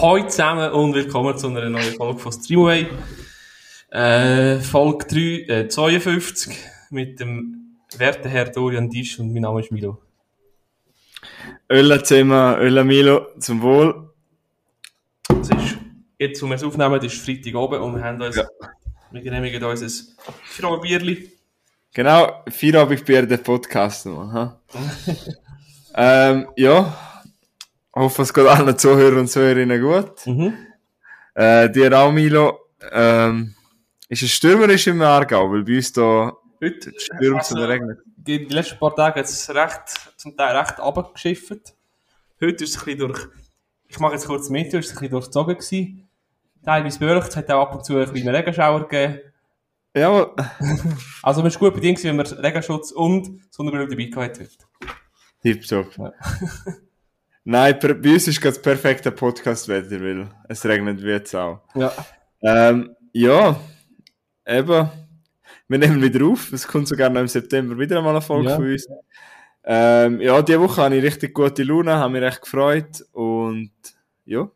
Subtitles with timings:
[0.00, 2.86] Hallo zusammen und willkommen zu einer neuen Folge von Streamway.
[3.90, 5.06] Äh, Folge
[5.48, 6.56] 3, äh, 52
[6.90, 10.00] mit dem werten Herr Dorian Disch und mein Name ist Milo.
[11.68, 14.12] Ölla zusammen, Ölla Milo, zum Wohl.
[15.30, 15.78] Es ist,
[16.16, 18.46] jetzt, wo wir es aufnehmen, ist Freitag oben und wir haben uns, ja.
[19.10, 21.32] wir genehmigen uns ein Feierabendbierli.
[21.92, 24.58] Genau, Feierabendbier, der Podcast noch.
[25.96, 27.07] ähm, ja,
[27.98, 30.26] hoffe, es geht allen Zuhörern und Zuhörerinnen gut.
[30.26, 30.54] Mhm.
[31.34, 32.58] Äh, dir auch, Milo.
[32.92, 33.54] Ähm,
[34.08, 37.98] ist es stürmerisch im Aargau, weil bei uns da heute stürmt es also, und regnet.
[38.16, 39.82] Die, die letzten paar Tage hat es recht,
[40.16, 41.74] zum Teil recht abgeschifft.
[42.40, 43.28] Heute ist es ein bisschen durch,
[43.88, 46.08] ich mache jetzt kurz ist es ein bisschen durchzogen gewesen.
[46.64, 49.20] Teilweise bewölkt, es hat auch ab und zu einen kleinen Regenschauer gegeben.
[49.94, 50.30] Ja.
[51.22, 54.48] also man ist gut bedingt, wenn man Regenschutz und Sonnenbrille dabei gehabt hat.
[55.42, 55.96] Tipptopp.
[55.96, 56.12] Ja.
[57.50, 61.62] Nein, bei uns ist das perfekte Podcast-Wetter, weil es regnet wie jetzt auch.
[61.74, 61.90] Ja.
[62.42, 63.58] Ähm, ja,
[64.46, 64.90] eben.
[65.66, 66.52] Wir nehmen wieder auf.
[66.52, 68.56] Es kommt sogar noch im September wieder einmal eine Folge ja.
[68.56, 68.86] von uns.
[69.64, 73.72] Ähm, ja, diese Woche habe ich richtig gute Laune, habe mich recht gefreut und
[74.26, 74.50] ja.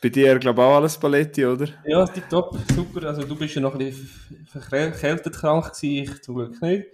[0.00, 1.66] Bei dir, glaube ich, auch alles Paletti, oder?
[1.84, 3.08] Ja, top, super.
[3.08, 4.08] Also, du bist ja noch ein bisschen
[4.46, 6.86] verkältet krank gewesen, ich zum Glück nicht.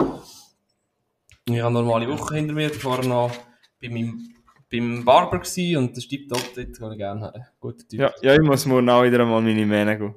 [1.44, 3.50] Ich habe eine normale Woche hinter mir, vorher noch
[3.81, 4.34] bei meinem
[4.70, 7.45] beim Barber gewesen und der Stipp dort, dort kann ich gerne haben.
[7.59, 8.00] Guter Typ.
[8.00, 10.14] Ja, ja, ich muss morgen auch wieder einmal meine Mähne gehen.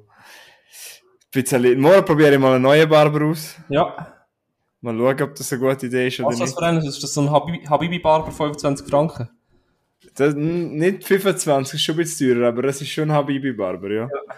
[1.30, 3.56] Bisschen, morgen probiere ich mal einen neuen Barber aus.
[3.68, 4.14] Ja.
[4.80, 6.56] Mal schauen, ob das eine gute Idee ist oder Was nicht.
[6.56, 9.28] Was ist das so ein Habibi-Barber 25 Franken?
[10.14, 14.02] Das, nicht 25, ist schon ein bisschen teurer, aber es ist schon ein Habibi-Barber, ja.
[14.02, 14.34] ja.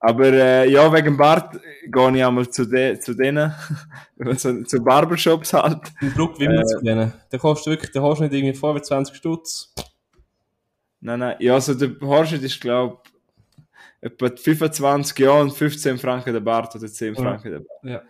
[0.00, 3.52] Aber äh, ja, wegen Bart gehe ich einmal zu, de, zu denen,
[4.36, 5.80] zu, zu Barbershops halt.
[6.00, 7.12] Im Bruck wie äh, zu denen.
[7.32, 9.74] Der kostet wirklich, der kostet nicht irgendwie 25 Stutz.
[11.00, 13.12] Nein, nein, ja, also der Horschnitt ist, glaube ich,
[14.00, 17.84] etwa 25 Jahre und 15 Franken der Bart oder 10 Franken der Bart.
[17.84, 18.02] Ja.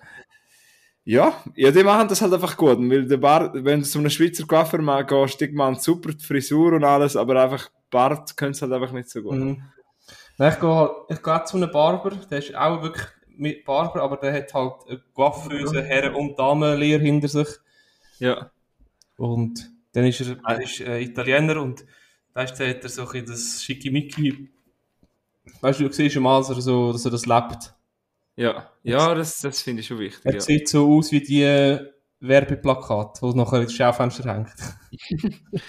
[1.04, 2.78] Ja, ja, die machen das halt einfach gut.
[2.78, 6.74] Weil der Bart, wenn du zu einem Schweizer Coiffeur gehst, die machen super die Frisur
[6.74, 9.38] und alles, aber einfach Bart können sie halt einfach nicht so gut.
[9.38, 9.62] Mhm.
[10.38, 13.06] Nein, ich gehe, ich gehe zu einem Barber, der ist auch wirklich
[13.36, 17.48] mit Barber, aber der hat halt eine Coiffeuse, Herren- und Damenlehre hinter sich.
[18.20, 18.50] Ja.
[19.16, 21.84] Und dann ist er, er ist äh, Italiener und
[22.34, 24.48] weißt du, hat er so ein das Schickimicki.
[25.60, 27.74] Weißt du, du siehst mal, dass er, so, dass er das lebt.
[28.36, 30.24] Ja, ja, das, das finde ich schon wichtig.
[30.24, 30.40] Er ja.
[30.40, 31.78] sieht so aus wie die
[32.20, 34.54] Werbeplakate, die nachher ins Schaufenster hängt.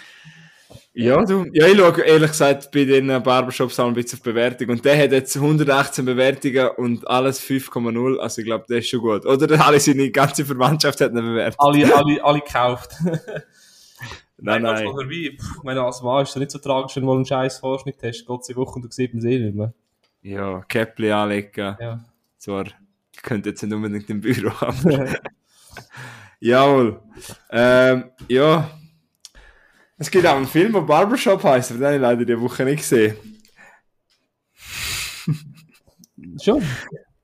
[1.00, 4.70] Ja, du, ja, ich schaue ehrlich gesagt bei den Barbershops auch ein bisschen auf Bewertung.
[4.70, 8.18] Und der hat jetzt 118 Bewertungen und alles 5,0.
[8.18, 9.26] Also ich glaube, der ist schon gut.
[9.26, 11.66] Oder alle seine ganze Verwandtschaft hat eine Bewertung.
[11.66, 12.92] Alle, alle, alle gekauft.
[14.38, 14.84] nein, nein.
[14.86, 15.10] nein.
[15.10, 17.98] Ich meine, als Mann ist es nicht so tragisch, wenn du mal einen scheiß Vorschnitt
[18.04, 18.26] hast.
[18.26, 19.74] Gott sei Dank und du siehst es eh nicht mehr.
[20.22, 21.78] Ja, Käppli anlegen.
[21.80, 22.04] Ja.
[22.38, 22.66] Zwar,
[23.14, 25.16] ich könnte jetzt nicht unbedingt im Büro haben.
[26.42, 27.00] Jawohl.
[27.52, 28.70] Ähm, ja.
[30.00, 32.64] Es gibt auch einen Film, der Barbershop heißt, aber den habe ich leider diese Woche
[32.64, 33.18] nicht gesehen.
[36.42, 36.64] Schon?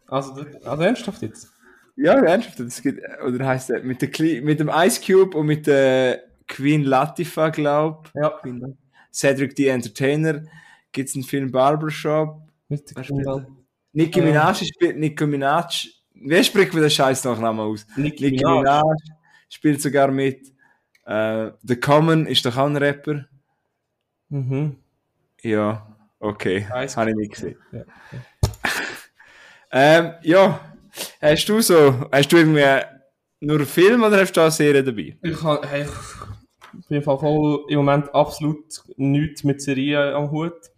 [0.07, 1.49] Also, also ernsthaft jetzt?
[1.95, 2.59] Ja, ernsthaft.
[2.59, 6.83] Es gibt, oder heißt der, mit, der, mit dem Ice Cube und mit der Queen
[6.83, 8.21] Latifah, glaube ich.
[8.21, 8.39] Ja.
[9.13, 10.43] Cedric the Entertainer.
[10.91, 12.41] Gibt es einen Film Barbershop?
[12.67, 13.45] Mit der Queen
[13.93, 15.87] Nicki Minaj spielt Nicki Minaj.
[16.13, 17.87] Wer spricht mir den Scheiß Nachnamen aus?
[17.95, 18.81] Nicki, Nicki Minaj.
[18.81, 18.97] Minaj
[19.47, 20.54] spielt sogar mit.
[21.05, 23.25] Äh, The Common ist doch auch ein Rapper.
[24.29, 24.77] Mhm.
[25.41, 26.65] Ja, okay.
[26.67, 27.57] Habe ich nicht gesehen.
[27.71, 28.21] Ja, okay.
[29.71, 30.59] ähm, ja,
[31.21, 32.81] hast du so, hast du irgendwie
[33.39, 35.17] nur einen Film oder hast du auch eine Serie dabei?
[35.21, 35.85] Ich, habe, hey,
[36.79, 38.65] ich bin voll im Moment absolut
[38.97, 40.71] nichts mit Serien am Hut.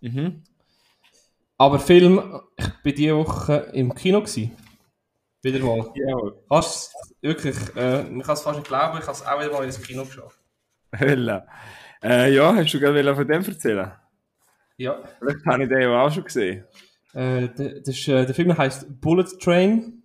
[0.00, 0.42] Mhm.
[1.58, 4.20] Aber Film, ich war diese Woche im Kino.
[4.20, 4.52] Gewesen.
[5.42, 5.90] Wieder mal.
[5.94, 6.16] Ja.
[6.48, 9.64] Fast, wirklich, äh, ich kann es fast nicht glauben, ich habe es auch wieder mal
[9.64, 10.38] ins Kino geschaut.
[10.98, 11.46] Hölle.
[12.02, 13.92] Äh, ja, hast du gerade von dem erzählen?
[14.76, 15.02] Ja.
[15.18, 16.64] Vielleicht habe ich den ja auch schon gesehen.
[17.12, 20.02] Äh, der, das äh, der Film heißt Bullet Train.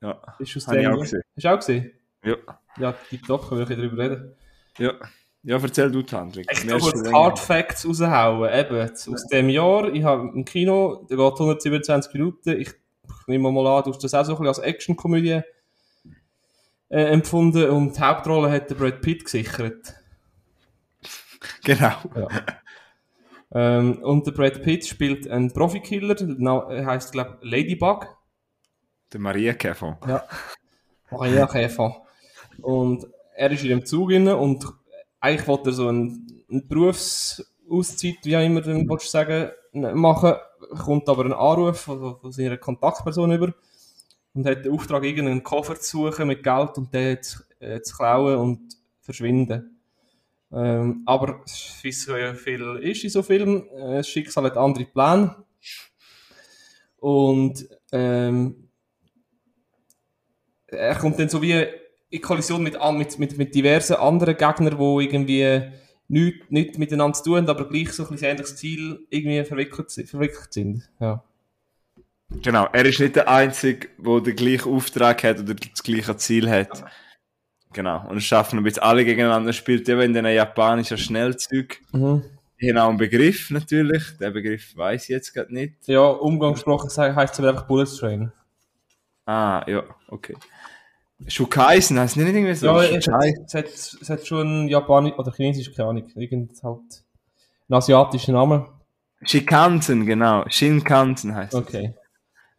[0.00, 1.22] Ja, ist aus habe ich auch gesehen.
[1.36, 1.92] Hast du auch gesehen?
[2.24, 2.36] Ja.
[2.78, 4.34] Ja, tipptopp, können wir darüber reden.
[4.78, 4.94] Ja.
[5.42, 6.46] Ja, erzähl du, Tandrik.
[6.52, 8.52] Ich kann kurz Hard Facts raushauen.
[8.52, 12.70] Eben, aus dem Jahr, ich habe im Kino, der geht 127 Minuten, ich
[13.30, 15.42] nehmen wir mal an, du hast das auch so ein bisschen als Actionkomödie
[16.88, 19.94] äh, empfunden und die Hauptrolle hat der Brad Pitt gesichert.
[21.64, 21.92] Genau.
[22.14, 22.28] Ja.
[23.54, 28.06] ähm, und der Brad Pitt spielt einen Profikiller, der heißt glaube ich Ladybug.
[29.10, 29.98] Der Maria Käfer.
[30.06, 30.22] Ja.
[31.10, 32.02] Maria Käfer.
[32.60, 34.66] Und er ist in dem Zug inne und
[35.18, 40.34] eigentlich wollte er so einen, einen Berufs Auszeit, wie auch immer willst sagen, machen,
[40.78, 43.54] kommt aber ein Anruf von, von seiner Kontaktperson über
[44.34, 47.96] und hat den Auftrag, irgendeinen Koffer zu suchen mit Geld und den zu, äh, zu
[47.96, 49.80] klauen und verschwinden.
[50.52, 51.42] Ähm, aber
[51.82, 55.36] wie so viel ist in so Filmen, äh, das Schicksal hat andere Pläne.
[56.96, 58.68] Und ähm,
[60.66, 61.66] er kommt dann so wie
[62.10, 65.72] in Kollision mit, mit, mit, mit diversen anderen Gegnern, die irgendwie
[66.10, 70.52] nichts nicht miteinander zu tun haben, aber gleich so ein ähnliches Ziel irgendwie verwickelt, verwickelt
[70.52, 70.90] sind.
[70.98, 71.22] Ja.
[72.42, 76.48] Genau, er ist nicht der Einzige, der den gleichen Auftrag hat oder das gleiche Ziel
[76.48, 76.84] hat.
[77.72, 81.76] Genau, und es schaffen ein bisschen alle gegeneinander, spielt eben in den japanischen Schnellzug.
[81.92, 82.24] Mhm.
[82.58, 85.74] Ich habe auch einen Begriff natürlich, der Begriff weiß ich jetzt gerade nicht.
[85.86, 88.32] Ja, umgangssprachlich heißt es einfach Bullet Train.
[89.26, 90.36] Ah, ja, okay.
[91.26, 92.66] Shukaisen heißt nicht irgendwie so?
[92.66, 96.80] Ja, es hat, es, hat, es hat schon Japanisch oder Chinesisch, keine Ahnung, irgend halt
[97.68, 98.66] einen asiatischen Namen.
[99.22, 100.44] Shinkansen, genau.
[100.48, 101.54] Shinkansen heißt.
[101.54, 101.94] Okay.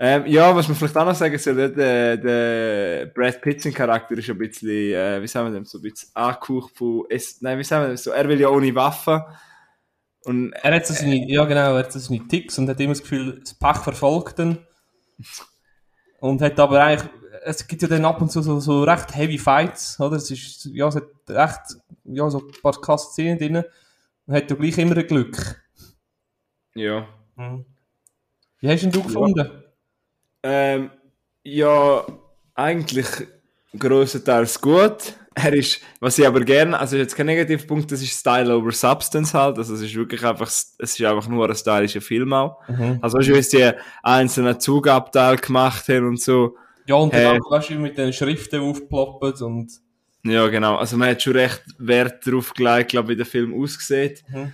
[0.04, 4.30] Ähm, ja, was man vielleicht auch noch sagen soll, der, der Brad Pitt Charakter ist
[4.30, 7.63] ein bisschen, äh, wie sagen wir das, so ein bisschen angehaucht von, es, nein, wie
[7.63, 9.22] sagen wir das so, er will ja ohne Waffen.
[10.24, 12.80] Und, er hat so seine, äh, ja genau, er hat so seine Ticks und hat
[12.80, 14.58] immer das Gefühl, das Pech verfolgt ihn.
[16.19, 17.10] Und hat aber eigentlich,
[17.44, 20.18] es gibt ja dann ab und zu so, so recht heavy Fights, oder?
[20.18, 23.64] Es ist, ja, es hat recht, ja, so ein paar Kasszenen drin.
[24.26, 25.62] Und hat ja gleich immer ein Glück.
[26.76, 27.08] Ja.
[27.36, 27.66] Mhm.
[28.60, 29.64] Wie hast du ihn gefunden?
[30.44, 30.92] Ähm,
[31.44, 32.06] ja,
[32.54, 33.08] eigentlich
[33.78, 35.16] größtenteils gut.
[35.34, 39.34] Er ist, was ich aber gerne, also jetzt kein Negativpunkt, das ist Style over Substance
[39.34, 42.60] halt, also es ist wirklich einfach, es ist einfach nur ein stylischer Film auch.
[42.68, 43.00] Mhm.
[43.02, 43.72] Also schon, wie die
[44.04, 46.58] einzelnen Zugabteile gemacht haben und so.
[46.88, 49.72] Ja, und dann auch, weißt du, mit den Schriften aufploppen und...
[50.24, 53.60] Ja, genau, also man hat schon recht Wert darauf gelegt, glaube ich, wie der Film
[53.60, 54.24] aussieht.
[54.30, 54.54] Mhm.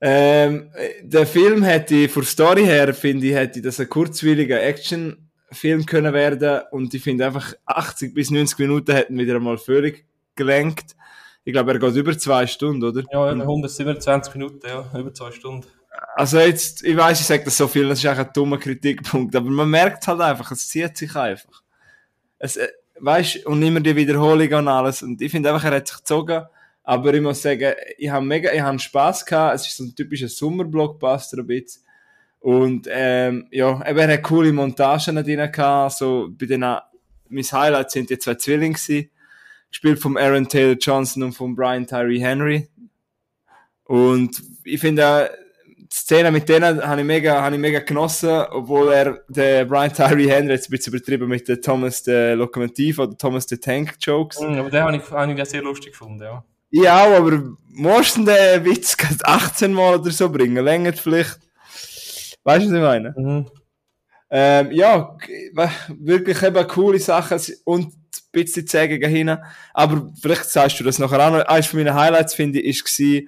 [0.00, 0.70] Ähm,
[1.02, 6.62] der Film hätte, von Story her, finde ich, hätte das ein kurzwilliger Actionfilm können werden
[6.72, 10.04] und ich finde einfach 80 bis 90 Minuten hätten wieder einmal völlig
[10.34, 10.96] gelenkt.
[11.44, 13.04] Ich glaube, er geht über zwei Stunden, oder?
[13.12, 15.66] Ja, 127 Minuten, ja, über zwei Stunden.
[16.14, 19.34] Also jetzt, ich weiß, ich sage das so viel, das ist eigentlich ein dummer Kritikpunkt,
[19.34, 21.62] aber man merkt halt einfach, es zieht sich einfach.
[22.38, 22.68] Es, äh,
[23.00, 25.02] weißt, und immer die Wiederholung und alles.
[25.02, 26.44] Und ich finde einfach, er hat sich gezogen
[26.84, 29.54] aber ich muss sagen, ich habe mega, ich habe Spaß gehabt.
[29.54, 31.82] Es ist so ein typischer Sommerblockbuster ein bisschen.
[32.40, 35.96] Und, ähm, ja, eben, er hat coole Montagen drin gehabt.
[35.96, 39.10] So, bei den, mein Highlight sind die zwei Zwillinge gewesen.
[39.70, 42.68] Gespielt vom Aaron Taylor Johnson und von Brian Tyree Henry.
[43.84, 45.41] Und ich finde, die
[45.92, 50.30] Szene mit denen habe ich mega, habe ich mega genossen, obwohl er, der Brian Tyree
[50.30, 54.40] Henry jetzt ein bisschen übertrieben mit der Thomas der Lokomotiv oder Thomas der Tank Jokes.
[54.40, 56.42] Mm, aber den habe ich, habe ich sehr lustig gefunden, ja.
[56.70, 60.64] Ja, aber musst du den Witz 18 Mal oder so bringen?
[60.64, 61.38] Längert vielleicht.
[62.42, 63.14] Weißt du, was ich meine?
[63.14, 63.50] Mhm.
[64.30, 65.14] Ähm, ja,
[65.88, 67.92] wirklich eben coole Sachen und ein
[68.32, 69.36] bisschen Zäge hin.
[69.74, 71.44] Aber vielleicht sagst du das nachher auch noch.
[71.44, 73.22] Eines von meinen Highlights, finde ich, war,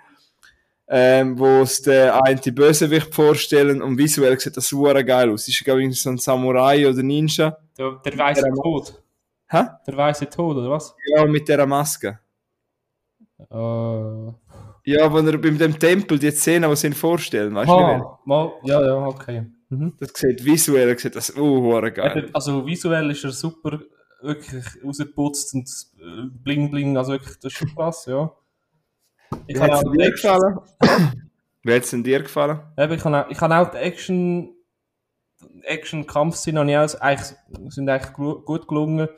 [0.89, 5.49] ähm, wo es der eine Bösewicht vorstellen und visuell sieht das super geil aus.
[5.49, 7.57] Ist, glaube ich, so ein Samurai oder Ninja.
[7.79, 9.03] Der, der weiße Tod.
[9.49, 9.63] Hä?
[9.87, 10.95] Der weiße Tod, oder was?
[11.15, 12.19] Ja, mit der Maske.
[13.51, 14.33] Uh,
[14.85, 18.19] ja, wenn er bei dem Tempel die Szene, die sie ihn vorstellen, weißt du?
[18.25, 19.47] Mal, ja, ja, okay.
[19.69, 19.95] Mhm.
[19.99, 22.31] Das sieht visuell sieht das uh, geil.
[22.33, 23.81] Also visuell ist er super,
[24.23, 28.31] wirklich rausgeputzt und äh, bling bling, also wirklich, das ist schon krass, ja.
[29.47, 30.59] Ich Wie hat es dir gefallen?
[31.63, 32.61] Wie hat es dir gefallen?
[32.77, 34.55] Eben, ich habe auch, ich auch die Action,
[35.63, 37.37] Action-Kampfszenen eigentlich,
[37.69, 39.09] sind eigentlich gut gelungen.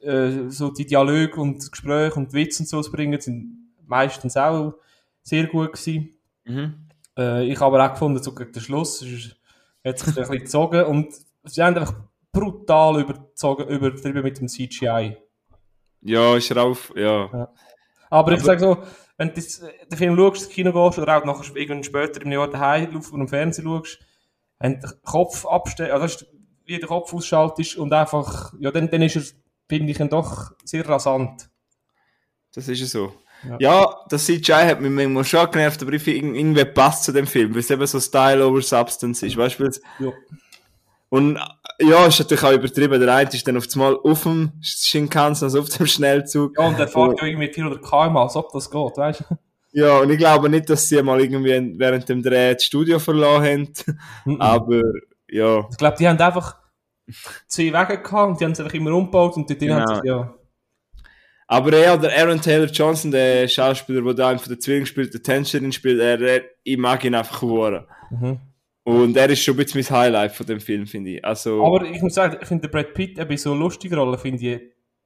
[0.00, 4.74] Äh, so die Dialoge und Gespräche und Witze und so zu bringen, sind meistens auch
[5.22, 6.16] sehr gut gewesen.
[6.44, 6.88] Mhm.
[7.18, 9.36] Äh, ich habe aber auch gefunden, so gegen den Schluss ist,
[9.84, 11.94] hat sich ein bisschen gezogen und sie haben einfach
[12.32, 15.16] brutal überzogen, übertrieben mit dem CGI.
[16.02, 17.02] Ja, ist rauf, ja.
[17.02, 17.28] ja.
[17.32, 17.52] Aber,
[18.10, 18.78] aber ich sage so,
[19.18, 22.48] wenn du den Film schaust, ins Kino gehst oder auch nachher irgendwann später im Jahr
[22.48, 23.98] daheim auf dem Fernsehen schaust,
[24.58, 26.26] wenn du den Kopf abstellst, also
[26.64, 29.22] wie der Kopf ausschaltest und einfach, ja, dann, dann ist er
[29.68, 31.48] finde ich doch sehr rasant.
[32.54, 33.12] Das ist ja so.
[33.44, 37.12] Ja, ja das CGI hat mich manchmal schon genervt, aber ich finde, irgendwie passt zu
[37.12, 39.36] dem Film, weil es eben so Style over Substance ist.
[39.36, 40.12] Weißt du, ja.
[41.08, 41.38] Und
[41.80, 43.00] ja, ist natürlich auch übertrieben.
[43.00, 46.56] Der eine ist dann auf einmal auf dem Shinkansen, also auf dem Schnellzug.
[46.58, 49.36] Ja, und der fährt ja irgendwie 400 km, als ob das geht, weißt du?
[49.72, 53.68] Ja, und ich glaube nicht, dass sie mal irgendwie während dem Dreh das Studio verloren
[54.24, 54.40] haben.
[54.40, 54.82] aber
[55.28, 55.66] ja.
[55.70, 56.56] Ich glaube, die haben einfach
[57.46, 59.74] zwei Wege gehabt und die haben es einfach immer umgebaut und dort genau.
[59.74, 60.34] haben sie, ja.
[61.48, 65.22] Aber er, der Aaron Taylor Johnson, der Schauspieler, der da einfach der Zwilling spielt, der
[65.22, 67.84] Tänzerin spielt, er, er, ich mag ihn einfach hören.
[68.10, 68.40] Mhm.
[68.86, 71.24] Und er ist schon ein bisschen mein Highlight von dem Film, finde ich.
[71.24, 74.60] Also, aber ich muss sagen, ich finde Brad Pitt bei so lustigen Rollen, finde ich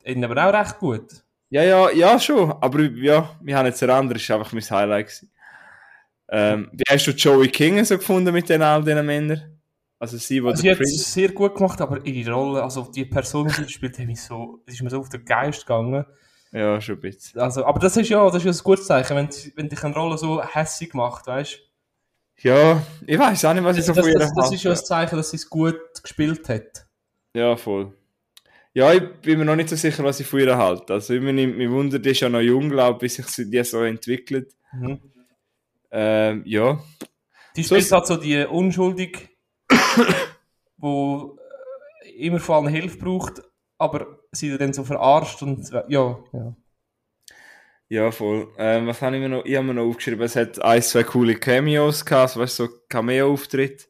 [0.05, 1.07] ihn aber auch recht gut.
[1.49, 2.53] Ja, ja, ja, schon.
[2.61, 5.33] Aber ja, wir haben jetzt ein anderes, ist einfach mein Highlight gewesen.
[6.29, 9.59] Ähm, wie hast du Joey King so gefunden mit den all diesen Männern?
[9.99, 13.49] Also sie, also sie hat es sehr gut gemacht, aber ihre Rolle, also die Person,
[13.49, 16.05] die sie spielt, hat so, ist mir so auf den Geist gegangen.
[16.53, 17.41] Ja, schon ein bisschen.
[17.41, 19.95] Also, aber das ist ja, das ist ja ein gutes Zeichen, wenn, wenn dich eine
[19.95, 21.70] Rolle so hässig macht, weißt du?
[22.43, 24.71] Ja, ich weiß auch nicht, was ich so das, von ihr Das, das ist ja
[24.71, 26.87] ein Zeichen, dass sie es gut gespielt hat.
[27.35, 27.93] Ja, voll.
[28.73, 30.95] Ja, ich bin mir noch nicht so sicher, was ich von ihr halte.
[30.95, 33.63] Also, ich mich, mich wundert, die ist ja noch jung, glaube ich, bis sich die
[33.65, 34.55] so entwickelt.
[34.73, 35.01] Mhm.
[35.91, 36.81] Ähm, ja.
[37.57, 39.29] Die spielt so halt so die unschuldig,
[40.77, 41.37] wo
[42.17, 43.43] immer vor allem Hilfe braucht,
[43.77, 46.55] aber sie dann so verarscht und ja, ja.
[47.91, 48.47] Ja, voll.
[48.57, 49.45] Ähm, was habe ich mir noch?
[49.45, 52.73] Ich habe mir noch aufgeschrieben, es hat ein, zwei coole Cameos gehabt, weißt du, so
[52.89, 53.89] Cameo-Auftritt.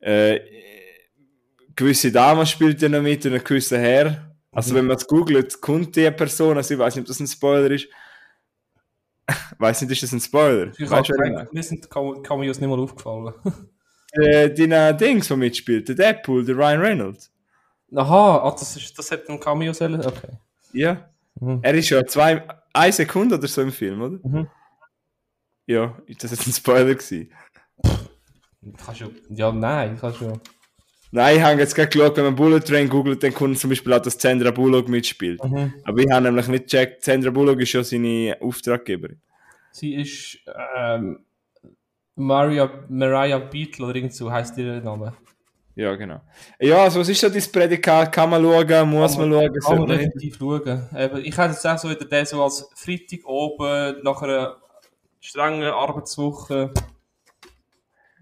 [0.00, 0.40] Äh,
[1.74, 4.36] gewisse Dame spielt ja noch mit und ein gewisser Herr.
[4.52, 4.78] Also, mhm.
[4.78, 7.70] wenn man es googelt, kommt die Person, also ich weiß nicht, ob das ein Spoiler
[7.70, 7.88] ist.
[9.58, 10.72] weiß nicht, ist das ein Spoiler?
[10.76, 13.32] Ich weißt, habe mir sind Cameos nicht mal aufgefallen.
[14.12, 17.32] äh, deine Dings, die mitspielt, der Deadpool, der Ryan Reynolds.
[17.94, 19.94] Aha, oh, das, ist, das hat ein Cameo sein.
[19.94, 20.36] Okay.
[20.74, 21.08] Ja.
[21.40, 21.60] Mhm.
[21.62, 24.18] Er ist ja zwei, eine Sekunde oder so im Film, oder?
[24.22, 24.48] Mhm.
[25.66, 27.32] Ja, das ist ein Spoiler gewesen.
[28.84, 30.40] Kannst du, ja, nein, kannst du.
[31.12, 33.92] Nein, ich habe jetzt gerade geschaut, wenn man Bullet Train googelt, dann kommt zum Beispiel
[33.92, 35.42] auch, dass Sandra Bullock mitspielt.
[35.42, 35.74] Mhm.
[35.84, 39.20] Aber ich habe nämlich nicht gecheckt, Sandra Bullock ist ja seine Auftraggeberin.
[39.70, 40.38] Sie ist
[40.76, 41.20] ähm,
[42.16, 45.14] Maria, Mariah Beatle oder irgend so heisst ihr Name.
[45.76, 46.22] Ja, genau.
[46.58, 48.10] Ja, also was ist so dein Prädikat?
[48.10, 48.88] Kann man schauen?
[48.88, 49.60] Muss man, man schauen?
[49.60, 50.88] Kann man definitiv schauen.
[51.22, 54.56] ich hätte jetzt auch so wieder den so als Freitag oben nach einer
[55.20, 56.72] strengen Arbeitswoche.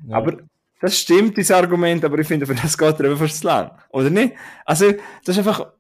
[0.09, 0.17] Ja.
[0.17, 0.39] Aber
[0.81, 3.71] das stimmt, dieses Argument, aber ich finde, für das geht er einfach fast zu lang.
[3.91, 4.35] Oder nicht?
[4.65, 4.93] Also,
[5.25, 5.73] das ist einfach...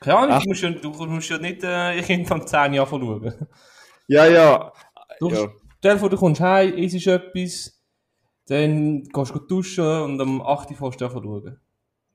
[0.00, 3.34] Keine Ahnung, du musst, ja, du musst ja nicht äh, Kind von 10 Jahren schauen.
[4.06, 4.72] Ja, ja.
[5.18, 5.48] Du, ja.
[5.78, 7.83] Stell dir vor, du kommst heim, isst etwas,
[8.48, 11.58] dann gehst du duschen und am 8 Uhr fährst du schauen.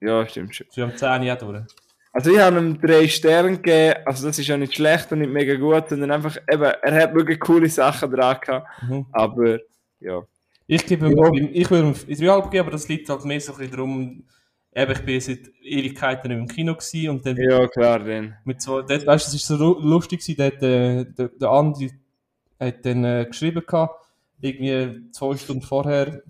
[0.01, 0.67] Ja, stimmt schon.
[0.69, 1.65] So am 10 Uhr durch.
[2.11, 5.31] Also ich habe ihm drei Sterne gegeben, also das ist ja nicht schlecht und nicht
[5.31, 9.05] mega gut, sondern einfach, eben, er hat wirklich coole Sachen dran gehabt, mhm.
[9.11, 9.59] aber,
[9.99, 10.23] ja.
[10.65, 11.49] Ich gebe ihm, ja.
[11.51, 14.23] ich würde ihm 3,5 geben, aber das liegt halt mehr so ein bisschen darum,
[14.73, 17.37] eben, ich bin seit Ewigkeiten im Kino gewesen und dann...
[17.37, 18.35] Ja, klar, dann.
[18.43, 21.91] Mit zwei, dort, weißt du, das war so lustig gewesen, dort, äh, der, der Andi
[22.59, 24.08] hat dann äh, geschrieben gehabt,
[24.41, 26.21] irgendwie zwei Stunden vorher,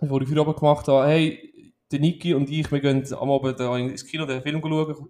[0.00, 4.06] bevor ich Feierabend gemacht habe, hey, der Niki und ich, wir gehen am Abend ins
[4.06, 5.08] Kino den Film schauen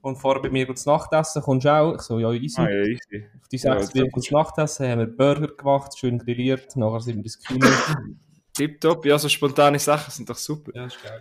[0.00, 1.94] und fahren bei mir zu Nachtessen, kommst du auch?
[1.94, 2.60] Ich so, ja, easy.
[2.60, 3.26] Ah, ja, easy.
[3.40, 7.24] Auf die sechs ja, zu Nachtessen, haben wir Burger gemacht, schön grilliert, nachher sind wir
[7.24, 7.66] ins Kino.
[8.52, 10.72] Tipptopp, ja, so spontane Sachen sind doch super.
[10.74, 11.20] Ja, ist geil.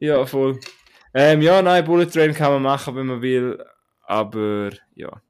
[0.00, 0.58] Ja, voll.
[1.14, 3.62] Ähm, ja, nein, Bullet Train kann man machen, wenn man will,
[4.02, 5.22] aber ja.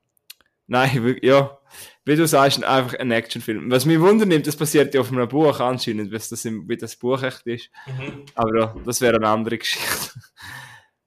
[0.66, 1.57] Nein, wirklich, ja
[2.08, 3.70] wie du sagst, einfach ein Actionfilm.
[3.70, 6.96] Was mich wundert das passiert ja auf einem Buch anscheinend, was das im, wie das
[6.96, 7.70] Buch echt ist.
[7.86, 8.24] Mhm.
[8.34, 10.12] Aber das wäre eine andere Geschichte.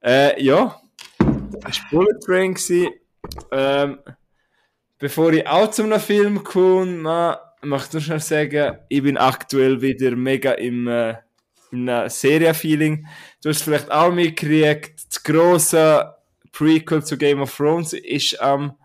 [0.04, 0.80] äh, ja,
[1.18, 2.56] das war Bullet Train.
[3.50, 3.98] Ähm,
[4.96, 9.82] bevor ich auch zu einem Film komme, möchte ich nur schnell sagen, ich bin aktuell
[9.82, 11.16] wieder mega im, äh,
[11.72, 13.08] in einem Serienfeeling.
[13.42, 16.14] Du hast vielleicht auch mitgekriegt, das grosse
[16.52, 18.76] Prequel zu Game of Thrones ist am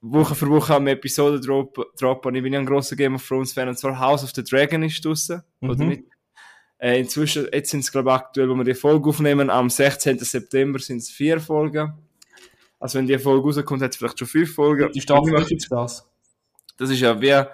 [0.00, 2.34] Woche für Woche eine Episode droppen.
[2.34, 4.82] Ich bin ja ein großer Game of Thrones Fan und zwar House of the Dragon
[4.82, 5.70] ist draussen, mhm.
[5.70, 6.04] oder nicht?
[6.78, 10.18] Äh, inzwischen, jetzt sind es glaube ich aktuell, wo wir die Folge aufnehmen, am 16.
[10.18, 11.92] September sind es vier Folgen.
[12.78, 14.90] Also wenn die Folge rauskommt, hat es vielleicht schon fünf Folgen.
[14.92, 16.08] Die Staffel ist das?
[16.78, 17.46] Das ist ja wie äh,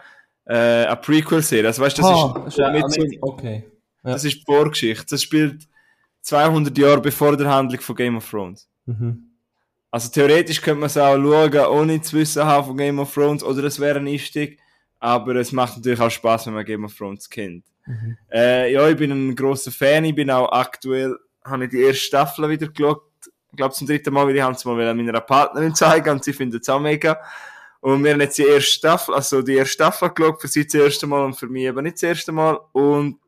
[0.47, 1.67] eine Prequel-Serie.
[1.67, 3.65] Also weißt, das ah, ist, ja, so, okay.
[4.05, 4.13] Ja.
[4.13, 5.07] Das ist die Vorgeschichte.
[5.11, 5.67] Das spielt
[6.21, 8.69] 200 Jahre bevor der Handlung von Game of Thrones.
[8.87, 9.26] Mhm.
[9.97, 13.43] Also theoretisch könnte man es auch schauen, ohne zu wissen haben von Game of Thrones,
[13.43, 14.59] oder es wäre ein Einstieg.
[15.01, 17.65] Aber es macht natürlich auch Spaß, wenn man Game of Thrones kennt.
[17.87, 18.19] Mhm.
[18.31, 20.05] Äh, ja, ich bin ein großer Fan.
[20.05, 23.05] Ich bin auch aktuell, habe ich die erste Staffel wieder geschaut.
[23.51, 26.61] Ich glaube zum dritten Mal, weil ich es mal meiner Partnerin zeigen und sie findet
[26.61, 27.19] es auch mega.
[27.81, 30.75] Und wir haben jetzt die erste Staffel, also die erste Staffel geschaut, für sie das
[30.75, 32.61] erste Mal und für mich eben nicht das erste Mal.
[32.73, 33.19] Und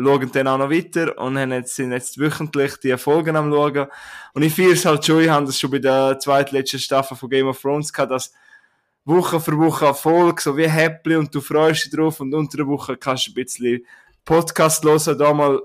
[0.00, 3.86] schauen dann auch noch weiter und haben jetzt, sind jetzt wöchentlich die Folgen am schauen.
[4.32, 7.30] Und ich fühle es halt schon, ich habe das schon bei der zweitletzten Staffel von
[7.30, 8.32] Game of Thrones gehabt, dass
[9.04, 12.66] Woche für Woche Erfolg, so wie Happy und du freust dich drauf und unter der
[12.66, 13.84] Woche kannst du ein bisschen
[14.24, 15.60] Podcast hören, da mal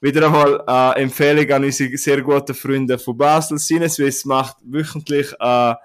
[0.00, 3.58] wieder einmal eine Empfehlung an unsere sehr guten Freunde von Basel.
[3.58, 5.78] Sinneswiss macht wöchentlich eine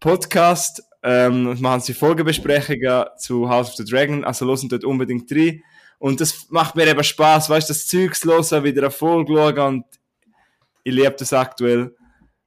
[0.00, 0.82] Podcast.
[1.04, 5.62] Ähm, machen sie Folgebesprechungen zu House of the Dragon, also losen dort unbedingt rein.
[5.98, 9.76] Und das macht mir eben Spaß, weißt du, das Zeugs hören, wieder eine Folge schauen
[9.76, 9.84] und
[10.84, 11.96] ich liebe das aktuell.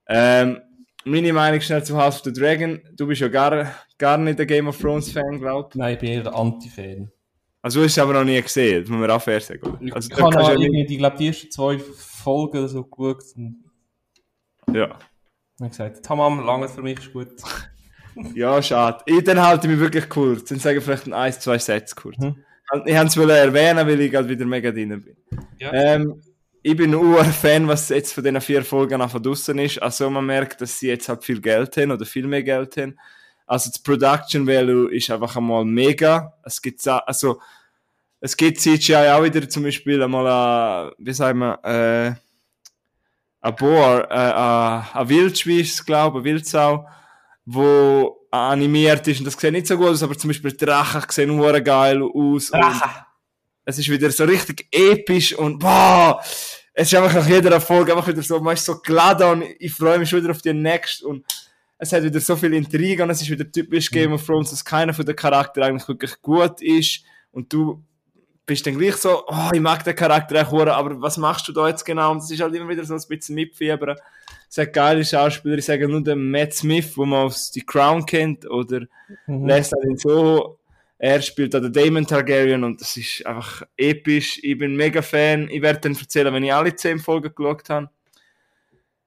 [0.08, 0.62] Ähm,
[1.06, 2.82] meine Meinung schnell zu House of the Dragon.
[2.94, 5.76] Du bist ja gar, gar nicht der Game of Thrones Fan, glaube ich.
[5.76, 7.12] Nein, ich bin eher der Anti-Fan.
[7.62, 9.92] Also du hast es aber noch nie gesehen, das muss man auch fair sagen.
[9.92, 13.24] Also, ich habe ja irgendwie, ich glaube, die ersten zwei Folgen so geschaut.
[14.74, 14.98] ja.
[15.56, 17.28] Ich habe gesagt, Tamam, lange für mich ist gut.
[18.34, 19.04] ja, schade.
[19.06, 20.46] Ich, dann halte ich mich wirklich kurz.
[20.46, 22.18] Dann sage ich vielleicht ein, ein zwei Sätze kurz.
[22.18, 22.42] Hm.
[22.86, 25.18] Ich wollte es erwähnen, weil ich gerade wieder mega drin bin.
[25.58, 25.74] Ja.
[25.74, 26.22] Ähm,
[26.62, 29.82] ich bin ein Fan, was jetzt von diesen vier Folgen von draußen ist.
[29.82, 33.00] Also man merkt, dass sie jetzt halt viel Geld haben oder viel mehr Geld haben.
[33.46, 36.34] Also das Production Value ist einfach einmal mega.
[36.44, 37.40] Es gibt also
[38.20, 42.14] es gibt CGI auch wieder zum Beispiel einmal, wie sagen wir, äh,
[43.42, 46.88] ein Boar, äh, ein Wildschwein, glaube ich, eine Wildsau,
[47.46, 51.36] wo animiert ist und das sieht nicht so gut aus, aber zum Beispiel Drachen sehen
[51.36, 52.48] nur geil aus.
[52.48, 52.92] Drachen.
[53.66, 56.22] Es ist wieder so richtig episch und boah,
[56.74, 59.74] es ist einfach nach jeder Erfolg einfach wieder so, man ist so geladen und ich
[59.74, 61.26] freue mich schon wieder auf den nächsten und
[61.78, 64.66] es hat wieder so viel Intrigen und es ist wieder typisch Game of Thrones, dass
[64.66, 67.84] keiner von den Charakteren eigentlich wirklich gut ist und du
[68.46, 71.68] bist dann gleich so, oh, ich mag den Charakter auch aber was machst du da
[71.68, 72.12] jetzt genau?
[72.12, 73.96] Und es ist halt immer wieder so ein bisschen mitfiebern.
[74.58, 78.50] Hat geile Schauspieler, ich sage nur den Matt Smith, wo man aus The Crown kennt,
[78.50, 78.82] oder
[79.28, 79.46] mhm.
[79.46, 80.60] Leslie so.
[81.02, 84.38] Er spielt da den Damon Targaryen und das ist einfach episch.
[84.44, 85.50] Ich bin mega Fan.
[85.50, 87.90] Ich werde dann erzählen, wenn ich alle zehn Folgen geschaut habe.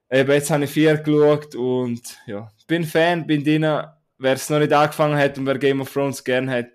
[0.09, 3.61] Eben, jetzt habe ich vier geschaut und ja, bin Fan, bin drin.
[4.17, 6.69] Wer es noch nicht angefangen hat und wer Game of Thrones gerne hat,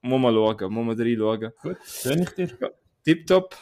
[0.00, 1.52] muss man schauen, muss man reinschauen.
[1.62, 2.50] Gut, schön ich dir.
[2.60, 2.68] Ja,
[3.04, 3.56] tipptopp.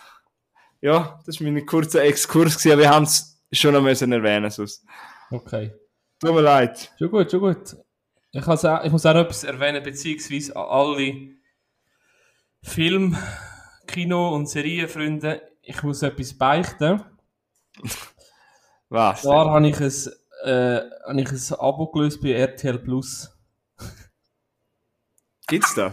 [0.80, 4.84] Ja, das war mein kurzer Exkurs, aber wir haben es schon noch müssen erwähnen sonst.
[5.30, 5.72] Okay.
[6.20, 6.92] Tut mir leid.
[6.98, 7.76] Schon gut, schon gut.
[8.30, 11.28] Ich, auch, ich muss auch etwas erwähnen, beziehungsweise an alle
[12.62, 13.16] Film-,
[13.86, 15.42] Kino- und Serienfreunde.
[15.62, 17.02] Ich muss etwas beichten.
[18.88, 19.22] Was?
[19.22, 20.12] Da habe ich ein,
[20.44, 23.30] äh, habe ich ein Abo gelöst bei RTL Plus.
[25.46, 25.92] Gibt's da?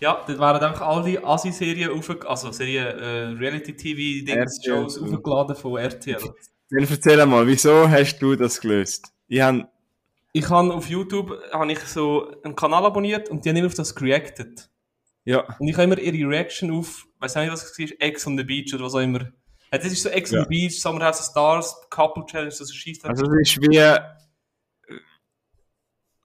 [0.00, 1.90] Ja, das waren einfach alle Asi-Serien,
[2.26, 6.34] also Serien, äh, Reality-TV-Shows aufgeladen von RTL.
[6.70, 9.12] Dann erzähl mal, wieso hast du das gelöst?
[9.28, 9.68] Ich habe
[10.32, 13.74] ich habe auf YouTube hab ich so einen Kanal abonniert und die haben immer auf
[13.74, 14.70] das reacted.
[15.24, 15.44] Ja.
[15.58, 18.44] Und ich habe immer ihre Reaction auf, weiß nicht, was es war, Ex on the
[18.44, 19.20] Beach oder was auch immer.
[19.72, 22.72] Ja, das ist so Ex on the Beach, Summer House of Stars, Couple Challenge, das
[22.72, 23.96] schießt Also das ist wie,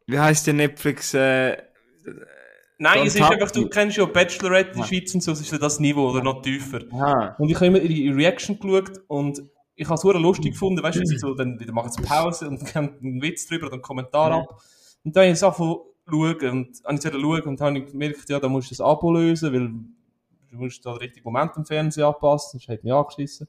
[0.07, 1.57] wie heißt der Netflix, äh,
[2.77, 5.51] Nein, es ist einfach, du kennst ja Bachelorette in der Schweiz und so, es ist
[5.51, 6.81] ja das Niveau oder noch tiefer.
[6.91, 7.35] Aha.
[7.39, 9.41] Und ich habe immer ihre Reaction geschaut und
[9.75, 12.61] ich habe es lustig gefunden, weißt du, sie so, dann wieder machen sie Pause und
[12.75, 14.37] dann einen Witz drüber oder einen Kommentar ja.
[14.37, 14.61] ab.
[15.03, 17.91] Und dann habe ich es angefangen schauen und habe ich schauen und dann habe ich
[17.91, 19.67] gemerkt, ja, da musst du das Abo lösen, weil
[20.51, 23.47] du musst da den richtigen Moment im Fernsehen anpassen, das hat mich angeschissen.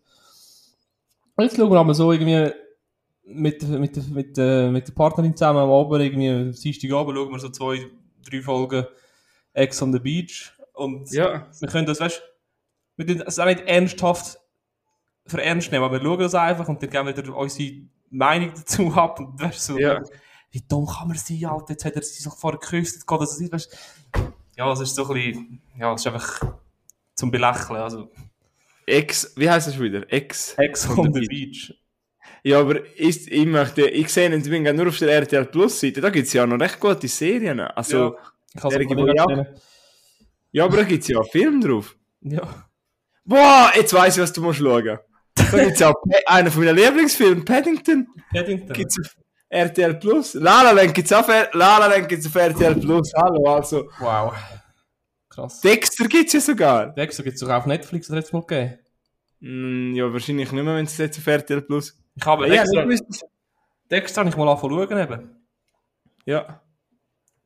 [1.36, 2.50] Und jetzt schauen wir aber so irgendwie
[3.24, 7.30] mit, mit, mit, mit, äh, mit der Partnerin zusammen am Abend, irgendwie Dienstag Abend schauen
[7.30, 7.86] wir so zwei,
[8.28, 8.86] drei Folgen
[9.52, 10.52] Ex on the Beach.
[10.72, 11.46] Und ja.
[11.60, 12.22] wir können das, weißt du,
[12.96, 14.38] wir können das auch nicht ernsthaft
[15.26, 18.92] für ernst nehmen, aber wir schauen das einfach und dann geben wir unsere Meinung dazu
[18.94, 19.20] ab.
[19.20, 20.02] Und weißt so, ja.
[20.50, 23.38] wie dumm kann man sein, Alter, jetzt hat er sich vorher geküsst, jetzt geht das
[23.38, 23.78] nicht, weißt
[24.56, 26.54] Ja, es ist so ein bisschen, ja, es ist einfach
[27.14, 28.10] zum Belächeln, also.
[28.86, 30.10] Ex, wie heißt das wieder?
[30.12, 30.54] Ex.
[30.58, 31.68] Ex on, the, the Beach.
[31.68, 31.74] Beach.
[32.44, 36.00] Ja, aber ich, ich möchte, ich sehe, ich bin nur auf der RTL Plus Seite,
[36.00, 37.58] da gibt es ja noch recht gute Serien.
[37.58, 38.16] Also, ja.
[38.54, 39.46] Ich kann es ja.
[40.52, 41.96] ja, aber da gibt es ja auch Film drauf.
[42.20, 42.68] Ja.
[43.24, 44.98] Boah, jetzt weiß ich, was du musst schauen.
[45.52, 48.08] Da gibt es ja auch einen von meinen Lieblingsfilmen, Paddington.
[48.32, 48.72] Paddington.
[48.72, 49.16] Gibt's auf
[49.48, 50.34] RTL Plus.
[50.34, 53.12] Lala Land gibt es auf, Lala gibt's auf RTL Plus.
[53.16, 53.88] Hallo, also.
[53.98, 54.34] Wow.
[55.28, 55.60] Krass.
[55.60, 56.86] Dexter gibt es ja sogar.
[56.94, 58.78] Dexter gibt es sogar auf Netflix, hat es mal gegeben.
[59.40, 61.96] Mm, ja, wahrscheinlich nicht mehr, wenn es jetzt auf RTL Plus.
[62.14, 63.26] Ich habe ja, Dexter,
[63.90, 65.36] Dexter habe ich mal angefangen schauen eben.
[66.24, 66.60] Ja.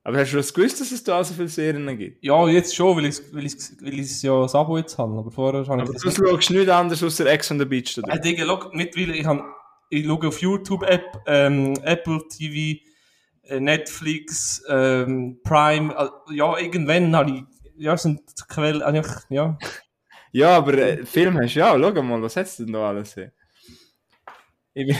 [0.03, 2.25] Aber hast du das gewusst, dass es da so viele Serien gibt?
[2.25, 3.45] Ja, jetzt schon, weil ich es weil
[3.83, 5.19] weil ja das Abo jetzt habe.
[5.19, 8.15] Aber vorher habe ich Aber du schaust nicht anders außer Ex on the Beach, oder?
[8.15, 9.45] Äh, Digga, look, mittlerweile, ich, hab,
[9.91, 12.81] ich schaue auf YouTube-App, ähm, Apple TV,
[13.43, 17.43] äh, Netflix, ähm, Prime, äh, ja, irgendwann habe ich,
[17.77, 19.59] ja, sind Quellen, eigentlich, ja.
[20.33, 23.19] ja, aber äh, Film hast du ja, schau mal, was hast du denn da alles?
[24.73, 24.97] Ich bin,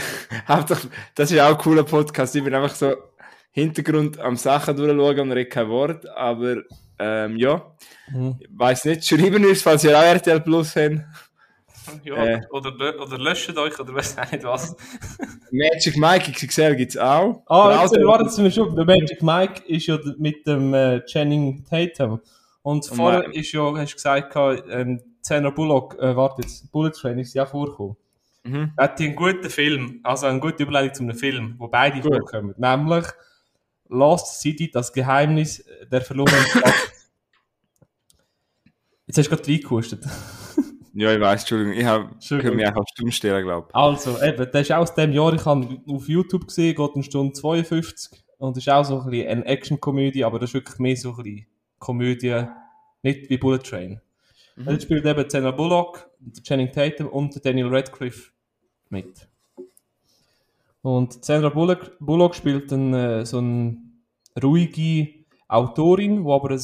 [1.15, 2.93] das ist auch ein cooler Podcast, ich bin einfach so
[3.51, 6.57] Hintergrund am Sachen durchschauen und rede kein Wort, aber
[6.99, 7.75] ähm, ja,
[8.11, 8.39] mhm.
[8.49, 11.01] weiß nicht, schreiben uns, falls ihr auch RTL Plus habt.
[12.03, 14.75] Ja, äh, oder, oder löscht euch, oder weiß nicht was.
[15.51, 17.43] Magic Mike XXL gibt es auch.
[17.47, 18.75] Ah, jetzt warten wir schon.
[18.75, 22.21] Der Magic Mike ist ja mit dem äh, Channing Tatum.
[22.61, 24.35] Und oh vorher oh ist ja, hast du gesagt,
[24.69, 27.97] ähm, Sandra Bullock, äh, warte jetzt, Bullet Train ist ja vorgekommen.
[28.43, 28.73] Mhm.
[28.77, 32.13] Er hat einen guten Film, also eine gute Überleitung zu einem Film, wo beide Gut.
[32.13, 32.55] vorkommen.
[32.57, 33.05] Nämlich
[33.91, 36.73] Lost City, das Geheimnis der verlorenen Stadt.
[39.05, 40.05] Jetzt hast du gerade reingehustet.
[40.93, 41.73] ja, ich weiß, Entschuldigung.
[41.73, 43.75] Ich habe mich einfach stumm stellen, glaube ich.
[43.75, 47.33] Also, eben, das ist aus dem Jahr, ich habe auf YouTube gesehen, geht eine Stunde
[47.33, 51.09] 52 und ist auch so ein bisschen eine Action-Komödie, aber das ist wirklich mehr so
[51.09, 52.45] ein bisschen Komödie,
[53.03, 54.01] nicht wie Bullet Train.
[54.55, 54.69] Mhm.
[54.69, 56.09] Jetzt spielt eben Sandra Bullock,
[56.41, 58.31] Channing Tatum und Daniel Radcliffe
[58.89, 59.27] mit.
[60.81, 63.77] Und Sandra Bullock, Bullock spielt einen, äh, so eine
[64.41, 66.61] ruhige Autorin, die aber ein,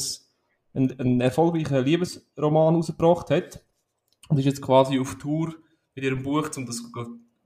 [0.74, 3.64] einen, einen erfolgreichen Liebesroman rausgebracht hat.
[4.30, 5.54] Und ist jetzt quasi auf Tour
[5.96, 6.84] mit ihrem Buch, um das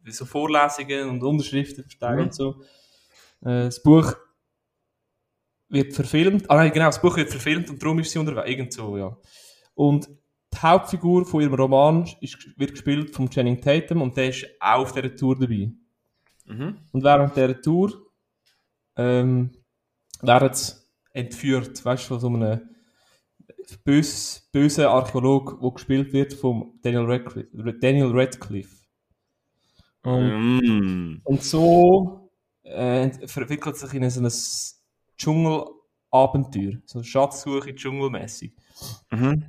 [0.08, 2.24] so Vorlesungen und Unterschriften zu verteilen mhm.
[2.24, 2.62] und so.
[3.42, 4.16] Äh, das Buch
[5.70, 6.50] wird verfilmt.
[6.50, 8.50] Ah nein, genau, das Buch wird verfilmt und darum ist sie unterwegs.
[8.50, 9.18] Irgend so, ja.
[9.74, 10.10] Und
[10.54, 14.82] die Hauptfigur von ihrem Roman ist, wird gespielt von Channing Tatum und der ist auch
[14.82, 15.72] auf dieser Tour dabei.
[16.52, 16.78] Mhm.
[16.92, 17.94] Und während dieser Tour
[18.96, 19.52] ähm,
[20.22, 20.74] werden sie
[21.14, 22.62] entführt, weißt du, von so einem
[23.84, 27.80] bös, bösen Archäolog, der gespielt wird von Daniel Radcliffe.
[27.80, 28.76] Daniel Radcliffe.
[30.04, 31.22] Und, mm.
[31.24, 32.32] und so
[32.64, 34.32] äh, verwickelt sich in so ein
[35.18, 38.54] Dschungelabenteuer, so eine Schatzsuche dschungelmäßig.
[39.12, 39.46] Mhm.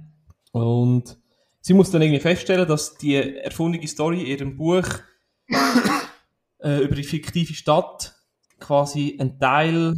[0.53, 1.19] Und
[1.61, 4.85] sie muss dann irgendwie feststellen, dass die erfundene Story in ihrem Buch
[6.63, 8.15] äh, über die fiktive Stadt
[8.59, 9.95] quasi ein Teil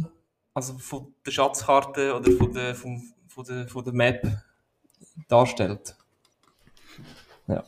[0.55, 4.25] also von der Schatzkarte oder von der, von, von der, von der Map
[5.27, 5.95] darstellt.
[7.47, 7.63] Ja.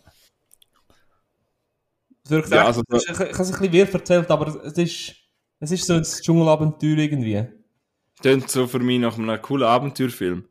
[2.23, 5.15] Das ja, also, ich, ich, ich habe es ein bisschen wirr erzählt, aber es ist,
[5.59, 7.45] es ist so ein Dschungelabenteuer irgendwie.
[8.19, 10.47] Klingt so für mich nach einem coolen Abenteuerfilm.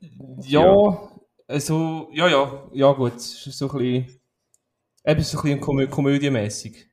[0.00, 1.10] Ja, ja,
[1.46, 4.20] also, ja, ja, ja gut, es ist so ein bisschen,
[5.04, 6.85] eben so ein bisschen komö komödiemäßig.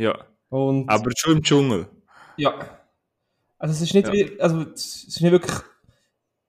[0.00, 0.26] Ja.
[0.48, 1.86] Und, aber schon im Dschungel.
[2.36, 2.54] Ja.
[3.58, 4.12] Also es ist nicht, ja.
[4.12, 5.56] wie, also es ist nicht wirklich,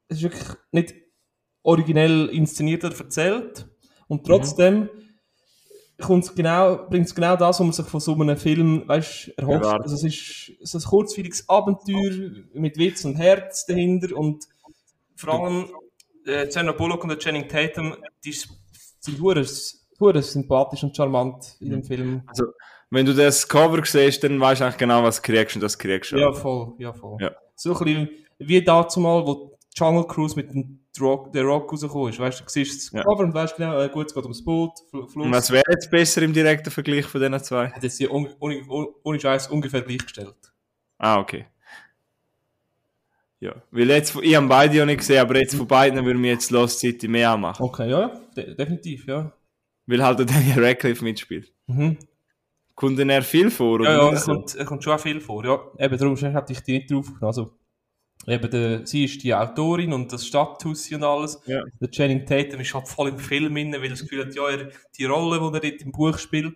[0.07, 0.95] es ist wirklich nicht
[1.61, 3.67] originell inszeniert oder erzählt
[4.07, 4.89] und trotzdem
[5.99, 6.21] mhm.
[6.33, 9.65] genau, bringt es genau das, was man sich von so einem Film, weißt, erhofft.
[9.65, 14.47] Ja, also es ist, es ist ein kurzweiliges Abenteuer mit Witz und Herz dahinter und
[15.17, 15.69] vor allem
[16.25, 21.83] äh, Jenna Bullock und Channing Tatum, die sind hure sympathisch und charmant in dem mhm.
[21.83, 22.23] Film.
[22.27, 22.45] Also
[22.91, 25.77] wenn du das Cover siehst, dann weißt du eigentlich genau, was du kriegst und das
[25.77, 26.17] kriegst du.
[26.17, 27.17] Ja, voll, ja, voll.
[27.19, 27.31] Ja.
[27.55, 32.09] So ein bisschen wie dazu mal, wo Jungle Cruise mit dem Rock, der Rock rausgekommen
[32.09, 32.19] ist.
[32.19, 33.25] Weißt du, du siehst das Cover ja.
[33.25, 35.15] und weißt genau, äh, gut, es geht ums Boot, Fluss.
[35.15, 37.71] Und was wäre jetzt besser im direkten Vergleich von diesen zwei?
[37.75, 38.61] Das ist ja ohne, ohne,
[39.03, 40.35] ohne Scheiß ungefähr gleichgestellt.
[40.97, 41.45] Ah, okay.
[43.39, 46.31] Ja, weil jetzt, ich habe beide ja nicht gesehen, aber jetzt von beiden würden wir
[46.31, 47.63] jetzt Lost City mehr anmachen.
[47.63, 49.31] Okay, ja, de definitiv, ja.
[49.87, 51.51] Weil halt der Daniel Radcliffe mitspielt.
[51.65, 51.97] Mhm.
[52.81, 53.73] Kommt denn er viel vor?
[53.73, 55.59] Oder ja, ja, er kommt, er kommt schon viel vor, ja.
[55.77, 57.25] Eben, darum hatte ich die nicht drauf genommen.
[57.25, 57.53] Also,
[58.25, 61.39] eben, der, sie ist die Autorin und das Stadthaus und alles.
[61.45, 61.61] Ja.
[61.79, 64.49] Der Channing Tatum ist halt voll im Film drin, weil er das Gefühl hat, ja,
[64.49, 66.55] er, die Rolle, die er dort im Buch spielt,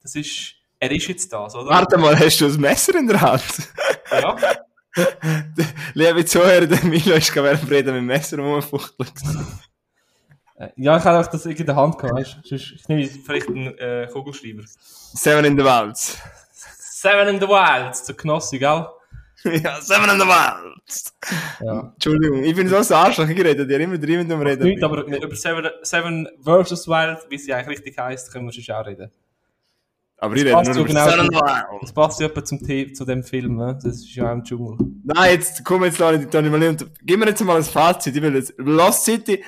[0.00, 1.68] das ist, er ist jetzt das, oder?
[1.68, 3.68] Warte mal, hast du ein Messer in der Hand?
[4.10, 4.34] Ja.
[5.92, 9.12] Liebe Zuhörer, der Milo ist gerade während Reden mit dem Messer rumgefuchtelt.
[10.58, 12.38] Äh, ja, ich habe auch das in der Hand gehabt, weißt?
[12.50, 14.62] Ich nehme vielleicht einen äh, Kugelschreiber.
[14.66, 16.18] Seven in the Wilds.
[16.78, 18.86] Seven in the Wilds, der Knossi, gell?
[19.44, 21.14] ja, Seven in the Wilds.
[21.62, 21.92] Ja.
[21.92, 24.64] Entschuldigung, ich bin so ein Arschloch geredet, ihr immer drin um reden.
[24.64, 28.74] Nicht, aber über Seven, Seven versus Wild, wie sie eigentlich richtig heisst, können wir schon
[28.74, 29.10] auch reden.
[30.18, 31.82] Aber ich rede nur über genau Seven Wild.
[31.82, 33.74] Das passt ja zum zu dem Film, ne?
[33.74, 34.78] Das ist ja auch im Dschungel.
[35.04, 38.16] Nein, jetzt komm jetzt Leute, Tony mal Gib mir jetzt mal ein Fazit.
[38.16, 39.44] Ich will jetzt, Lost City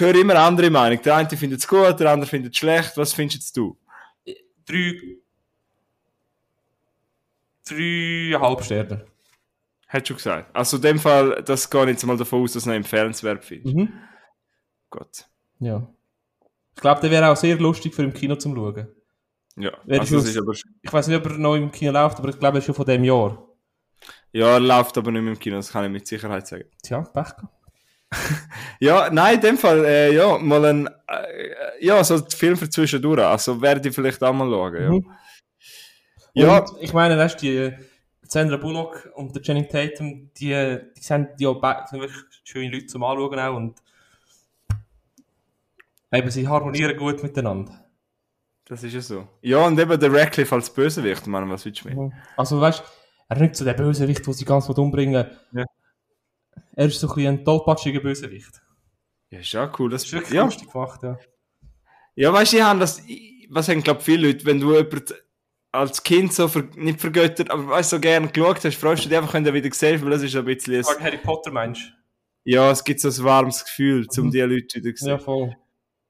[0.00, 1.00] höre immer andere Meinung.
[1.02, 2.96] Der eine findet es gut, der andere findet es schlecht.
[2.96, 3.78] Was findest du?
[4.66, 5.18] Drei.
[7.68, 9.06] Dreieinhalb Sterne.
[9.86, 10.54] Hättest du gesagt.
[10.54, 13.44] Also in dem Fall, das gehe ich jetzt mal davon aus, dass du einen Fernsehwerb
[13.44, 13.74] findest.
[13.74, 13.92] Mhm.
[14.90, 15.24] Gut.
[15.60, 15.86] Ja.
[16.74, 18.88] Ich glaube, der wäre auch sehr lustig für im Kino zum Schauen.
[19.56, 20.52] Ja, also aus, aber...
[20.52, 22.74] Ich weiß nicht, ob er noch im Kino läuft, aber ich glaube, er ist schon
[22.74, 23.42] von dem Jahr.
[24.32, 26.64] Ja, er läuft aber nicht mehr im Kino, das kann ich mit Sicherheit sagen.
[26.82, 27.32] Tja, Pech
[28.80, 32.70] ja, nein, in dem Fall, äh, ja, mal ein, äh, ja, so ein Film für
[32.70, 33.22] zwischendurch.
[33.22, 34.90] Also werde ich vielleicht auch mal schauen, ja.
[34.90, 35.12] Mhm.
[36.34, 36.58] Ja.
[36.58, 37.76] Und ich meine, weißt du, die
[38.22, 43.02] Sandra Bullock und der Channing Tatum, die, die sind ja sind wirklich schöne Leute zum
[43.02, 43.80] Anschauen auch und
[46.10, 47.84] Eben, sie harmonieren gut miteinander.
[48.64, 49.28] Das ist ja so.
[49.42, 52.12] Ja, und eben der Radcliffe als Bösewicht, man, was willst du mit?
[52.36, 52.84] Also, weißt du,
[53.28, 55.64] er nicht so der Bösewicht, der sie ganz umbringen ja.
[56.78, 58.62] Er ist so ein, ein tollpatschiger Bösewicht.
[59.30, 59.90] Ja, ist ja cool.
[59.90, 60.44] Das, ist wirklich ja.
[60.44, 61.18] lustig gemacht, ja.
[62.14, 63.02] Ja, weißt du, ich habe das,
[63.48, 65.14] was haben, glaube viele Leute, wenn du jemanden
[65.72, 69.18] als Kind so ver, nicht vergöttert, aber weißt so gerne geschaut hast, freust du dich
[69.18, 70.76] einfach, wenn du wieder siehst, weil das ist ein bisschen...
[70.76, 71.04] Ein...
[71.04, 72.50] Harry Potter meinst du?
[72.52, 74.30] Ja, es gibt so ein warmes Gefühl, um mhm.
[74.30, 75.14] die Leute wieder zu sehen.
[75.14, 75.56] Ja, voll.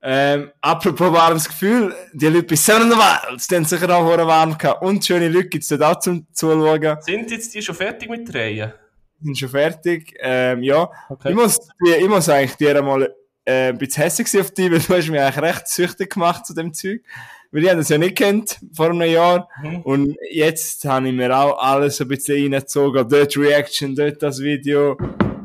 [0.03, 4.83] Ähm, apropos warmes Gefühl, die Leute bei Wild, die haben sicher auch warm gehabt.
[4.83, 6.99] Und schöne Leute gibt es dort auch zum Zuschauen.
[7.01, 8.75] Sind jetzt die schon fertig mit Drehen?
[9.21, 10.91] Sind schon fertig, ähm, ja.
[11.09, 11.31] Okay.
[11.31, 14.97] Ich, muss, ich muss eigentlich dir einmal äh, ein bisschen hässlich auf dich, weil du
[14.97, 17.03] hast mich eigentlich recht süchtig gemacht zu dem Zeug.
[17.51, 19.49] Weil ich das ja nicht kennt vor einem Jahr.
[19.63, 19.81] Mhm.
[19.83, 23.09] Und jetzt habe ich mir auch alles ein bisschen reingezogen.
[23.09, 24.99] Dort Reaction, dort das Video.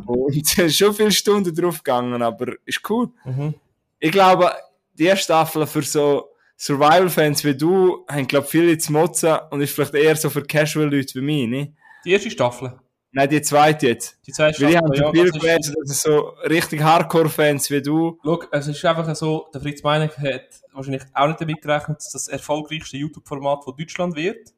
[0.06, 3.10] Und schon viele Stunden drauf gegangen, aber ist cool.
[3.24, 3.56] Mhm
[4.04, 4.52] ich glaube,
[5.00, 9.62] die erste Staffel für so Survival-Fans wie du haben, glaube ich, viele zu motzen und
[9.62, 11.74] ist vielleicht eher so für Casual-Leute wie mich, ne?
[12.04, 12.78] Die erste Staffel?
[13.14, 14.18] Nein, die zweite jetzt.
[14.26, 18.20] Die zweite Weil ich habe ja, viel gelesen, dass es so richtig Hardcore-Fans wie du...
[18.24, 22.12] Schau, es ist einfach so, der Fritz Meinecke hat wahrscheinlich auch nicht damit gerechnet, dass
[22.12, 24.54] das erfolgreichste YouTube-Format von Deutschland wird.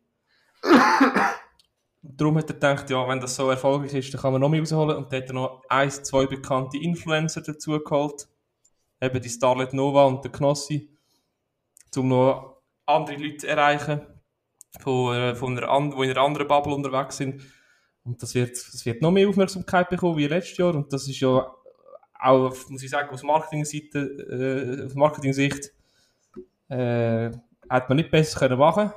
[2.01, 4.61] Darum hat er gedacht, ja, wenn das so erfolgreich ist, dann kann man noch mehr
[4.61, 4.97] rausholen.
[4.97, 8.27] Und dann hat er noch ein, zwei bekannte Influencer dazu geholt
[9.01, 10.89] eben die Starlet Nova und der Knossi,
[11.95, 14.01] um noch andere Leute zu erreichen,
[14.79, 17.41] äh, die in einer anderen Bubble unterwegs sind.
[18.05, 20.75] Und das wird, das wird noch mehr Aufmerksamkeit bekommen wie letztes Jahr.
[20.75, 21.51] Und das ist ja
[22.19, 25.71] auch, muss ich sagen, aus Marketing-Seite, äh, aus Marketing-Sicht,
[26.69, 27.31] äh,
[27.67, 28.91] hat man nicht besser können machen.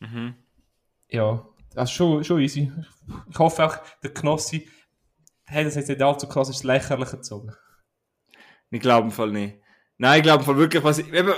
[0.00, 0.34] Mhm.
[1.10, 2.72] Ja, das ist schon, schon easy.
[3.30, 4.68] Ich hoffe auch, der Knossi
[5.46, 7.52] hat es jetzt nicht allzu klassisch lächerlich gezogen.
[8.70, 9.58] Ich glaube im Fall nicht.
[9.98, 11.32] Nein, ich glaube im Fall wirklich, was ich, eben,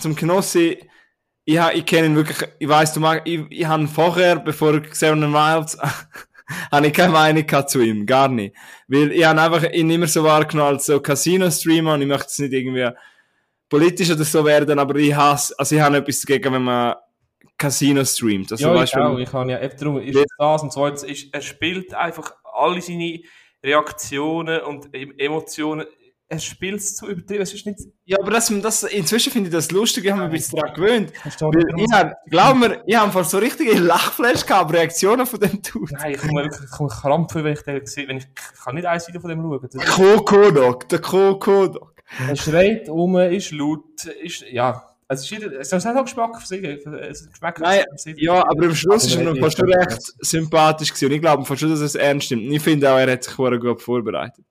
[0.00, 0.78] zum Knossi,
[1.44, 4.94] ich, ich kenne ihn wirklich, ich weiss, du magst, ich, ich habe vorher, bevor ich
[4.94, 5.78] Seven Wilds,
[6.72, 8.54] habe ich keine Meinung zu ihm, gar nicht.
[8.88, 12.38] Weil ich habe einfach ihn immer so wahrgenommen als so Casino-Streamer und ich möchte es
[12.38, 12.90] nicht irgendwie
[13.68, 16.94] politisch oder so werden, aber ich hasse, also ich habe etwas dagegen, wenn man
[17.56, 18.52] Casino streamt.
[18.52, 21.32] Also, ja, weißt, ich auch, ich habe ja, eben darum ist das und zweitens ist,
[21.32, 23.20] er spielt einfach alle seine
[23.64, 25.86] Reaktionen und Emotionen
[26.32, 27.42] er spielt es zu übertrieben.
[27.42, 27.80] Es ist nicht...
[28.06, 30.74] Ja, aber das, das, inzwischen finde ich das lustig, ich habe mich ein bisschen daran
[30.74, 31.12] gewöhnt.
[31.26, 35.92] Ich habe, glaub mir, ich habe so richtige Lachflash gehabt, Reaktionen von dem Dude.
[35.92, 38.08] Nein, ich komme wirklich ich komme krampfen, wenn ich den sehe.
[38.08, 39.68] Wenn ich, ich kann nicht eins Video von dem schauen.
[39.74, 42.02] Der Kokodok, der Kokodok.
[42.26, 44.88] Er schreit um, ist laut, ist, ja.
[45.08, 46.62] Also es ist ein Geschmack für sich.
[46.62, 47.84] Geschmack Nein,
[48.16, 51.06] ja, aber am Schluss ist er noch fast schon recht sympathisch gewesen.
[51.06, 52.46] Und ich glaube fast schon, dass es ernst nimmt.
[52.46, 54.46] Und ich finde auch, er hat sich gut vorbereitet.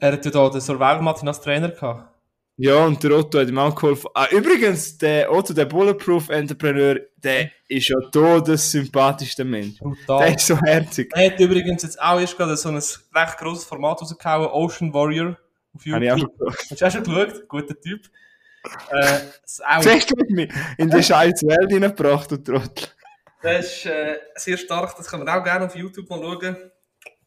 [0.00, 2.10] Er hat ja da den Survival Martin als Trainer gehabt.
[2.56, 4.10] Ja, und der Otto hat ihm auch geholfen.
[4.12, 9.78] Ah, übrigens, der Otto, der Bulletproof Entrepreneur, der ist ja das sympathischste Mensch.
[9.78, 10.26] Brutal.
[10.26, 11.10] Der ist so herzig.
[11.14, 15.38] Er hat übrigens jetzt auch erst gerade so ein recht grosses Format rausgehauen, Ocean Warrior
[15.74, 15.94] auf YouTube.
[15.94, 16.56] Habe ich auch geschaut.
[16.70, 17.48] Hast du auch schon geschaut?
[17.48, 18.00] Guter Typ.
[18.90, 22.88] Äh, Zuerst hat mich in die scheiß Welt hineingebracht, du Trottel.
[23.42, 26.56] Das ist äh, sehr stark, das kann man auch gerne auf YouTube mal schauen.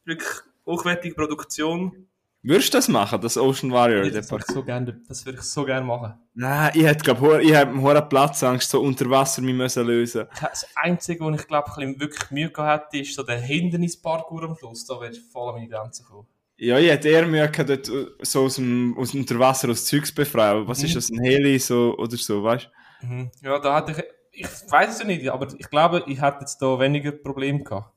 [0.06, 0.30] Wirklich
[0.66, 2.08] hochwertige Produktion.
[2.46, 4.10] Würdest du das machen, das Ocean Warrior?
[4.12, 6.14] Das würde ich so gerne, das würde ich so gerne machen.
[6.34, 10.26] Nein, ich hätte, glaube ich, habe hohen Platzangst, so unter Wasser mich müssen lösen.
[10.42, 14.58] Das Einzige, wo ich glaube, ich wirklich Mühe gehabt hätte, ist so der Hindernisparkour am
[14.58, 14.86] Schluss.
[14.86, 16.28] Da wäre ich voll an meine Grenzen gekommen.
[16.58, 19.86] Ja, ich hätte eher Mühe gehabt, dort äh, so aus dem, aus dem Unterwasser aus
[19.86, 20.68] Zeugs befreien.
[20.68, 20.86] Was mhm.
[20.86, 22.70] ist das, ein Heli so, oder so, weißt
[23.02, 23.08] du?
[23.08, 23.32] Mhm.
[23.42, 26.78] Ja, da hatte ich, ich weiß es nicht, aber ich glaube, ich hätte jetzt da
[26.78, 27.96] weniger Probleme gehabt.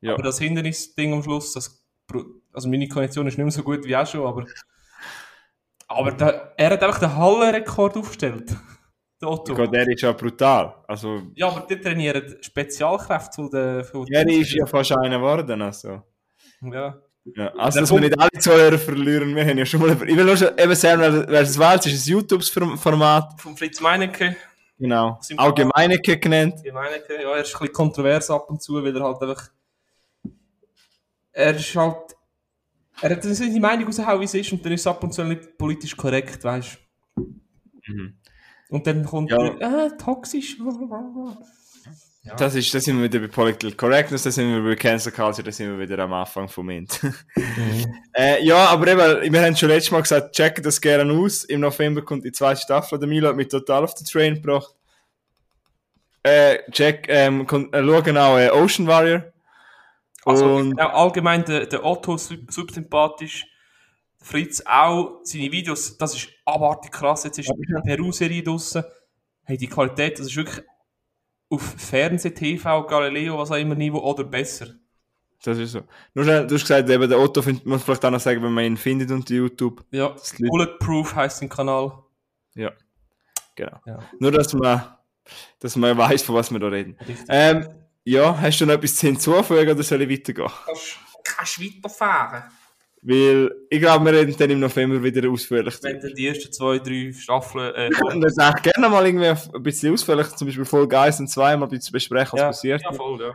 [0.00, 0.14] Ja.
[0.14, 1.84] Aber das Hindernisding am Schluss, das
[2.52, 4.44] also meine Kondition ist nicht mehr so gut wie auch schon, aber,
[5.88, 8.54] aber da, er hat einfach den Hallenrekord aufgestellt.
[9.20, 9.56] Der Otto.
[9.56, 10.74] Ja, der ist ja brutal.
[10.88, 13.84] Also, ja, aber die trainieren Spezialkräfte von der.
[13.84, 15.62] Von ja, der ist ja fast einer geworden.
[15.62, 16.02] Also.
[16.60, 17.00] Ja.
[17.36, 19.92] Ja, also, dass wir nicht alle Zuhörer verlieren, wir haben ja schon mal.
[19.92, 23.40] Ich will nur schon eben sagen, wer es weiß, ist ein YouTube-Format.
[23.40, 24.34] Von Fritz Meinecke.
[24.76, 25.20] Genau.
[25.36, 26.54] Allgemeinecke genannt.
[26.56, 29.50] Allgemeinecke, ja, er ist ein bisschen kontrovers ab und zu, weil er halt einfach
[31.32, 32.16] er ist halt.
[33.00, 35.24] Er hat seine Meinung rausgehauen, wie es ist, und dann ist es ab und zu
[35.24, 36.78] nicht politisch korrekt, weißt
[37.16, 37.22] du?
[37.86, 38.14] Mhm.
[38.68, 39.54] Und dann kommt ja.
[39.58, 40.56] er, äh, toxisch.
[42.24, 42.36] Ja.
[42.36, 45.42] Das ist, das sind wir wieder bei Political Correctness, das sind wir bei Cancel Culture,
[45.42, 47.00] das sind wir wieder am Anfang vom Int.
[47.34, 47.94] Mhm.
[48.14, 51.44] äh, ja, aber eben, wir haben schon letztes Mal gesagt, check das gerne aus.
[51.44, 52.98] Im November kommt die zweite Staffel.
[52.98, 54.74] Der Milo hat mich total auf den Train gebracht.
[56.22, 59.31] Äh, check, ähm, äh, schauen auch äh, Ocean Warrior.
[60.24, 63.46] Also und, allgemein der, der Otto subsympathisch.
[64.18, 67.24] Fritz auch seine Videos, das ist abartig krass.
[67.24, 68.84] Jetzt ist die Peru-Serie draussen.
[69.42, 70.64] Hey, die Qualität, das ist wirklich
[71.50, 74.68] auf Fernseh, TV, Galileo, was auch immer Niveau oder besser.
[75.42, 75.80] Das ist so.
[76.14, 78.52] Nur schnell, du hast gesagt, eben, der Otto find, muss vielleicht auch noch sagen, wenn
[78.52, 79.84] man ihn findet unter YouTube.
[79.90, 81.92] Ja, Bulletproof heißt sein Kanal.
[82.54, 82.70] Ja,
[83.56, 83.80] genau.
[83.84, 83.98] Ja.
[84.20, 84.82] Nur, dass man,
[85.58, 86.96] dass man weiß, von was wir da reden.
[87.28, 87.66] Ähm,
[88.04, 90.50] ja, hast du noch etwas hinzufügen oder soll ich weitergehen?
[90.66, 92.44] Kannst, kannst weiterfahren.
[93.04, 95.74] Weil ich glaube, wir reden dann im November wieder ausführlich.
[95.82, 97.74] Wenn du die ersten zwei, drei Staffeln.
[97.74, 101.56] Äh, das auch gerne mal irgendwie ein bisschen ausführlich, zum Beispiel Folge 1 und 2
[101.56, 102.82] mal ein bisschen besprechen, was ja, passiert.
[102.82, 103.32] Ja, voll, ja.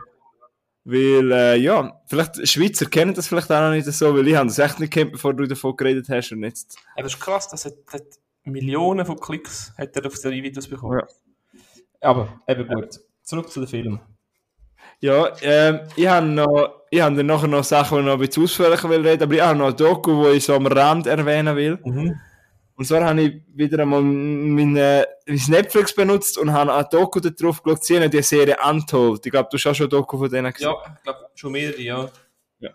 [0.84, 4.46] Weil, äh, ja, vielleicht Schweizer kennen das vielleicht auch noch nicht so, weil ich habe
[4.46, 6.78] das echt nicht kennt, bevor du davon geredet hast und jetzt.
[6.96, 8.04] Ja, das ist krass, das hat, hat
[8.44, 11.00] Millionen von Klicks hat er auf seine Videos bekommen.
[11.00, 11.06] Ja.
[12.00, 13.00] Aber, eben gut.
[13.22, 14.00] Zurück zu den Filmen.
[15.00, 18.18] Ja, ähm, ich habe noch, ich habe dann nachher noch Sachen, die ich noch ein
[18.18, 21.06] bisschen ausführlicher will reden, aber ich habe noch ein Doku, wo ich so am Rand
[21.06, 21.78] erwähnen will.
[21.84, 22.20] Mhm.
[22.74, 27.62] Und zwar habe ich wieder einmal mein, mein Netflix benutzt und habe ein Doku darauf
[27.62, 29.24] geschaut, sie die Serie Untold.
[29.26, 30.68] Ich glaube, du hast auch schon ein Doku von denen gesehen.
[30.68, 32.08] Ja, ich glaube, schon mehrere, ja.
[32.60, 32.70] ja.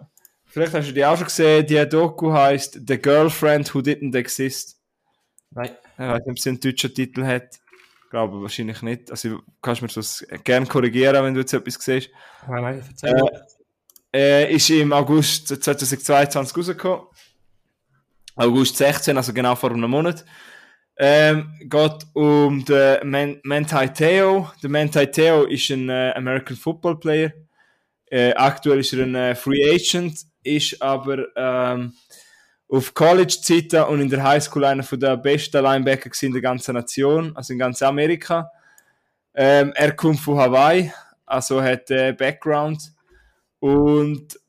[0.46, 4.78] Vielleicht hast du die auch schon gesehen, die Doku heißt The Girlfriend Who Didn't Exist.
[5.52, 5.70] Nein.
[5.94, 7.63] Ich weiß nicht, ob sie einen deutschen Titel hat
[8.14, 9.10] glaube wahrscheinlich nicht.
[9.10, 12.12] Also du kannst mir das gerne korrigieren, wenn du jetzt etwas siehst.
[12.48, 13.16] Nein, nein, erzähl
[14.12, 17.08] äh, äh, ist im August 2022 rausgekommen.
[18.36, 20.24] August 16, also genau vor einem Monat.
[20.96, 24.52] Ähm, geht um den Man Manti Teo.
[24.62, 27.34] Der Manti Teo ist ein äh, American Football Player.
[28.12, 31.94] Äh, aktuell ist er ein äh, Free Agent, ist aber ähm,
[32.74, 37.54] auf College-Zeiten und in der Highschool einer der besten Linebacker in der ganzen Nation, also
[37.54, 38.50] in ganz Amerika.
[39.36, 40.92] Ähm, er kommt von Hawaii,
[41.24, 42.92] also hat äh, Background
[43.60, 44.40] und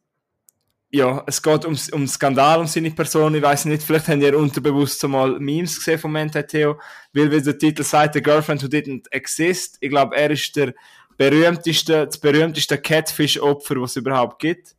[0.91, 3.35] ja, es geht um, um Skandal um seine Person.
[3.35, 6.81] Ich weiß nicht, vielleicht habt ihr unterbewusst mal Memes gesehen Mente Theo,
[7.13, 9.77] weil wie der Titel sagt, The Girlfriend Who Didn't Exist.
[9.81, 10.73] Ich glaube, er ist der
[11.19, 14.75] berühmteste, das berühmteste Catfish-Opfer, was es überhaupt gibt.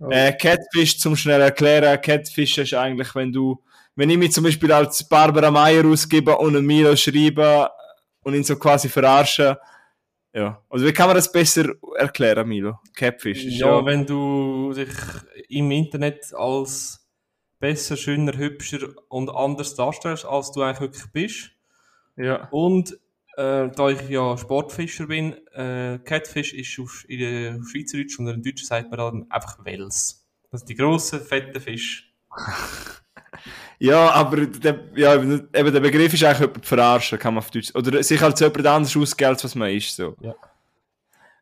[0.00, 3.62] Äh, Catfish, zum schnell erklären, Catfish ist eigentlich, wenn du,
[3.94, 7.70] wenn ich mich zum Beispiel als Barbara Meyer ausgebe und einen Milo schreibe
[8.22, 9.58] und ihn so quasi verarsche,
[10.36, 10.62] ja.
[10.68, 12.78] Also wie kann man das besser erklären, Milo?
[12.94, 13.42] Catfish.
[13.44, 14.90] Ja, ja, wenn du dich
[15.48, 17.08] im Internet als
[17.58, 21.50] besser, schöner, hübscher und anders darstellst, als du eigentlich wirklich bist.
[22.16, 22.48] Ja.
[22.50, 22.98] Und
[23.36, 28.42] äh, da ich ja Sportfischer bin, äh, Catfish ist auf, in der Schweizerdeutsch und in
[28.42, 30.26] Deutsch sagt man dann einfach Wels.
[30.50, 32.04] Das sind die grossen, fetten Fische.
[33.78, 37.74] ja, aber der, ja, eben der Begriff ist eigentlich jemand verarschen, kann man auf Deutsch.
[37.74, 39.94] Oder sich als jemand anders ausgeben, als was man ist.
[39.94, 40.16] So.
[40.20, 40.34] Ja.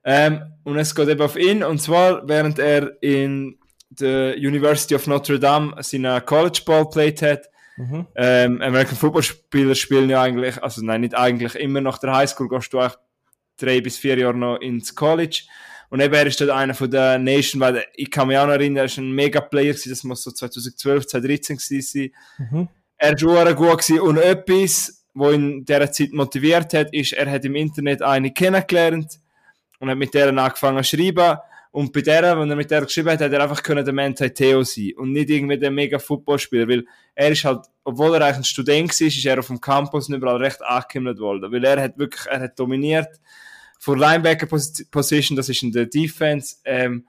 [0.05, 5.07] Ähm, und es geht eben auf ihn, und zwar während er in der University of
[5.07, 8.07] Notre Dame seinen College Ball played hat, Mhm.
[8.15, 12.49] Ähm, American Football Spieler spielen ja eigentlich, also nein, nicht eigentlich, immer nach der Highschool
[12.49, 12.97] gehst du auch
[13.57, 15.43] drei bis vier Jahre noch ins College.
[15.91, 18.55] Und eben, er ist dort einer von der Nation, weil ich kann mich auch noch
[18.55, 22.11] erinnern, er ist ein Mega-Player das muss so 2012, 2013 sein.
[22.39, 22.69] Mhm.
[22.97, 24.01] Er war gut gewesen.
[24.01, 28.33] und etwas, was ihn in dieser Zeit motiviert hat, ist, er hat im Internet eine
[28.33, 29.21] kennengelernt
[29.79, 31.39] und hat mit der angefangen zu schreiben
[31.75, 34.29] und bei der, wenn er mit der geschrieben hat, hat er einfach können der Mentai
[34.29, 36.85] Theo sein und nicht irgendwie der mega Footballspieler, weil
[37.17, 40.19] er ist halt, obwohl er eigentlich ein Student war, ist er auf dem Campus nicht
[40.19, 43.09] überall recht angehimmelt worden, weil er hat wirklich, er hat dominiert
[43.81, 47.09] vor Linebacker Position, das ist in der Defense, ähm,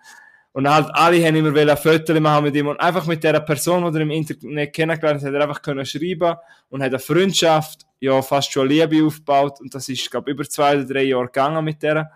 [0.51, 3.85] und halt alle haben immer ein Foto machen mit ihm und einfach mit der Person,
[3.85, 6.37] die er im Internet kennengelernt hat, hat er einfach können schreiben
[6.69, 10.77] und hat eine Freundschaft, ja, fast schon Liebe aufgebaut und das ist, glaube über zwei
[10.77, 12.09] oder drei Jahre gegangen mit der.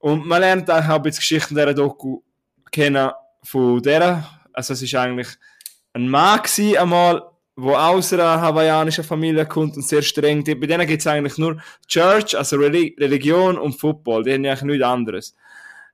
[0.00, 2.20] Und man lernt auch ein bisschen Geschichten dieser Doku
[2.72, 3.10] kennen
[3.42, 4.26] von der.
[4.52, 5.28] Also es ist eigentlich
[5.92, 7.22] ein Mann gewesen, einmal,
[7.56, 10.42] der aus einer hawaiianischen Familie kommt und sehr streng.
[10.42, 14.24] Bei denen gibt es eigentlich nur Church, also Religion und Football.
[14.24, 15.36] Die haben eigentlich nichts anderes.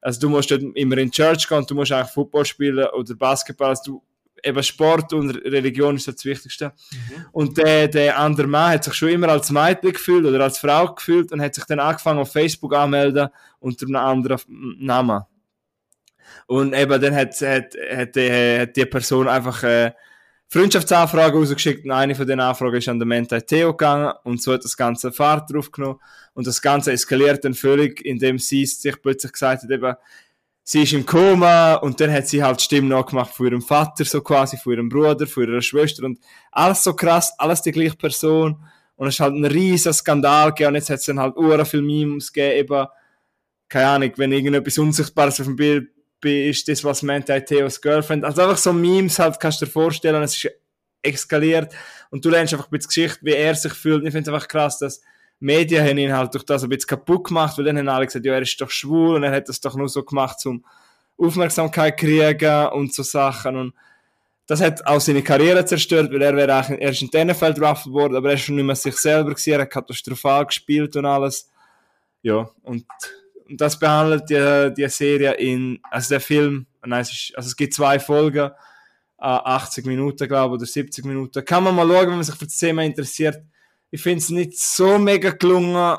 [0.01, 3.71] Also du musst dort immer in Church gehen du musst eigentlich Football spielen oder Basketball.
[3.71, 4.03] Also du,
[4.43, 6.73] eben Sport und Religion ist das Wichtigste.
[6.91, 7.27] Mhm.
[7.33, 10.95] Und der, der andere Mann hat sich schon immer als Mädchen gefühlt oder als Frau
[10.95, 13.29] gefühlt und hat sich dann angefangen auf Facebook anmelden
[13.59, 14.41] unter einem anderen
[14.79, 15.23] Namen.
[16.47, 19.93] Und eben dann hat, hat, hat, die, hat die Person einfach äh,
[20.49, 24.53] Freundschaftsanfrage rausgeschickt und eine von den Anfragen ist an den Mentai Theo gegangen und so
[24.53, 25.99] hat das Ganze Fahrt drauf genommen
[26.35, 29.97] und das Ganze eskaliert dann völlig, indem sie sich plötzlich gesagt hat, eben,
[30.69, 34.21] sie ist im Koma und dann hat sie halt Stimmen nachgemacht von ihrem Vater, so
[34.21, 36.19] quasi, von ihrem Bruder, von ihrer Schwester und
[36.51, 38.57] alles so krass, alles die gleiche Person
[38.97, 41.65] und es ist halt ein riesiger Skandal gegeben und jetzt hat es dann halt ura
[41.65, 42.87] viel Memes gegeben, eben,
[43.69, 45.89] keine Ahnung, wenn irgendetwas Unsichtbares auf dem Bild
[46.25, 48.25] ist das, was Manti Theos Girlfriend.
[48.25, 50.51] Also einfach so Memes halt, kannst du dir vorstellen, es ist
[51.03, 51.73] eskaliert
[52.11, 54.01] und du lernst einfach ein bisschen Geschichte, wie er sich fühlt.
[54.01, 55.01] Und ich finde es einfach krass, dass
[55.39, 58.25] Medien haben ihn halt durch das ein bisschen kaputt gemacht, weil dann haben alle gesagt,
[58.25, 60.65] ja, er ist doch schwul und er hat das doch nur so gemacht, um
[61.19, 63.75] Aufmerksamkeit kriegen und so Sachen und
[64.47, 67.87] das hat auch seine Karriere zerstört, weil er wäre eigentlich, er ist in Tennerfeld draft
[67.87, 71.05] worden, aber er ist schon nicht mehr sich selber gewesen, er hat katastrophal gespielt und
[71.05, 71.51] alles.
[72.23, 72.85] Ja, und,
[73.49, 77.57] und das behandelt die, die Serie in, also der Film, nein, es ist, also es
[77.57, 78.51] gibt zwei Folgen,
[79.19, 81.45] 80 Minuten, glaube ich, oder 70 Minuten.
[81.45, 83.43] Kann man mal schauen, wenn man sich für das Thema interessiert.
[83.91, 85.99] Ich finde es nicht so mega gelungen,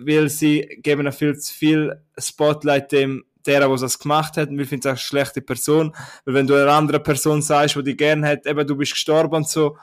[0.00, 4.82] weil sie geben viel zu viel Spotlight dem der, der das gemacht hat, wir finden
[4.82, 8.46] es eine schlechte Person, weil wenn du einer anderen Person sagst, die dich gerne hat,
[8.46, 9.76] eben du bist gestorben und so,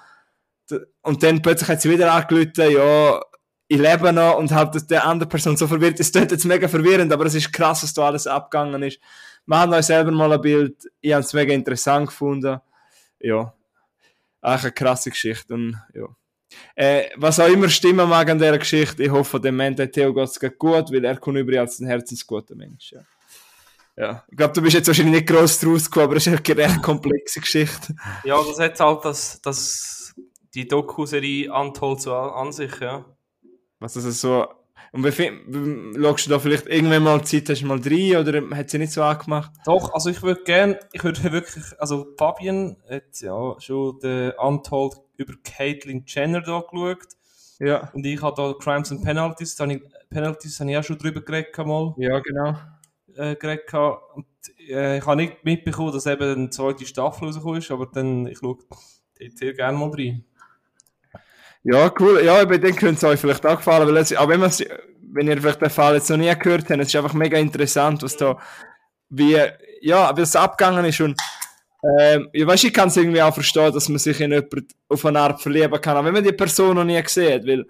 [1.02, 3.22] und dann plötzlich hat sie wieder angelötet, ja,
[3.68, 7.12] ich lebe noch und halt der andere Person so verwirrt ist, das jetzt mega verwirrend,
[7.12, 9.00] aber es ist krass, was da alles abgegangen ist.
[9.46, 12.60] Machen euch selber mal ein Bild, ich habe es mega interessant gefunden,
[13.20, 13.54] ja,
[14.42, 16.06] eigentlich eine krasse Geschichte und ja.
[16.76, 20.30] Äh, was auch immer stimmen mag an dieser Geschichte, ich hoffe, dem Mental Theo geht
[20.30, 22.92] es gut, weil er kommt über als ein herzensguter Mensch.
[22.92, 23.02] Ja.
[23.98, 26.58] Ja, ich glaube, du bist jetzt wahrscheinlich nicht gross draus gekommen, aber es ist eine
[26.58, 27.96] recht komplexe Geschichte.
[28.26, 30.14] Ja, das hat halt das, das,
[30.54, 33.06] die Doku-Serie Untold so an sich, ja.
[33.80, 34.48] Was ist so,
[34.96, 38.42] und wie viel, schaust du da vielleicht irgendwann mal Zeit, hast du mal drei oder
[38.56, 39.52] hat sie nicht so angemacht?
[39.66, 44.96] Doch, also ich würde gerne, ich würde wirklich, also Fabian hat ja schon den Untold
[45.18, 47.08] über Caitlyn Jenner da geschaut.
[47.60, 47.90] Ja.
[47.94, 50.98] Und ich habe da Crimes and Penalties, da habe ich, Penalties habe ich auch schon
[50.98, 51.94] drüber geredet mal.
[51.98, 52.56] Ja, genau
[53.18, 53.74] äh, geredet.
[53.74, 54.26] Und,
[54.70, 58.40] äh, ich habe nicht mitbekommen, dass eben eine zweite Staffel rausgekommen ist, aber dann, ich
[58.40, 58.58] schaue
[59.36, 60.24] sehr gerne mal rein.
[61.64, 62.22] Ja, cool.
[62.24, 65.38] Ja, bei denen könnte es euch vielleicht auch gefallen, weil es, auch wenn, wenn ihr
[65.42, 68.38] vielleicht den Fall jetzt noch nie gehört habt, es ist einfach mega interessant, was da,
[69.10, 69.40] wie,
[69.82, 71.20] ja, wie es abgegangen ist und,
[72.00, 75.06] ähm, ich weiß, ich kann es irgendwie auch verstehen, dass man sich in jemanden auf
[75.06, 77.66] eine Art verlieben kann, aber wenn man die Person noch nie sieht, weil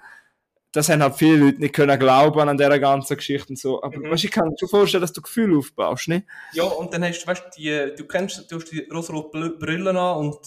[0.75, 3.81] das haben halt viele Leute nicht können glauben an dieser ganzen Geschichte und so.
[3.81, 4.11] Aber mhm.
[4.11, 6.25] weißt, ich kann mir schon vorstellen, dass du Gefühle aufbaust, ne?
[6.53, 10.17] Ja, und dann hast du, weißt die, du kennst, du hast die rosa-rote Brille an
[10.17, 10.39] und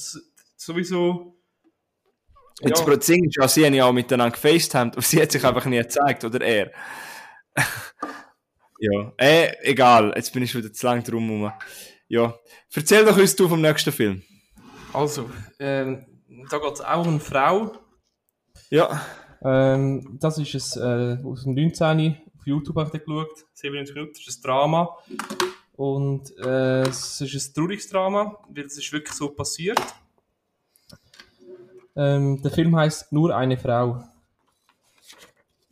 [0.57, 1.35] sowieso.
[2.61, 2.97] Jetzt ja.
[2.97, 5.79] Ding ist ja, sie haben ja auch miteinander gefacetimed, aber sie hat sich einfach nie
[5.79, 6.73] gezeigt, oder er.
[8.81, 11.53] ja, äh, egal, jetzt bin ich wieder zu lang drum herum.
[12.09, 12.35] Ja,
[12.75, 14.23] erzähl doch uns du vom nächsten Film.
[14.95, 15.29] Also,
[15.59, 16.07] ähm,
[16.51, 17.73] da geht es auch um eine Frau.
[18.71, 19.01] Ja.
[19.43, 22.17] Ähm, das ist es äh, aus dem 19.
[22.37, 23.29] Auf YouTube habe ich geschaut.
[23.53, 24.15] 97 Minuten.
[24.15, 24.97] Das ist ein Drama.
[25.77, 29.79] Und äh, es ist ein trauriges Drama, weil es ist wirklich so passiert.
[31.95, 34.03] Ähm, der Film heißt Nur eine Frau.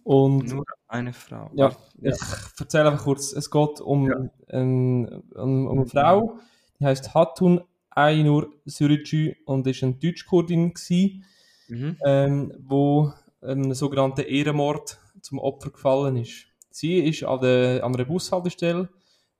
[0.04, 1.50] Und, Nur eine Frau.
[1.54, 1.70] Ja,
[2.00, 2.12] ja.
[2.12, 3.32] ich erzähle einfach kurz.
[3.32, 4.16] Es geht um, ja.
[4.50, 6.38] ein, um, um eine Frau,
[6.78, 11.24] die heißt Hatun Aynur Sürücü und ist eine Deutschkurdin gewesen,
[11.68, 11.96] mhm.
[12.04, 16.46] ähm, wo einem sogenannten Ehrenmord zum Opfer gefallen ist.
[16.70, 18.88] Sie ist an, der, an einer Bushaltestelle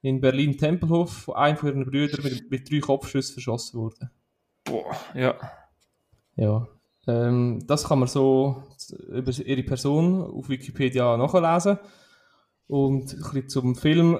[0.01, 4.11] in Berlin-Tempelhof von einem von ihren Brüdern mit, mit drei Kopfschüssen verschossen worden.
[4.65, 5.35] Boah, ja.
[6.37, 6.67] Ja.
[7.07, 11.79] Ähm, das kann man so über ihre Person auf Wikipedia nachlesen.
[12.69, 14.19] Und ein bisschen zum Film.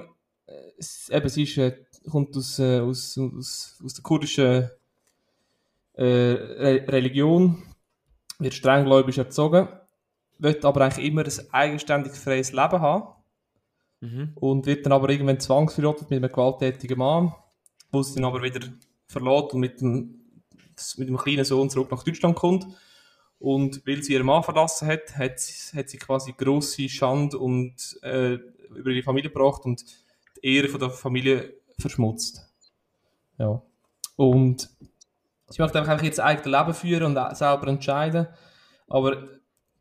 [1.09, 4.69] Eben, sie ist, äh, kommt aus, äh, aus, aus, aus der kurdischen
[5.93, 7.63] äh, Religion
[8.39, 9.67] wird strenggläubig erzogen,
[10.37, 13.13] wird aber eigentlich immer ein eigenständig freies Leben haben
[14.01, 14.31] mhm.
[14.35, 17.33] und wird dann aber irgendwann zwangsverheiratet mit einem gewalttätigen Mann,
[17.91, 18.67] wo sie dann aber wieder
[19.07, 20.21] verlässt und mit dem,
[20.97, 22.67] mit dem kleinen Sohn zurück nach Deutschland kommt.
[23.39, 25.39] Und weil sie ihren Mann verlassen hat, hat,
[25.75, 28.33] hat sie quasi grosse Schande und, äh,
[28.75, 29.83] über ihre Familie gebracht und
[30.43, 32.49] die Ehre von der Familie verschmutzt.
[33.37, 33.61] Ja.
[34.15, 34.69] Und
[35.49, 38.27] Sie möchte einfach jetzt eigenes Leben führen und selber entscheiden.
[38.89, 39.27] Aber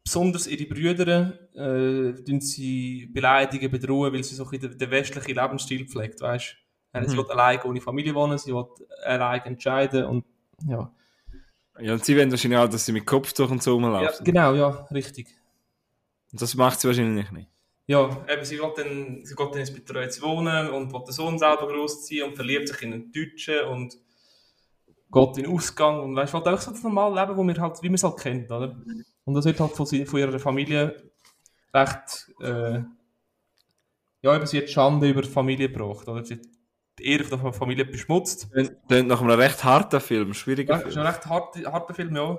[0.04, 5.86] besonders ihre Brüder äh, sie beleidigen, bedrohen, weil sie so ein den, den westlichen Lebensstil
[5.88, 6.56] pflegt, weißt
[6.92, 7.00] du?
[7.00, 7.08] Mhm.
[7.08, 8.66] Sie will alleine ohne Familie wohnen, sie will
[9.04, 10.24] alleine entscheiden und
[10.66, 10.90] ja.
[11.80, 14.06] Ja, und sie wollen wahrscheinlich auch, dass sie mit Kopftuch und so rumlaufen.
[14.06, 15.28] Ja, genau, ja, richtig.
[16.32, 17.48] Und das macht sie wahrscheinlich nicht.
[17.86, 21.38] Ja, eben, sie, will dann, sie geht dann ins betreutes Wohnen und will den Sohn
[21.38, 23.96] selber großziehen und verliebt sich in einen Deutschen und
[25.12, 27.80] geht in den Ausgang und weißt, halt auch so das normale Leben, wo wir halt,
[27.82, 28.76] wie man es halt kennt, oder?
[29.24, 31.10] Und das wird halt von, von ihrer Familie
[31.72, 32.80] recht, äh,
[34.22, 36.24] ja, eben, sie hat Schande über die Familie gebracht, oder?
[36.24, 36.46] Sie hat
[36.98, 38.48] die Ehre von der Familie beschmutzt.
[38.52, 40.92] Klingt nach einem recht harten Film, schwieriger ja, Film.
[40.92, 42.38] Ja, ist ein recht harter, harter Film, ja.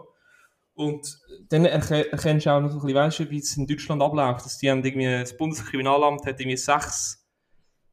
[0.74, 4.46] Und dann erkennst du auch noch so ein bisschen, weißt, wie es in Deutschland abläuft.
[4.46, 7.28] Dass die haben irgendwie, das Bundeskriminalamt hat irgendwie sechs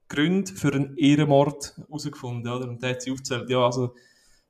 [0.08, 2.68] Gründe für einen Ehrenmord herausgefunden, oder?
[2.68, 3.94] Und da hat sie aufgezählt, ja, also,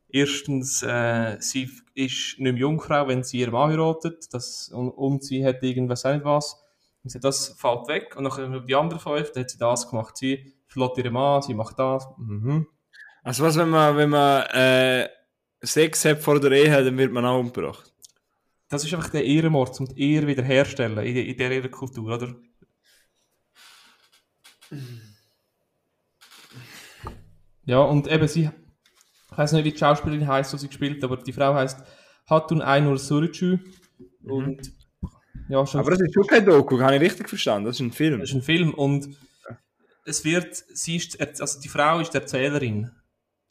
[0.09, 5.23] erstens, äh, sie ist nicht mehr Jungfrau, wenn sie ihren Mann heiratet, das, und, und
[5.23, 6.61] sie hat irgendwas, nicht was.
[7.05, 8.17] Und sie, das fällt weg.
[8.17, 10.17] Und dann die anderen fünf, da hat sie das gemacht.
[10.17, 12.07] Sie verlässt ihren Mann, sie macht das.
[12.19, 12.67] Mhm.
[13.23, 15.09] Also was, wenn man, wenn man äh,
[15.63, 17.93] Sex hat vor der Ehe, dann wird man auch umgebracht?
[18.69, 22.35] Das ist einfach der Ehrenmord, um die Ehre wiederherstellen in, in dieser Kultur, oder?
[27.65, 28.51] Ja, und eben sie,
[29.31, 31.81] ich weiß nicht, wie die Schauspielerin heißt, die sie gespielt aber die Frau heißt
[32.27, 33.59] Hatun Ainur Suricü.
[34.21, 34.31] Mhm.
[34.31, 34.73] Und
[35.49, 35.81] ja, schon.
[35.81, 37.67] Aber das ist schon kein Doku, habe ich richtig verstanden.
[37.67, 38.21] Das ist ein Film.
[38.21, 39.09] Das ist ein Film und
[40.05, 42.91] es wird, sie ist, also die Frau ist die Erzählerin.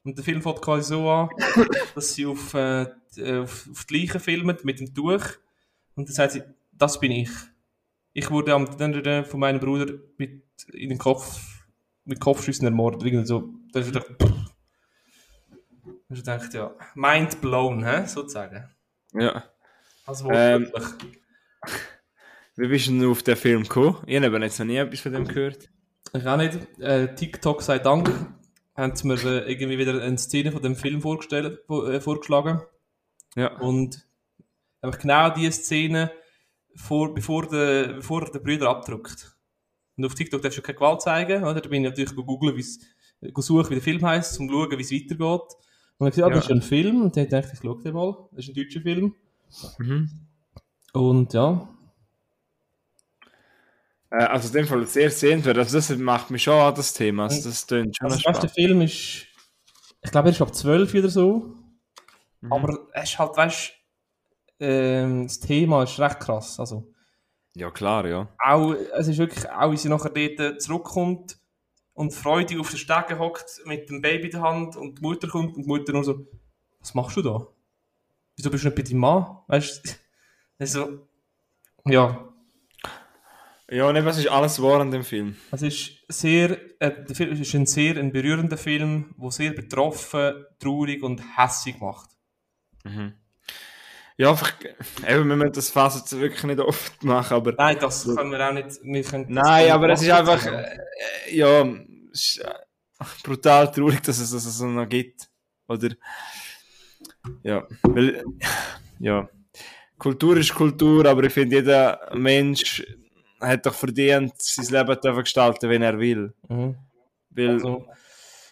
[0.04, 1.30] Und der Film fängt quasi so an,
[1.96, 2.88] dass sie auf, äh,
[3.40, 5.24] auf, auf die Leiche filmt mit dem Tuch.
[5.96, 7.30] Und dann sagt sie, das bin ich.
[8.14, 11.40] Ich wurde am Ende von meinem Bruder mit, in den Kopf,
[12.06, 13.04] mit Kopfschüssen ermordet.
[13.04, 13.54] Irgendwie so.
[13.72, 14.08] Da ist gedacht,
[16.10, 18.06] ich dachte, ja, mind blown, hä?
[18.06, 18.70] sozusagen.
[19.14, 19.44] Ja.
[20.06, 20.72] Also ähm,
[22.56, 23.98] Wie bist du auf den Film gekommen?
[24.06, 25.73] Ich habe jetzt noch nie etwas von dem gehört.
[26.16, 26.80] Ich auch nicht.
[26.80, 28.10] Äh, TikTok sei Dank
[28.76, 32.62] haben sie mir äh, irgendwie wieder eine Szene von dem Film vorgestellt, äh, vorgeschlagen.
[33.36, 33.58] Ja.
[33.60, 34.08] Und
[34.82, 36.12] einfach genau diese Szene,
[36.76, 39.36] vor, bevor, der, bevor der Brüder abdruckt.
[39.98, 41.62] Und auf TikTok darfst du keine Gewalt zeigen, oder?
[41.62, 42.64] Da bin ich natürlich googeln, wie
[43.42, 45.56] suchen, wie der Film heisst, um zu schauen, wie es weitergeht.
[45.98, 46.36] Und ich gesagt, ah, ja.
[46.36, 47.02] das ist ein Film.
[47.04, 48.28] Und dann dachte ich, ich schau den mal.
[48.32, 49.16] Das ist ein deutscher Film.
[49.78, 50.10] Mhm.
[50.94, 51.83] Und ja, äh,
[54.18, 55.58] also in dem Fall sehr sehenswert.
[55.58, 57.24] Also das macht mich schon an das Thema.
[57.24, 59.26] Also das tönt schon also der Film ist,
[60.02, 61.56] ich glaube, er ist ab 12 oder so.
[62.42, 62.54] Mhm.
[62.54, 63.72] Aber es ist halt, weißt
[64.60, 66.60] äh, das Thema ist recht krass.
[66.60, 66.94] Also,
[67.56, 68.30] ja, klar, ja.
[68.38, 71.38] Auch, es ist wirklich, auch wie sie nachher dort zurückkommt
[71.94, 75.28] und freudig auf der Stege hockt mit dem Baby in der Hand und die Mutter
[75.28, 76.28] kommt und die Mutter nur so,
[76.80, 77.48] was machst du da?
[78.36, 79.38] Wieso bist du nicht bei deinem Mann?
[79.48, 79.90] Weißt du?
[80.60, 81.08] Also,
[81.86, 82.33] ja,
[83.72, 85.36] ja, ne, was ist alles wahr an dem Film?
[85.52, 90.46] Es ist sehr, äh, der Film ist ein sehr ein berührender Film, der sehr betroffen,
[90.60, 92.10] traurig und hässig macht.
[92.84, 93.14] Mhm.
[94.18, 94.54] Ja, einfach,
[95.08, 97.54] eben, wir müssen das fast jetzt wirklich nicht oft machen, aber...
[97.54, 98.80] Nein, das können wir auch nicht...
[98.84, 100.78] Wir können Nein, aber es ist einfach, äh,
[101.32, 101.66] ja,
[102.12, 102.54] es ist äh,
[103.24, 105.30] brutal traurig, dass es das so noch gibt.
[105.68, 105.90] Oder,
[107.44, 108.24] ja, weil,
[109.00, 109.30] ja,
[109.98, 112.84] Kultur ist Kultur, aber ich finde, jeder Mensch
[113.44, 116.34] hat doch verdient, sein Leben zu gestalten, wenn er will.
[116.48, 116.78] Mhm.
[117.30, 117.88] Weil, also,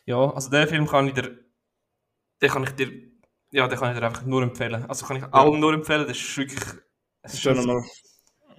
[0.05, 1.37] ja, also den Film kann ich dir,
[2.41, 2.91] den kann ich dir,
[3.51, 4.85] ja, den kann ich dir einfach nur empfehlen.
[4.85, 5.29] Also kann ich ja.
[5.29, 6.59] allen nur empfehlen, das ist wirklich...
[7.23, 7.83] Das ist schon nochmal,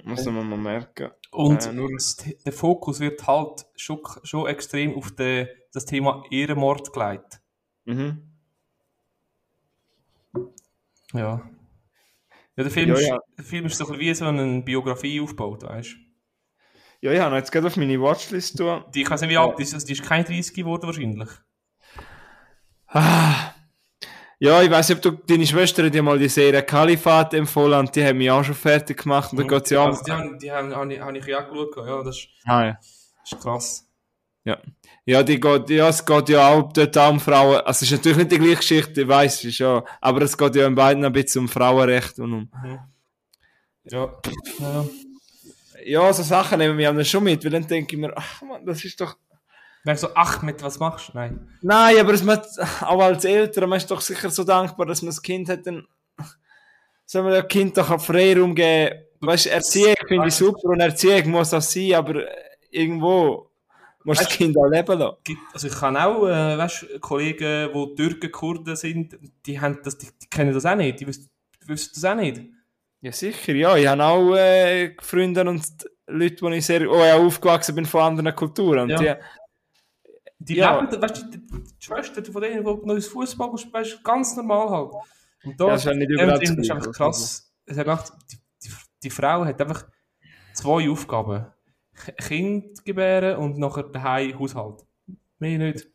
[0.05, 1.11] muss man mal merken.
[1.33, 6.23] Und äh, nur das, der Fokus wird halt schon, schon extrem auf de, das Thema
[6.31, 7.41] Ehrenmord gelegt.
[7.85, 8.23] Mhm.
[11.13, 11.51] Ja.
[12.55, 13.17] Ja, der Film, ja, ja.
[13.17, 16.12] Ist, der Film ist so wie so eine Biografie aufgebaut, weißt du?
[17.03, 18.85] Ja, ich habe jetzt gerade auf meine Watchlist tun.
[18.95, 19.75] Die, ich weiß nicht, wie alt ist.
[19.75, 21.29] Also die ist kein 30 geworden wahrscheinlich.
[22.87, 23.55] Ah.
[24.39, 27.95] Ja, ich weiß nicht, ob du deine Schwester dir mal die Serie Kalifat empfohlen und
[27.95, 29.33] die haben mich auch schon fertig gemacht.
[29.33, 31.77] Und da geht's ja also die haben, die haben, habe ich, habe ich ja geschaut.
[31.77, 32.73] Ja, das ist, ah, ja.
[32.73, 33.89] Das ist krass.
[34.45, 34.59] Ja.
[35.05, 37.57] Ja, die geht, ja, es geht ja auch dort um Frauen.
[37.63, 39.85] Also, es ist natürlich nicht die gleiche Geschichte, ich weiß es ja.
[40.01, 42.51] Aber es geht ja in beiden ein bisschen um Frauenrecht und um.
[42.63, 42.79] Mhm.
[43.85, 44.13] Ja.
[44.61, 44.85] ja
[45.85, 48.65] ja, so Sachen nehmen wir dann schon mit, weil dann denke ich mir, ach man,
[48.65, 49.17] das ist doch.
[49.85, 51.13] Wenn so, ach, mit was machst du?
[51.15, 51.49] Nein.
[51.61, 52.47] Nein, aber es macht,
[52.83, 55.87] auch als Eltern, man ist doch sicher so dankbar, dass man das Kind hat, dann
[57.05, 58.97] soll man dem Kind doch Freiraum geben.
[59.21, 62.23] Weißt du, Erziehung finde ich super und Erziehung muss das sein, aber
[62.71, 63.51] irgendwo
[64.05, 65.17] muss das Kind auch leben lassen.
[65.53, 69.17] Also ich kann auch, äh, weißt du, Kollegen, die Türken, Kurden sind,
[69.47, 71.29] die, haben das, die, die kennen das auch nicht, die wissen,
[71.63, 72.41] die wissen das auch nicht.
[73.03, 73.77] Ja, sicher, ja.
[73.77, 75.67] Ich habe auch äh, Freunde und
[76.07, 78.83] Leute, die ich sehr oh, ja, aufgewachsen bin von anderen Kulturen.
[78.83, 79.17] Und ja.
[79.17, 79.21] die,
[80.39, 80.81] die ja.
[80.81, 84.93] leben, weißt du, die, die Schwester von denen, die neues Fußball spielen, ganz normal halt.
[85.43, 87.53] Und da, ja, das ist, nicht überall das ist einfach krass.
[87.67, 88.71] Es hat gedacht, die, die,
[89.03, 89.85] die, Frau hat einfach
[90.55, 91.47] zwei Aufgaben.
[92.19, 94.87] Kind gebären und nachher daheim Haushalt.
[95.41, 95.89] Mehr nicht.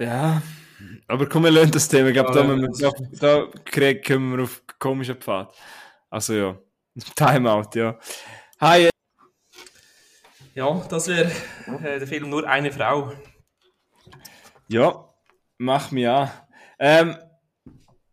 [0.00, 0.42] Ja,
[1.06, 2.08] aber komm, wir lernen das Thema.
[2.08, 2.42] Ich glaube, da,
[3.20, 5.54] da, da kommen wir auf komischen Pfad.
[6.10, 6.58] Also ja,
[7.14, 7.98] Timeout, ja.
[8.60, 8.88] Hi.
[10.54, 11.30] Ja, das wäre
[11.84, 13.12] äh, der Film Nur eine Frau.
[14.68, 15.08] Ja,
[15.58, 16.30] mach mich an.
[16.78, 17.16] Ähm,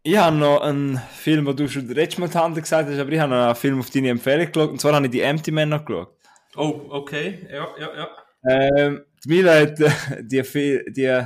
[0.03, 3.20] ich habe noch einen Film, wo du schon letztes Mal Tante gesagt hast, aber ich
[3.20, 4.70] habe noch einen Film auf deine Empfehlung geschaut.
[4.70, 6.16] Und zwar habe ich die Empty Man noch geschaut.
[6.55, 7.47] Oh, okay.
[7.51, 8.09] Ja, ja, ja.
[8.47, 9.89] Ähm, Die Mila hat äh,
[10.22, 11.26] die, die,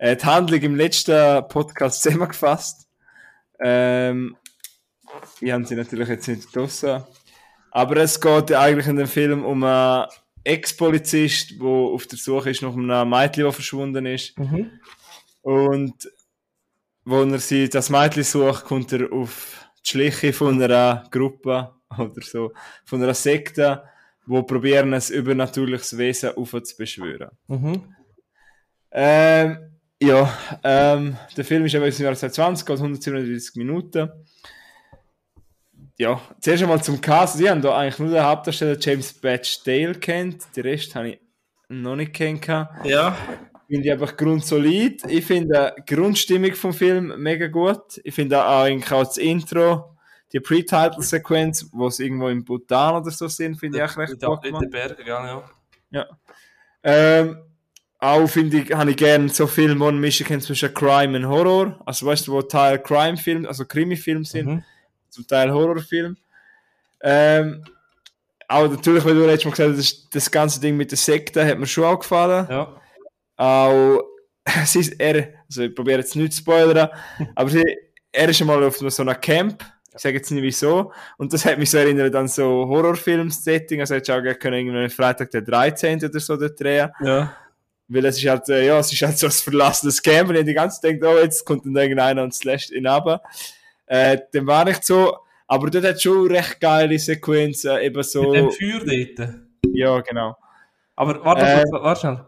[0.00, 2.88] äh, die Handlung im letzten Podcast zusammengefasst.
[3.60, 4.36] Ähm,
[5.40, 7.04] ich habe sie natürlich jetzt nicht draussen.
[7.70, 10.08] Aber es geht eigentlich in dem Film um einen
[10.42, 14.36] Ex-Polizist, der auf der Suche ist nach einem Mädchen, das verschwunden ist.
[14.38, 14.70] Mhm.
[15.42, 16.10] Und
[17.04, 22.22] wo er sie, das Mädchen sucht, kommt er auf die Schliche von einer Gruppe oder
[22.22, 22.52] so,
[22.84, 23.84] von einer Sekte,
[24.24, 27.30] wo probieren, ein übernatürliches Wesen aufzubeschwören.
[27.48, 27.94] Mhm.
[28.92, 29.69] Ähm,
[30.02, 30.32] ja,
[30.64, 34.10] ähm, der Film ist eben im Jahr 2020, geht 137 Minuten.
[35.98, 37.36] Ja, zuerst einmal zum Cast.
[37.36, 40.56] Sie haben da eigentlich nur den Hauptdarsteller James Batch Dale kennt.
[40.56, 41.20] Den Rest habe ich
[41.68, 42.70] noch nicht kennengelernt.
[42.84, 43.14] Ja.
[43.68, 45.04] Finde ich einfach grundsolid.
[45.06, 48.00] Ich finde die Grundstimmung vom Film mega gut.
[48.02, 49.96] Ich finde auch eigentlich auch das Intro,
[50.32, 54.44] die Pre-Title-Sequenz, wo sie irgendwo im Bhutan oder so sind, finde ich auch recht gut.
[54.46, 55.44] In den Bergen, ja.
[55.90, 56.06] Ja.
[56.82, 57.49] Ähm,
[58.00, 61.78] auch finde ich, habe ich gerne so Filme, wo Michigan zwischen Crime und Horror.
[61.84, 64.64] Also weißt du, wo Teil Crime-Film, also Krimi-Film sind, mhm.
[65.10, 66.16] zum Teil Horrorfilm.
[67.02, 67.62] Ähm,
[68.48, 71.58] auch natürlich, weil du letztes Mal gesagt hast, das ganze Ding mit der Sekte hat
[71.58, 72.46] mir schon auch gefallen.
[72.50, 72.80] Ja.
[73.36, 74.02] Auch,
[74.64, 76.88] sie ist, er, also ich probiere jetzt nicht zu spoilern,
[77.34, 77.62] aber sie,
[78.12, 79.62] er ist schon mal auf so einem Camp.
[79.94, 80.92] Ich sage jetzt nicht wieso.
[81.18, 83.80] Und das hat mich so erinnert an so Horrorfilm-Setting.
[83.80, 86.02] Also hättest du auch können irgendwie Freitag der 13.
[86.02, 86.90] oder so dort drehen.
[87.00, 87.36] Ja.
[87.92, 90.44] Weil es ist halt, äh, ja, es ist halt so ein verlassenes Camp und ich
[90.44, 93.20] die ganze Zeit denkt, oh, jetzt kommt dann irgendeiner und slasht ihn runter.
[93.86, 95.16] Äh, dann war nicht so,
[95.48, 98.30] aber dort hat schon recht geile Sequenzen, eben so.
[98.30, 98.80] Mit dem Feuer
[99.16, 99.34] dort?
[99.72, 100.36] Ja, genau.
[100.94, 102.24] Aber warte, äh, warte schnell.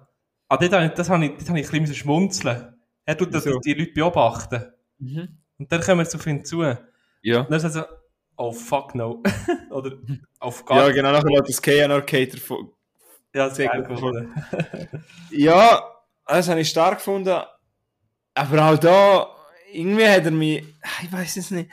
[0.48, 2.74] Ah, dort habe ich, das habe ich, dort habe ich ein bisschen schmunzeln.
[3.04, 4.64] Er tut das, die Leute beobachten.
[4.98, 5.28] Mhm.
[5.58, 6.62] Und dann kommen wir zu ihm zu.
[7.22, 7.40] Ja.
[7.42, 7.84] Und dann sagt er so,
[8.36, 9.22] oh fuck no.
[9.70, 9.92] Oder
[10.40, 11.92] auf gar Ja, genau, nachher lässt das K.N.
[11.92, 12.38] Arcader
[13.34, 14.32] ja, sehr gut gefunden.
[15.30, 15.82] ja,
[16.26, 17.40] das habe ich stark gefunden.
[18.34, 19.28] Aber auch da,
[19.72, 20.64] irgendwie hat er mich,
[21.02, 21.70] ich weiß es nicht,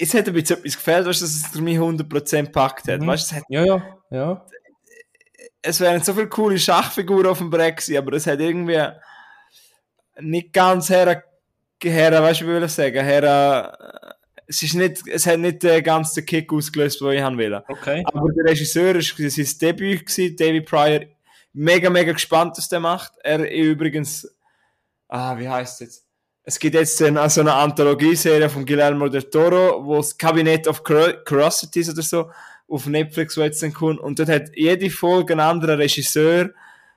[0.00, 3.00] es hat ein bisschen etwas gefällt, weißt, dass es mich 100% gepackt hat.
[3.00, 3.06] Mhm.
[3.06, 4.46] Weißt, es hat, ja, ja, ja.
[5.60, 8.82] Es wären so viele coole Schachfiguren auf dem Brexit, aber es hat irgendwie
[10.20, 11.22] nicht ganz her,
[11.82, 14.00] her weißt du, wie will ich sagen, her,
[14.52, 17.54] es, ist nicht, es hat nicht den ganzen Kick ausgelöst, den ich haben will.
[17.68, 18.04] Okay.
[18.06, 21.00] Aber der Regisseur war sein Debüt, gewesen, David Pryor.
[21.54, 23.12] Mega, mega gespannt, was der macht.
[23.22, 24.28] Er übrigens,
[25.08, 26.06] ah, wie heißt es jetzt?
[26.44, 30.82] Es gibt jetzt eine, so eine Anthologieserie von Guillermo del Toro, wo das Cabinet of
[30.82, 32.30] Curiosities oder so
[32.68, 34.00] auf Netflix wo jetzt kommt.
[34.00, 36.50] Und dort hat jede Folge einen anderen Regisseur,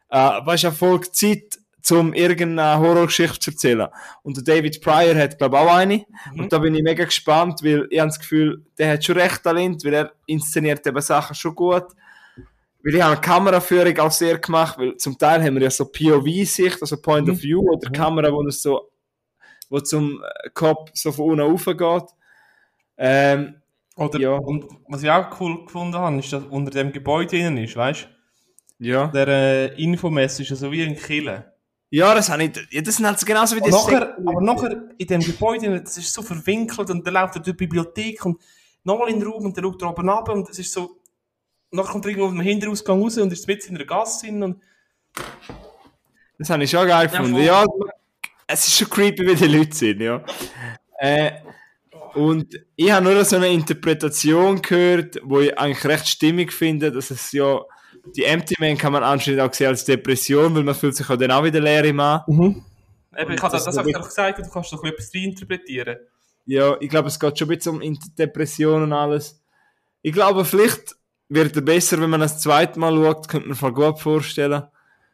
[0.09, 1.59] äh, weißt du, eine Folge Zeit,
[1.91, 3.87] um irgendeine Horrorgeschichte zu erzählen.
[4.23, 6.05] Und der David Pryor hat, glaube ich, auch eine.
[6.33, 6.39] Mhm.
[6.39, 9.43] Und da bin ich mega gespannt, weil ich habe das Gefühl, der hat schon recht
[9.43, 11.85] Talent, weil er inszeniert eben Sachen schon gut.
[12.83, 15.85] Weil ich habe eine Kameraführung auch sehr gemacht, weil zum Teil haben wir ja so
[15.85, 17.33] POV-Sicht, also Point mhm.
[17.33, 17.93] of View, oder mhm.
[17.93, 18.91] Kamera, wo es so,
[19.69, 20.21] wo zum
[20.53, 22.09] Kopf so von unten rauf geht.
[22.97, 23.55] Ähm,
[23.97, 24.31] oder, ja.
[24.31, 28.03] und was ich auch cool gefunden habe, ist, dass unter dem Gebäude drinnen ist, weißt
[28.03, 28.85] du?
[28.85, 29.07] Ja.
[29.07, 31.54] Der äh, Infomess ist so wie ein Killer.
[31.95, 32.51] Ja, das habe ich.
[32.71, 36.13] Ja, das sind halt genauso wie die nachher, Aber nachher in dem Gebäude, das ist
[36.13, 38.41] so verwinkelt und dann läuft er durch die Bibliothek und
[38.83, 40.99] nochmal in den Raum und dann schaut er oben runter und es ist so.
[41.71, 44.61] Nachher kommt er irgendwo aus dem Hinterausgang raus und ist mit in der Gasse und.
[46.37, 47.37] Das habe ich schon geil gefunden.
[47.37, 47.65] Ja, ja,
[48.45, 50.21] es ist schon creepy, wie die Leute sind, ja.
[50.99, 51.31] Äh,
[52.13, 57.09] und ich habe nur so eine Interpretation gehört, wo ich eigentlich recht stimmig finde, dass
[57.09, 57.61] es ja
[58.15, 61.17] die Empty Man kann man anscheinend auch sehen als Depression, weil man fühlt sich auch
[61.17, 62.21] dann auch wieder leer im Mann.
[62.27, 62.63] Mhm.
[63.17, 65.97] Eben, ich habe das, das habe ich gesagt, du kannst doch etwas reinterpretieren.
[66.45, 69.41] Ja, ich glaube, es geht schon ein bisschen um Depression und alles.
[70.01, 70.95] Ich glaube, vielleicht
[71.29, 74.63] wird er besser, wenn man das zweite Mal schaut, könnte man sich gut vorstellen.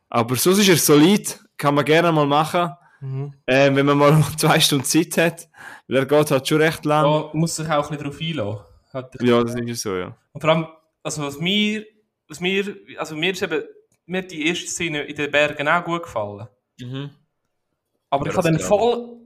[0.09, 2.71] Aber sonst ist er solid, kann man gerne mal machen.
[2.99, 3.33] Mhm.
[3.45, 5.49] Äh, wenn man mal noch zwei Stunden Zeit hat.
[5.87, 7.05] Weil er geht halt schon recht lang.
[7.05, 9.27] Ja, muss sich auch ein bisschen darauf einlassen.
[9.27, 10.15] Ja, das ist so, ja.
[10.33, 10.67] Und vor allem,
[11.01, 11.85] also was mir
[12.31, 13.61] was mir, also mir ist eben,
[14.05, 16.47] mir die erste Szene in den Bergen auch gut gefallen.
[16.79, 17.09] Mhm.
[18.09, 19.17] Aber ja, ich hatte eine voll,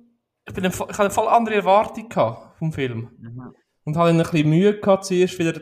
[0.48, 2.12] ich, bin eine, ich hatte eine voll andere Erwartung
[2.58, 3.12] vom Film.
[3.20, 3.56] Mhm.
[3.84, 5.62] Und hatte ein bisschen Mühe gehabt, zuerst wieder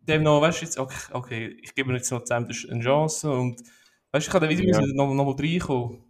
[0.00, 3.30] dem noch, weißt du, jetzt, okay, okay, ich gebe mir jetzt noch zusammen eine Chance
[3.30, 3.60] und,
[4.12, 4.86] weißt du, ich kann wieder ja.
[4.92, 6.04] noch, noch mal reinkommen.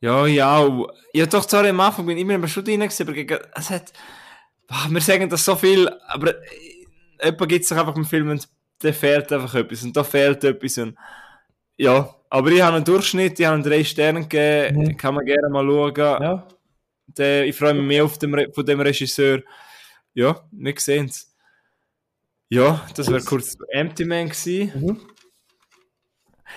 [0.00, 3.70] Ja, ja, ja doch, sorry, am Anfang bin ich immer schon drin gewesen, aber es
[3.70, 3.92] hat,
[4.90, 6.34] wir sagen das so viel, aber
[7.22, 8.40] jemand gibt sich einfach im Film ein
[8.84, 10.78] da fehlt einfach etwas und da fehlt etwas.
[10.78, 10.96] Und,
[11.76, 14.96] ja, aber ich habe einen Durchschnitt, ich habe drei Sterne gegeben, mhm.
[14.96, 16.22] kann man gerne mal schauen.
[16.22, 16.48] Ja.
[17.06, 19.42] Der, ich freue mich mehr auf dem, von dem Regisseur.
[20.14, 21.34] Ja, wir sehen es.
[22.48, 24.72] Ja, das wäre kurz Empty Man gewesen.
[24.74, 25.00] Mhm.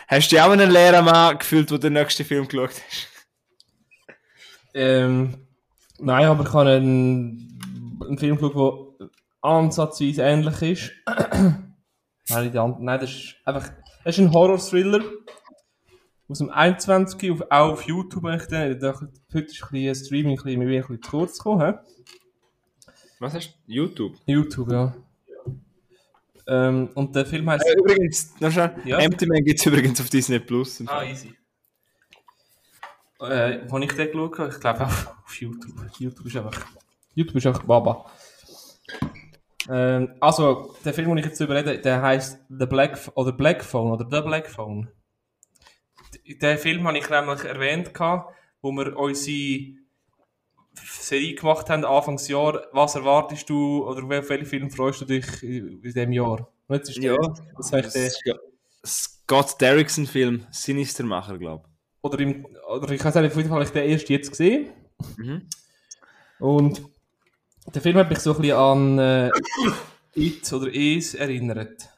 [0.08, 3.08] Hast du auch einen leeren Mann gefühlt, wo den nächsten Film geschaut hast?
[4.74, 5.48] Ähm,
[5.98, 7.60] nein, aber ich habe einen,
[8.06, 9.10] einen Film geschaut, der
[9.42, 10.92] ansatzweise ähnlich ist.
[12.30, 13.70] Nein, die andere, nein, das ist einfach,
[14.04, 15.04] das ist ein Horror-Thriller
[16.30, 17.32] aus dem 21.
[17.32, 18.26] Auf, auch auf YouTube.
[18.36, 21.78] Ich denke, heute ist ein bisschen Streaming ein bisschen, ein bisschen zu kurz gekommen.
[23.20, 23.74] Was hast du?
[23.74, 24.16] YouTube?
[24.26, 24.94] YouTube, ja.
[26.48, 27.66] Ähm, und der Film heißt.
[27.66, 28.76] Äh, übrigens, noch schnell.
[28.86, 29.00] Ja.
[29.00, 30.82] Empty Man gibt es übrigens auf Disney Plus.
[30.86, 31.34] Ah, easy.
[33.20, 35.76] Äh, wo ich den geschaut habe, ich glaube auch auf YouTube.
[35.98, 36.66] YouTube ist einfach.
[37.16, 38.06] YouTube ist einfach Baba.
[39.70, 43.92] Ähm, also, der Film, den ich jetzt überrede, der heißt The Black oder Black Phone
[43.92, 44.90] oder The Black Phone.
[46.26, 47.92] Den Film habe ich nämlich erwähnt,
[48.62, 49.78] wo wir unsere
[50.74, 55.82] Serie gemacht haben, Anfangsjahr, was erwartest du oder auf welchen Film freust du dich in
[55.82, 56.52] diesem Jahr?
[56.70, 57.16] Jetzt ist ja,
[57.56, 58.40] das heißt der
[58.86, 61.74] Scott Derrickson-Film, Sinistermacher, glaube ich.
[62.02, 64.70] Oder, im, oder ich habe auf jeden Fall den erst jetzt gesehen.
[65.18, 65.48] Mhm.
[66.40, 66.82] Und
[67.74, 69.32] der Film hat mich so ein bisschen an äh,
[70.16, 71.90] It oder Es erinnert.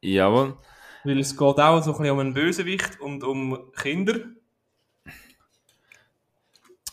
[0.00, 0.56] Jawohl.
[1.04, 4.20] Weil es geht auch so ein bisschen um einen Bösewicht und um Kinder.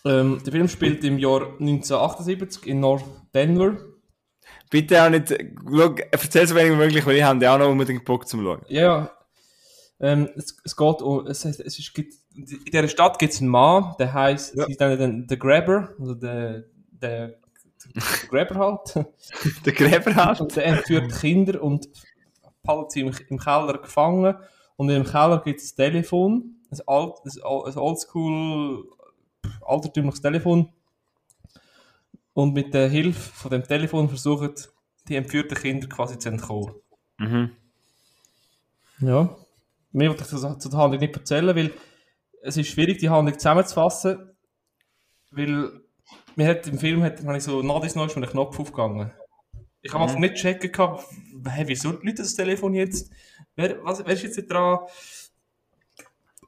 [0.05, 3.77] Ähm, der Film spielt im Jahr 1978 in North Denver.
[4.69, 8.03] Bitte auch nicht, schau, erzähl so wenig wie möglich, weil ich habe auch noch unbedingt
[8.03, 8.61] Bock zum Schauen.
[8.67, 9.11] Ja,
[9.99, 13.95] ähm, es, es geht um, es, es ist, in dieser Stadt gibt es einen Mann,
[13.99, 14.65] der heißt, ja.
[14.65, 16.65] der, der Grabber, also der,
[17.03, 17.27] der,
[17.95, 19.05] der Grabber halt.
[19.65, 20.41] der Grabber halt.
[20.41, 21.87] Und der entführt Kinder und
[22.65, 24.35] hält sie im, im Keller gefangen.
[24.75, 28.89] Und im Keller gibt es ein Telefon, ein, alt, ein Oldschool
[29.61, 30.69] altertümliches Telefon.
[32.33, 34.53] Und mit der Hilfe von dem Telefon versuchen
[35.07, 36.73] die entführten Kinder quasi zu entkommen.
[37.17, 37.51] Mhm.
[38.99, 39.35] Ja.
[39.91, 41.71] Mehr wollte ich zu der Handlung nicht erzählen, weil
[42.41, 44.31] es ist schwierig, die Handlung zusammenzufassen,
[45.31, 45.82] weil
[46.35, 49.11] mir hat im Film hat, habe ich so des Neues mit einem Knopf aufgegangen.
[49.81, 50.21] Ich habe mhm.
[50.21, 51.05] nicht checken gehabt,
[51.45, 53.11] hey, wieso Leute das Telefon jetzt?
[53.55, 54.79] Wer, was, wer ist jetzt dran?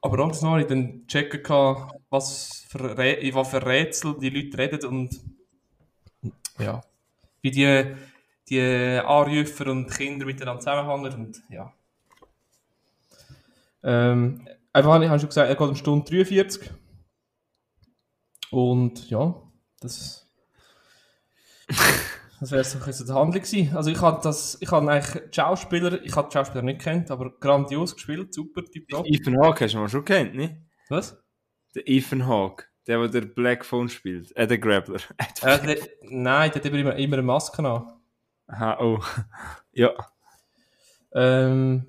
[0.01, 4.85] Aber auch noch ich dann checken kann, was für, was für Rätsel die Leute reden
[4.85, 5.19] und
[6.59, 6.81] ja,
[7.41, 7.95] wie die,
[8.47, 11.73] die Anrufer und Kinder miteinander zusammenhängen und ja.
[13.83, 16.71] Ähm, einfach, ich habe schon gesagt, er geht um Stunde 43
[18.51, 19.35] und ja,
[19.85, 20.25] das
[22.39, 23.75] Das wäre so ein die Handlung gewesen.
[23.75, 27.09] Also ich habe das, ich habe eigentlich die Schauspieler, ich habe die Schauspieler nicht kennt,
[27.09, 29.05] aber grandios gespielt, super, tipptopp.
[29.07, 30.61] Ethan Hawke hast du mal schon kennt, ne?
[30.89, 31.17] Was?
[31.73, 34.99] Der Ethan Hawke, der, der der Black Phone spielt, äh, der Grappler.
[35.41, 37.93] äh, der, nein, der hat immer, immer eine Maske an.
[38.47, 38.99] Aha, oh.
[39.71, 39.91] ja.
[41.13, 41.85] Ähm,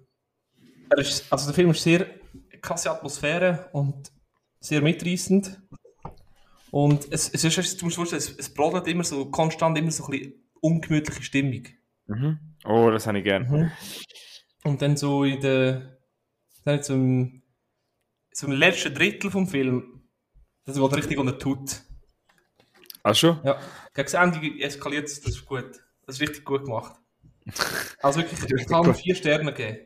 [0.96, 2.06] ist, also der Film ist sehr
[2.62, 4.12] krasse Atmosphäre und
[4.60, 5.60] sehr mitreißend.
[6.70, 10.04] Und es, es ist, du musst vorstellen, es, es brodelt immer so konstant immer so
[10.04, 11.66] ein bisschen ungemütliche Stimmung.
[12.06, 12.38] Mhm.
[12.64, 13.48] Oh, das habe ich gern.
[13.48, 13.70] Mhm.
[14.64, 15.98] Und dann so in der,
[16.64, 17.42] dann zum,
[18.32, 20.02] zum letzten Drittel vom Film,
[20.64, 21.82] das wird richtig unter tut.
[23.02, 23.38] Ach schon?
[23.44, 23.60] Ja.
[23.94, 25.70] Gegen das Ende eskaliert es, das ist gut.
[26.04, 27.00] Das ist richtig gut gemacht.
[28.02, 29.85] Also wirklich, ich kann vier Sterne geben.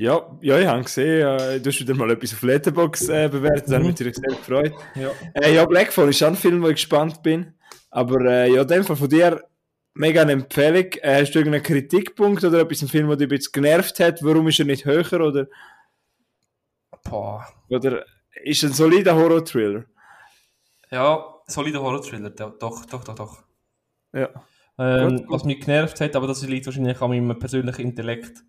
[0.00, 3.68] Ja, ja, ich habe gesehen, äh, du hast wieder mal etwas auf Letterbox äh, bewertet,
[3.68, 4.72] da habe ich mich sehr gefreut.
[4.94, 7.52] Ja, äh, ja Blackfall ist schon ein Film, wo ich gespannt bin.
[7.90, 9.44] Aber äh, ja, in dem Fall von dir
[9.92, 10.90] mega eine Empfehlung.
[11.02, 14.22] Äh, hast du irgendeinen Kritikpunkt oder etwas im Film, der dich ein bisschen genervt hat?
[14.22, 15.20] Warum ist er nicht höher?
[15.20, 15.48] Oder,
[17.04, 17.46] Boah.
[17.68, 18.06] oder
[18.42, 19.84] ist ein solider Horror-Thriller?
[20.90, 23.42] Ja, solider Horror-Thriller, doch, doch, doch, doch.
[24.14, 24.30] Ja.
[24.78, 28.42] Ähm, was mich genervt hat, aber das liegt wahrscheinlich an meinem persönlichen Intellekt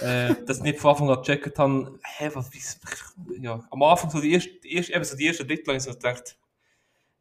[0.00, 4.10] äh, dass ich nicht von Anfang an gecheckt habe, hä, was, wie, ja, am Anfang
[4.10, 6.36] so die erste, die erste, eben so die erste Drittel, ich so gedacht,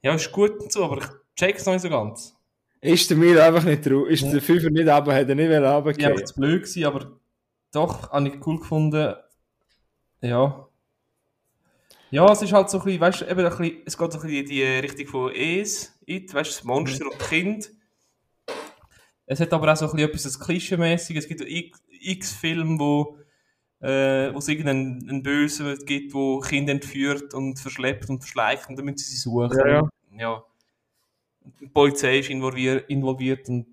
[0.01, 2.35] ja, ist gut und so, aber ich check es noch nicht so ganz.
[2.81, 4.31] Ist der mir einfach nicht drauf, ist ja.
[4.31, 6.17] der Fünfer nicht runter, hat er nicht mehr runtergehen.
[6.17, 7.19] Ja, zu blöd gewesen, aber
[7.71, 9.15] doch, habe ich cool gefunden,
[10.21, 10.67] ja.
[12.11, 14.19] Ja, es ist halt so ein bisschen, weißt du, eben ein bisschen, es geht so
[14.19, 17.11] ein bisschen in die Richtung von Es, It, weißt du, das Monster mhm.
[17.11, 17.71] und Kind.
[19.25, 21.41] Es hat aber auch so ein bisschen etwas Klischee-mäßiges, es gibt
[22.03, 23.17] x Filme, wo
[23.83, 28.85] äh, wo es irgendeinen Bösen gibt, wo Kinder entführt und verschleppt und verschleicht und dann
[28.85, 29.57] müssen sie sie suchen.
[29.57, 29.89] Ja, ja.
[30.17, 30.43] ja.
[31.59, 33.67] Die Polizei ist involviert, involviert und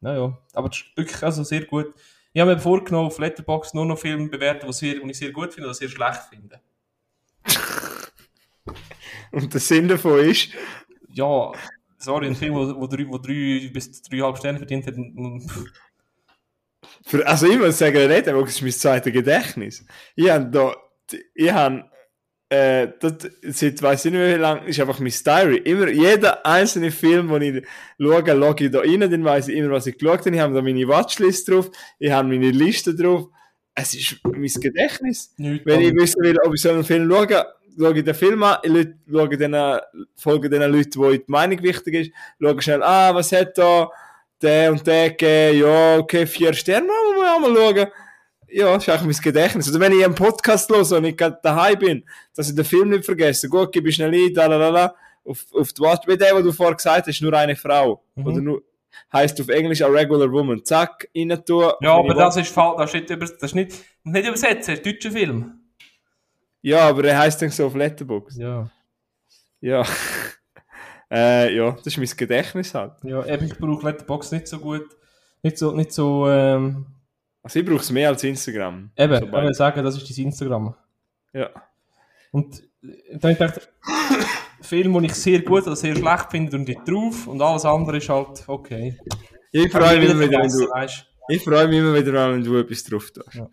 [0.00, 1.94] naja, aber wirklich also sehr gut.
[2.32, 5.68] Ich habe mir vorgenommen, auf Letterboxd nur noch Filme bewerten, die ich sehr gut finde
[5.68, 6.60] oder sehr schlecht finde.
[9.32, 10.48] und der Sinn davon ist?
[11.12, 11.52] Ja,
[11.98, 14.94] sorry, ein Film, wo, wo, drei, wo drei bis dreieinhalb Sterne verdient hat,
[17.06, 19.84] Für, also ich muss sagen, Letterboxd ist mein zweites Gedächtnis.
[20.16, 20.74] Ich habe da,
[21.34, 21.84] ich habe,
[22.48, 25.58] äh, das, seit weiss ich nicht mehr wie lange, ist einfach mein Diary.
[25.58, 27.64] Immer, jeder einzelne Film, den ich
[28.00, 30.34] schaue, logge ich da rein, dann weiss ich immer, was ich geschaut habe.
[30.34, 33.28] Ich habe da meine Watchlist drauf, ich habe meine Liste drauf.
[33.74, 35.34] Es ist mein Gedächtnis.
[35.36, 37.46] Nicht Wenn ich wissen will, ob ich so einen Film schaue,
[37.78, 39.56] schaue ich den Film an, ich schaue den,
[40.16, 43.90] folge den Leuten, wo die Meinung wichtig ist, schaue schnell, ah, was hat da
[44.44, 47.88] der und der gegeben, ja, okay, vier Sterne, mal, mal, mal schauen.
[48.48, 49.68] Ja, das ist eigentlich mein Gedächtnis.
[49.68, 52.04] Oder wenn ich einen Podcast höre und ich gerade daheim bin,
[52.36, 55.44] dass ich den Film nicht vergesse, gut, gebe ich schnell ein, da, la, la, auf,
[55.52, 58.04] auf die Watch, wie der, den du vorher gesagt hast, nur eine Frau.
[58.14, 58.26] Mhm.
[58.26, 58.62] Oder nur,
[59.12, 60.64] heißt auf Englisch a regular woman.
[60.64, 61.72] Zack, rein tun.
[61.80, 62.76] Ja, aber das ist falsch.
[62.78, 65.60] Das ist nicht, über, das ist nicht, nicht übersetzt, das ist ein deutscher Film.
[66.62, 68.38] Ja, aber er heißt dann so auf Letterboxd.
[68.38, 68.70] Ja.
[69.60, 69.84] Ja.
[71.10, 72.92] Äh, ja, das ist mein Gedächtnis halt.
[73.02, 74.86] Ja, eben, ich brauche Letterboxd nicht so gut.
[75.42, 76.86] Nicht so, nicht so, ähm,
[77.42, 78.90] Also ich brauche es mehr als Instagram.
[78.96, 80.74] eben, So ich bei- würde sagen, das ist dein Instagram.
[81.32, 81.50] Ja.
[82.32, 83.68] Und dann habe ich gedacht,
[84.62, 87.98] Film, den ich sehr gut oder sehr schlecht finde, und ich drauf und alles andere
[87.98, 88.98] ist halt okay.
[89.52, 91.06] Ich freue mich immer wieder, wenn du, weißt.
[91.28, 93.34] ich freue mich immer wieder, wenn du etwas drauf tust.
[93.34, 93.48] Ja.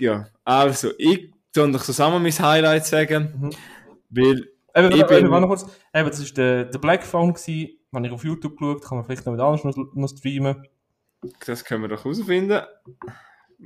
[0.00, 0.26] Ja.
[0.44, 3.50] also, ich tue doch zusammen mein Highlight sagen, Mhm.
[4.10, 5.64] weil Eben, Ich bin- noch kurz.
[5.94, 9.04] Eben, das war der, der Black Phone, gewesen, den ich auf YouTube geschaut kann man
[9.04, 10.62] vielleicht noch mit anders noch, noch streamen.
[11.46, 12.60] das können wir doch herausfinden.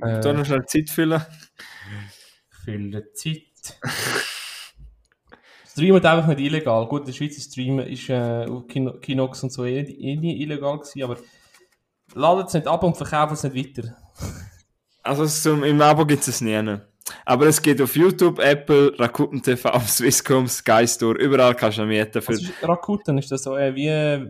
[0.01, 1.21] Äh, Da noch schnell Zeit füllen.
[2.65, 3.77] Viel Zeit.
[5.67, 6.87] Streamen ist einfach nicht illegal.
[6.87, 10.41] Gut, in der Schweiz Streamen ist, äh, auf Kino, Kinox und so eh, eh nie
[10.41, 11.17] illegal gewesen, aber
[12.13, 13.95] ladet es nicht ab und verkauft es nicht weiter.
[15.03, 16.77] Also zum, im Abo gibt es nie.
[17.25, 22.21] Aber es geht auf YouTube, Apple, Rakuten TV, Swisscom, Sky Store, überall kannst du mieten.
[22.21, 23.17] Für, ist Rakuten?
[23.17, 24.27] Ist das so äh, wie,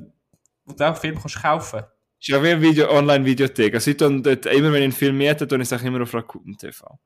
[0.66, 1.84] wo du auch Film kannst kaufen?
[2.20, 3.76] ist ja wie eine Video, Online-Videothek.
[3.76, 6.02] Also ich tue dort, immer wenn ich einen Film miete, tue ich es auch immer
[6.02, 7.00] auf Rakuten TV.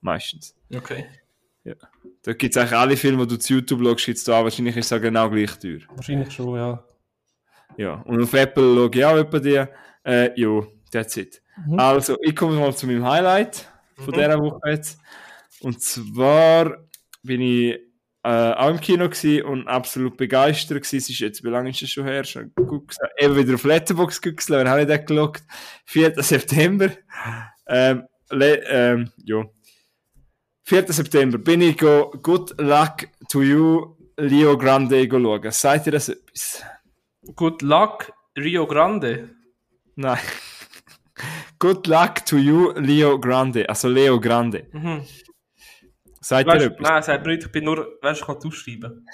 [0.00, 0.54] Meistens.
[0.74, 1.06] Okay.
[2.22, 4.42] Da gibt es eigentlich alle Filme, die du zu YouTube schaust, gibt's da.
[4.42, 5.80] Wahrscheinlich ist es auch genau gleich teuer.
[5.94, 6.84] Wahrscheinlich schon, ja.
[7.76, 7.94] Ja.
[8.02, 9.64] Und auf Apple schaue ich auch etwa die.
[10.04, 11.42] Äh, jo, that's it.
[11.66, 11.78] Mhm.
[11.78, 14.12] Also, ich komme mal zu meinem Highlight von Mhm.
[14.12, 14.98] dieser Woche jetzt.
[15.60, 16.78] Und zwar
[17.22, 17.80] bin ich
[18.26, 19.10] äh, auch im Kino
[19.46, 20.96] und absolut begeistert gewesen.
[20.96, 22.24] Es ist jetzt, wie lange ist das schon her?
[22.24, 23.12] Schon gut gesagt.
[23.18, 25.42] Eben wieder auf Letterboxd geguckt, wer habe ich den gelockt?
[25.84, 26.22] 4.
[26.22, 26.90] September.
[27.66, 29.44] Ähm, ähm, ja.
[30.62, 30.92] 4.
[30.92, 35.50] September bin ich go Good Luck to You Leo Grande go schauen.
[35.50, 36.62] Seid ihr das etwas?
[37.36, 39.30] Good luck, Rio Grande.
[39.96, 40.18] Nein.
[41.58, 43.68] Good luck to you, Leo Grande.
[43.68, 44.66] Also Leo Grande.
[44.72, 45.02] Mhm.
[46.20, 46.80] Seid ihr etwas?
[46.80, 49.06] nein, sagt mir nicht, ich bin nur, weißt du, ich kann ausschreiben.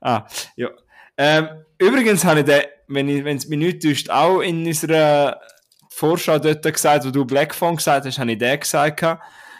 [0.00, 0.26] Ah,
[0.56, 0.70] ja.
[1.16, 1.48] Ähm,
[1.78, 5.40] übrigens habe ich den, wenn es mich nicht täuscht, auch in unserer
[5.88, 9.02] Vorschau dort gesagt, wo du Blackphone gesagt hast, habe ich den gesagt.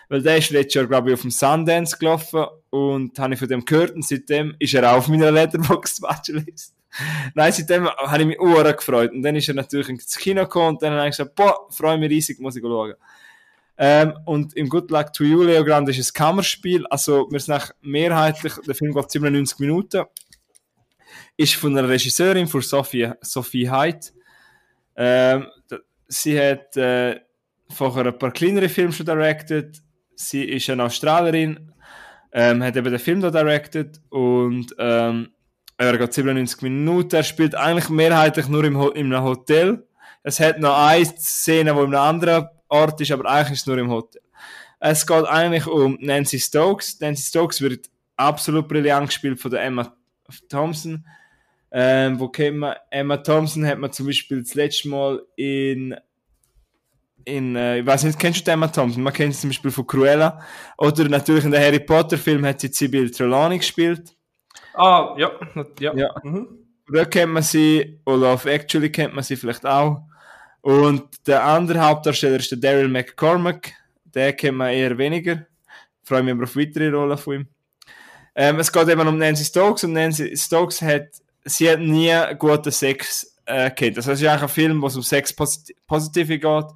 [0.08, 3.48] Weil der ist letztes Jahr, glaube ich, auf dem Sundance gelaufen und habe ich von
[3.48, 6.75] dem gehört und seitdem ist er auch auf meiner Letterboxd Watchlist.
[7.34, 9.12] Nein, seitdem habe ich mich uhr gefreut.
[9.12, 11.98] Und dann ist er natürlich ins Kino gekommen und dann habe ich gesagt, boah, freue
[11.98, 12.94] mich riesig, muss ich schauen.
[13.78, 16.86] Ähm, und im Good Luck to You, Leo Grande, ist ein Kammerspiel.
[16.86, 20.04] Also, wir sind mehrheitlich, der Film geht 97 Minuten.
[21.36, 24.14] Ist von einer Regisseurin, von Sophie, Sophie Heidt.
[24.96, 25.46] Ähm,
[26.08, 27.20] sie hat äh,
[27.68, 29.82] vorher ein paar kleinere Filme schon directed.
[30.14, 31.72] Sie ist eine Australierin,
[32.32, 35.28] ähm, hat eben den Film da directed und ähm,
[35.78, 37.14] er geht 97 Minuten.
[37.14, 39.86] Er spielt eigentlich mehrheitlich nur im Ho Hotel.
[40.22, 43.66] Es hat noch eine Szene, wo in einem anderen Ort ist, aber eigentlich ist es
[43.66, 44.22] nur im Hotel.
[44.80, 47.00] Es geht eigentlich um Nancy Stokes.
[47.00, 49.94] Nancy Stokes wird absolut brillant gespielt von der Emma
[50.48, 51.06] Thompson.
[51.70, 52.74] Ähm, wo kennt man?
[52.90, 55.94] Emma Thompson hat man zum Beispiel das letzte Mal in
[57.26, 59.02] in, äh, ich weiß nicht, kennst du die Emma Thompson?
[59.02, 60.40] Man kennt sie zum Beispiel von Cruella.
[60.78, 64.15] Oder natürlich in den Harry Potter Film hat sie Sibyl Trelawney gespielt.
[64.76, 65.30] Ah, ja.
[65.80, 65.94] Ja.
[65.94, 66.14] Ja.
[66.22, 66.48] Mhm.
[66.92, 70.02] Da kennt man sie, oder auf Actually kennt man sie vielleicht auch.
[70.60, 73.72] Und der andere Hauptdarsteller ist der Daryl McCormack.
[74.04, 75.46] Den kennt man eher weniger.
[76.04, 77.48] Freue mich aber auf weitere Rollen von ihm.
[78.34, 81.08] Ähm, es geht eben um Nancy Stokes und Nancy Stokes hat,
[81.44, 83.96] sie hat nie guten Sex äh, kennt.
[83.96, 86.66] Also es ist eigentlich ein Film, wo es um Sex posit Positive geht.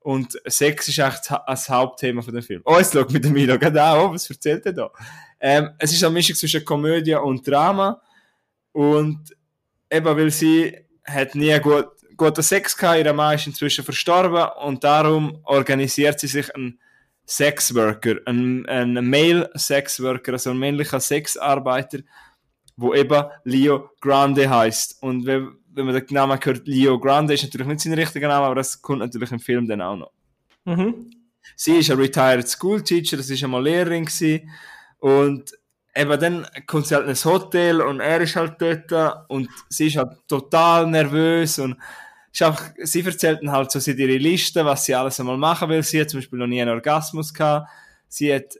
[0.00, 2.62] Und Sex ist eigentlich das Ha- das Hauptthema von dem Film.
[2.64, 4.90] Oh, jetzt schaut mit dem Milo gerade an, oh, was erzählt er da?
[5.40, 8.00] Ähm, es ist eine Mischung zwischen Komödie und Drama.
[8.72, 9.34] Und
[9.90, 14.84] eben, weil sie hat nie gut, guten Sex gehabt, ihr Mann ist inzwischen verstorben und
[14.84, 16.78] darum organisiert sie sich einen
[17.26, 22.00] Sexworker, einen, einen Male Sexworker, also ein männlicher Sexarbeiter,
[22.76, 25.02] wo eben Leo Grande heißt.
[25.02, 28.46] Und wenn, wenn man den Namen hört, Leo Grande ist natürlich nicht sein richtiger Name,
[28.46, 30.12] aber das kommt natürlich im Film dann auch noch.
[30.64, 31.10] Mhm.
[31.56, 34.50] Sie ist eine retired School Teacher, das ist einmal Lehrerin gewesen.
[35.00, 35.52] Und
[35.94, 39.88] eben dann kommt sie halt in ein Hotel und er ist halt dort und sie
[39.88, 41.76] ist halt total nervös und
[42.32, 45.68] ist einfach, sie erzählt dann halt so sie ihre Liste, was sie alles einmal machen
[45.68, 45.82] will.
[45.82, 47.68] Sie hat zum Beispiel noch nie einen Orgasmus gehabt.
[48.08, 48.54] Sie hat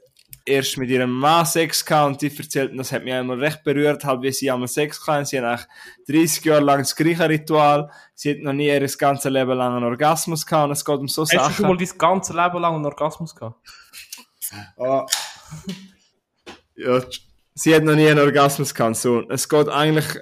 [0.45, 4.03] erst mit ihrem Mann Sex gehabt und die erzählt, das hat mich einmal recht berührt,
[4.03, 5.67] halt wie sie einmal Sex gehabt Sie hat eigentlich
[6.07, 7.89] 30 Jahre lang das gleiche Ritual.
[8.13, 11.07] Sie hat noch nie ihr ganze Leben lang einen Orgasmus gehabt und es geht um
[11.07, 11.43] so Hast Sachen.
[11.45, 13.55] Hast du schon mal dein ganze Leben lang einen Orgasmus gehabt?
[14.77, 15.05] ah.
[16.75, 17.01] Ja,
[17.53, 18.97] sie hat noch nie einen Orgasmus gehabt.
[18.97, 20.17] So, es geht eigentlich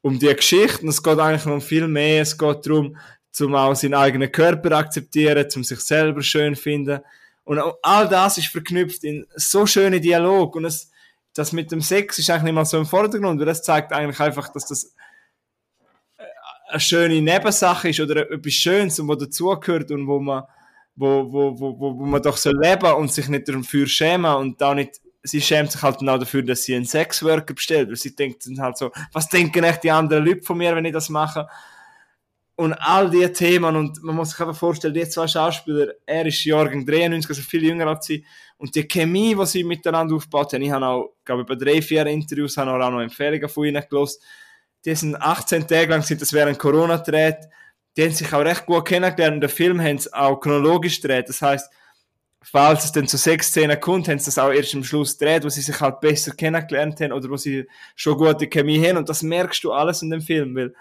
[0.00, 2.22] um die Geschichte und es geht eigentlich um viel mehr.
[2.22, 2.96] Es geht darum,
[3.30, 7.00] zum auch seinen eigenen Körper akzeptieren, zum sich selber schön finden.
[7.44, 10.90] Und all das ist verknüpft in so schöne Dialog und es,
[11.34, 14.20] das mit dem Sex ist eigentlich nicht mal so im Vordergrund, weil das zeigt eigentlich
[14.20, 14.94] einfach, dass das
[16.16, 16.24] äh,
[16.68, 20.44] eine schöne Nebensache ist oder etwas Schönes und wo dazugehört und wo man,
[20.94, 24.74] wo, wo, wo, wo man doch so leben und sich nicht dafür schämen und da
[24.74, 28.46] nicht sie schämt sich halt auch dafür, dass sie einen Sexworker bestellt, weil sie denkt
[28.46, 31.48] dann halt so, was denken echt die anderen Leute von mir, wenn ich das mache?
[32.56, 36.44] Und all diese Themen, und man muss sich einfach vorstellen, die zwei Schauspieler, er ist
[36.44, 38.24] Jahrgang 93, also viel jünger als sie,
[38.58, 41.82] und die Chemie, die sie miteinander aufgebaut haben, ich habe auch, glaube ich, bei drei,
[41.82, 44.20] vier Interviews habe auch noch Empfehlungen von ihnen gelesen,
[44.84, 47.38] die sind 18 Tage lang, sind das während Corona gedreht,
[47.96, 51.28] die haben sich auch recht gut kennengelernt, und den Film haben sie auch chronologisch gedreht,
[51.28, 51.72] das heißt
[52.44, 55.44] falls es dann zu sechs Szenen kommt, haben sie das auch erst am Schluss gedreht,
[55.44, 57.66] wo sie sich halt besser kennengelernt haben oder wo sie
[57.96, 60.74] schon gute Chemie haben und das merkst du alles in dem Film, weil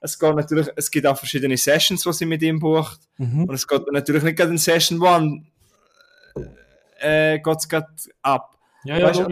[0.00, 3.44] es geht natürlich, es gibt auch verschiedene Sessions, die sie mit ihm bucht mhm.
[3.44, 5.44] und es geht natürlich nicht gerade in Session One
[7.00, 7.88] äh, geht es gerade
[8.22, 8.56] ab.
[8.84, 9.26] Ja, ja, weißt,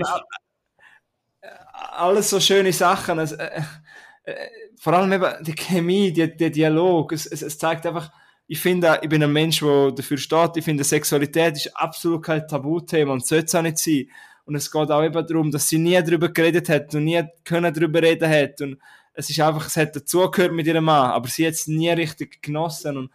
[1.96, 3.62] alles so schöne Sachen, es, äh,
[4.24, 4.34] äh,
[4.78, 8.12] vor allem eben die Chemie, der Dialog, es, es, es zeigt einfach,
[8.48, 10.56] ich finde, ich bin ein Mensch, der dafür steht.
[10.56, 14.08] Ich finde, Sexualität ist absolut kein Tabuthema und sollte es auch nicht sein.
[14.44, 17.74] Und es geht auch eben darum, dass sie nie darüber geredet hat und nie können
[17.74, 18.60] darüber reden hat.
[18.60, 18.78] Und
[19.14, 22.40] es ist einfach, es hat dazugehört mit ihrem Mann, aber sie hat es nie richtig
[22.40, 22.96] genossen.
[22.96, 23.10] Und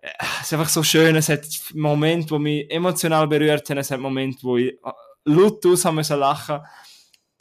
[0.00, 0.08] äh,
[0.40, 1.14] es ist einfach so schön.
[1.14, 3.78] Es hat Momente, die mich emotional berührt haben.
[3.78, 4.92] Es hat Momente, wo ich äh,
[5.26, 6.60] laut aus haben müssen lachen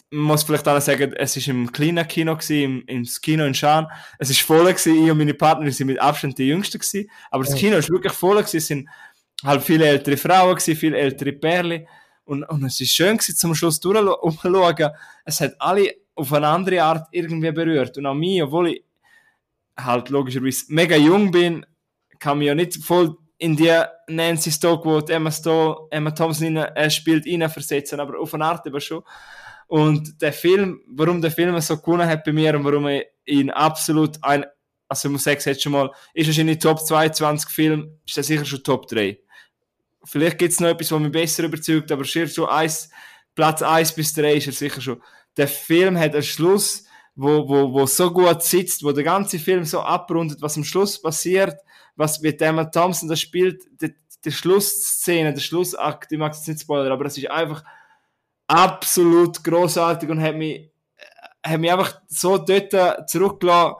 [0.09, 3.53] man muss vielleicht auch sagen, es war im kleinen Kino gewesen, im, im Kino in
[3.53, 3.87] Schaan.
[4.19, 7.09] Es war voll gewesen, ich und meine Partner sind mit Abstand die Jüngsten gewesen.
[7.29, 8.89] Aber das Kino ist wirklich voll gewesen, es sind
[9.43, 11.87] halt viele ältere Frauen gewesen, viele ältere Pärchen.
[12.23, 14.91] Und, und es ist schön gewesen, zum Schluss durchzuschauen.
[15.25, 17.97] Es hat alle auf eine andere Art irgendwie berührt.
[17.97, 18.83] Und auch mich, obwohl ich
[19.77, 21.65] halt logischerweise mega jung bin,
[22.19, 23.71] kann mich ja nicht voll in die
[24.07, 29.03] Nancy Stockwell, Emma, Sto Emma Thompson äh, spielt, versetzen, aber auf eine Art aber schon.
[29.67, 33.49] Und der Film, warum der Film so gewonnen hat bei mir und warum ich ihn
[33.49, 34.45] absolut ein,
[34.87, 38.45] also ich muss sagen, jetzt schon mal, ist wahrscheinlich Top 22 Film, ist er sicher
[38.45, 39.19] schon Top 3.
[40.05, 42.89] Vielleicht gibt es noch etwas, was mich besser überzeugt, aber schon so eins,
[43.35, 45.03] Platz 1 bis 3 ist er sicher schon.
[45.35, 49.65] Der Film hat einen Schluss, wo, wo, wo so gut sitzt, wo der ganze Film
[49.65, 51.59] so abrundet, was am Schluss passiert,
[51.97, 53.93] was mit Emma Thompson das spielt, die,
[54.23, 57.63] die Schlussszene, der Schlussakt, ich mag es nicht spoilern, aber es ist einfach
[58.47, 60.71] absolut großartig und hat mich,
[61.45, 63.75] hat mich einfach so dort zurückgelassen,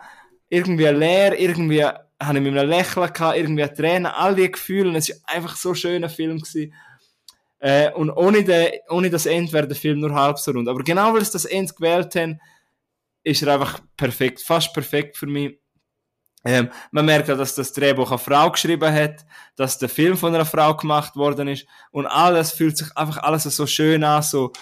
[0.49, 5.09] irgendwie leer, irgendwie habe ich mit einem Lächeln gehabt, irgendwie Tränen, all die Gefühle, es
[5.09, 6.74] war einfach so ein schöner Film gewesen.
[7.59, 10.68] Äh, und ohne, den, ohne das Ende wäre der Film nur halb so rund.
[10.68, 12.39] Aber genau weil sie das Ende gewählt haben,
[13.24, 15.59] ist er einfach perfekt, fast perfekt für mich.
[16.48, 19.26] Ähm, man merkt ja, dass das Drehbuch eine Frau geschrieben hat,
[19.58, 21.68] dass der Film von einer Frau gemacht worden ist.
[21.91, 24.54] Und alles fühlt sich einfach alles so schön an, so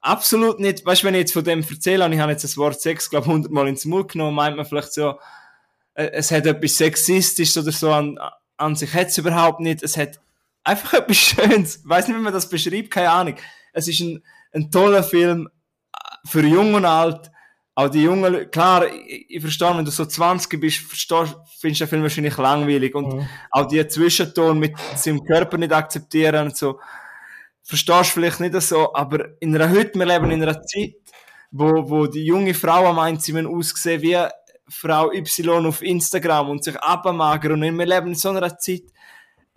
[0.00, 2.56] absolut nicht, weißt du, wenn ich jetzt von dem erzähle und ich habe jetzt das
[2.56, 5.20] Wort Sex, glaube ich, hundertmal ins Mund genommen, meint man vielleicht so,
[5.92, 8.18] äh, es hat etwas Sexistisches oder so an,
[8.56, 10.18] an sich hat es überhaupt nicht, es hat
[10.64, 13.36] einfach etwas Schönes, ich weiß nicht, wie man das beschreibt, keine Ahnung.
[13.74, 14.24] Es ist ein,
[14.54, 15.50] ein toller Film
[16.24, 17.30] für jung und alt,
[17.78, 21.84] auch die jungen klar, ich, ich verstehe, wenn du so 20 bist, verstehst, findest du
[21.84, 22.94] den Film wahrscheinlich langweilig.
[22.94, 23.28] Und mhm.
[23.50, 26.80] auch die Zwischenton mit seinem Körper nicht akzeptieren und so,
[27.62, 30.94] verstehst du vielleicht nicht so, aber in einer heute, wir leben in einer Zeit,
[31.50, 34.16] wo, wo die junge Frau meint, sie müssen aussehen wie
[34.68, 38.84] Frau Y auf Instagram und sich abmagern und wir leben in so einer Zeit,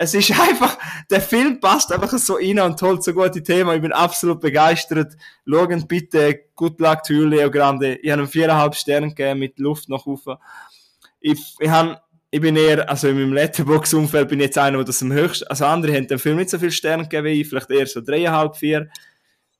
[0.01, 0.77] es ist einfach,
[1.11, 3.75] der Film passt einfach so rein und holt so gute Themen.
[3.75, 5.15] Ich bin absolut begeistert.
[5.45, 7.95] Schauen bitte, good luck to Leo Grande.
[7.95, 10.37] Ich habe ihm viereinhalb Sterne gegeben mit Luft nach oben.
[11.19, 14.85] Ich, ich, hab, ich bin eher, also in meinem Letterbox-Umfeld bin ich jetzt einer, der
[14.85, 17.49] das am höchsten, also andere haben dem Film nicht so viele Sterne gegeben wie ich,
[17.49, 18.89] vielleicht eher so dreieinhalb, vier.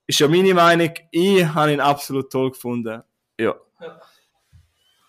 [0.07, 0.93] Ist ja meine Meinung.
[1.11, 3.03] Ich habe ihn absolut toll gefunden.
[3.37, 3.55] Ja.
[3.81, 4.01] ja.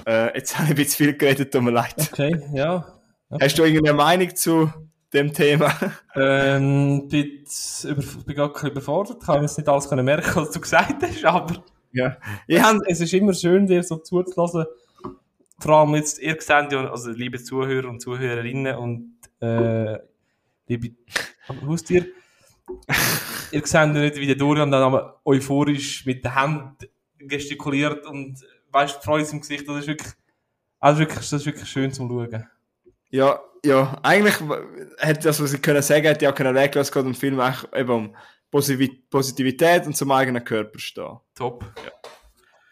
[0.05, 1.95] Äh, jetzt habe ich ein bisschen viel geredet, tut mir leid.
[2.13, 2.99] Okay, ja.
[3.31, 3.45] Okay.
[3.45, 4.73] Hast du irgendeine Meinung zu
[5.13, 5.73] dem Thema?
[6.15, 7.45] Ähm, bin,
[7.85, 9.19] über, bin nicht überfordert.
[9.21, 12.17] Ich kann jetzt nicht alles können merken, was du gesagt hast, aber Ja.
[12.63, 14.65] hab, es ist immer schön, dir so zuzulassen.
[15.59, 19.99] Vor allem jetzt, ihr seht ja, also liebe Zuhörer und Zuhörerinnen und äh,
[20.69, 20.93] liebe
[21.49, 22.07] Haustier,
[23.51, 24.83] ihr seht ja nicht, wie der Dorian dann
[25.25, 26.77] euphorisch mit den Händen
[27.19, 28.39] gestikuliert und
[28.73, 30.13] weißt, Freude im Gesicht, das ist wirklich,
[30.79, 32.47] also wirklich, das ist wirklich schön zum Schauen.
[33.11, 34.37] Ja, ja, eigentlich
[34.99, 37.73] hätte das, was ich können sagen, hätte ich auch können es geht im Film eigentlich
[37.75, 38.17] eben um
[38.51, 41.19] Positivität und zum eigenen Körper stehen.
[41.35, 41.65] Top.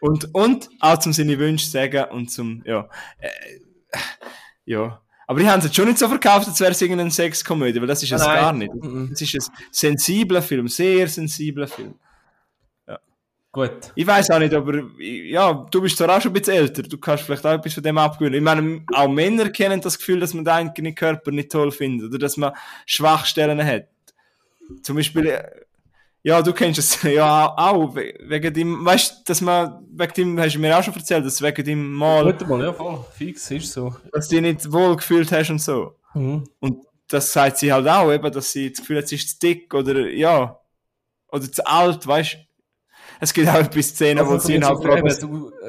[0.01, 3.29] Und, und auch zum seine Wünsche sagen und zum, ja, äh,
[4.65, 5.01] ja.
[5.27, 7.87] Aber die haben es jetzt schon nicht so verkauft, als wäre es irgendeine Sexkomödie, weil
[7.87, 8.41] das ist es Nein.
[8.41, 8.73] gar nicht.
[9.13, 11.95] Es ist ein sensibler Film, sehr sensibler Film.
[13.51, 13.93] Gut.
[13.95, 16.99] Ich weiß auch nicht, aber ja, du bist zwar auch schon ein bisschen älter, du
[16.99, 18.35] kannst vielleicht auch etwas von dem abgewöhnen.
[18.35, 22.09] Ich meine, auch Männer kennen das Gefühl, dass man den eigenen Körper nicht toll findet
[22.11, 22.53] oder dass man
[22.85, 23.87] Schwachstellen hat.
[24.83, 25.43] Zum Beispiel,
[26.23, 30.39] ja, du kennst es ja auch we- wegen dem, weißt du, dass man wegen dem,
[30.41, 33.03] hast du mir auch schon erzählt, dass wegen dem Mal, Gut mal, ja voll.
[33.17, 33.97] Fix, ist so.
[34.13, 35.95] dass du dich nicht wohl gefühlt hast und so.
[36.13, 36.45] Mhm.
[36.61, 39.39] Und das sagt sie halt auch, eben, dass sie das Gefühl hat, sie ist zu
[39.39, 40.61] dick oder ja,
[41.33, 42.48] oder zu alt, weißt du.
[43.21, 45.03] Es gibt auch etwas Szenen, wo Also, sie ihn halt fragen,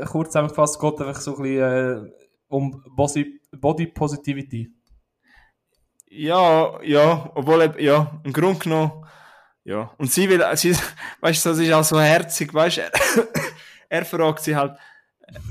[0.07, 2.11] kurz zusammengefasst, es geht einfach so ein bisschen äh,
[2.47, 4.71] um Body, Positivity.
[6.09, 9.05] Ja, ja, obwohl, ja, im Grunde genommen,
[9.63, 9.91] ja.
[9.97, 10.75] Und sie will, sie,
[11.21, 12.91] weißt du, das ist auch so herzig, weißt du, er,
[13.89, 14.73] er fragt sie halt,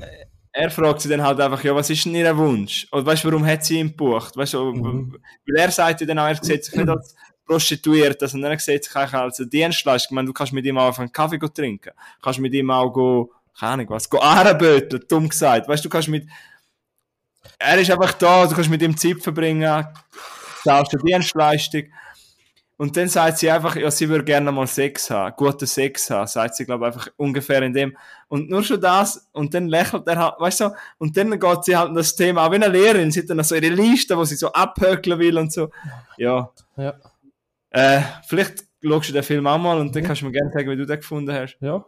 [0.01, 2.89] äh, er fragt sie dann halt einfach, ja, was ist denn ihr Wunsch?
[2.91, 4.37] Oder weißt du, warum hat sie ihn gebucht?
[4.37, 5.17] Weißt du, Mhm.
[5.47, 7.15] weil er sagt ja dann auch, er sieht sich nicht als
[7.49, 10.13] prostituiert, also er sieht sich eigentlich als eine Dienstleistung.
[10.13, 11.91] Ich meine, du kannst mit ihm auch einfach einen Kaffee trinken.
[11.91, 12.93] Du kannst mit ihm auch
[13.59, 15.67] keine Ahnung was, Ahrenböteln, dumm gesagt.
[15.67, 16.29] Weißt du, du kannst mit,
[17.59, 19.87] er ist einfach da, du kannst mit ihm Zeit verbringen,
[20.63, 21.85] zahlst eine Dienstleistung.
[22.77, 26.29] Und dann sagt sie einfach, ja, sie würde gerne mal Sex haben, guten Sex haben,
[26.29, 27.97] sagt sie, glaube ich, einfach ungefähr in dem.
[28.29, 31.77] Und nur schon das, und dann lächelt er halt, weißt du, und dann geht sie
[31.77, 34.25] halt in das Thema, auch wie eine Lehrerin, sie hat dann so ihre Liste, wo
[34.25, 35.71] sie so abhökeln will und so.
[36.19, 36.53] Ja.
[36.77, 36.95] Ja.
[37.71, 40.71] Äh, vielleicht schaust du den Film auch mal und dann kannst du mir gerne sagen,
[40.71, 41.59] wie du den gefunden hast.
[41.61, 41.85] Ja,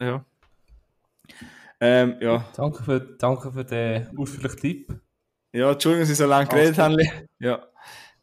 [0.00, 0.24] Ja.
[1.82, 2.44] Ähm, ja.
[2.56, 5.00] danke für, danke für den ausführlichen Tipp.
[5.52, 7.02] Ja, Entschuldigung, dass ich so lange geredet habe.
[7.38, 7.66] Ja.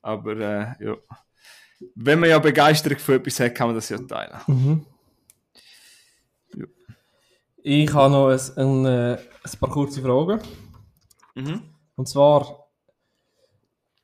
[0.01, 0.95] Aber, äh, ja.
[1.95, 4.39] Wenn man ja Begeisterung für etwas hat, kann man das ja teilen.
[4.47, 4.86] Mhm.
[7.64, 10.39] Ich habe noch ein, ein, äh, ein paar kurze Fragen.
[11.36, 11.62] Mhm.
[11.95, 12.66] Und zwar,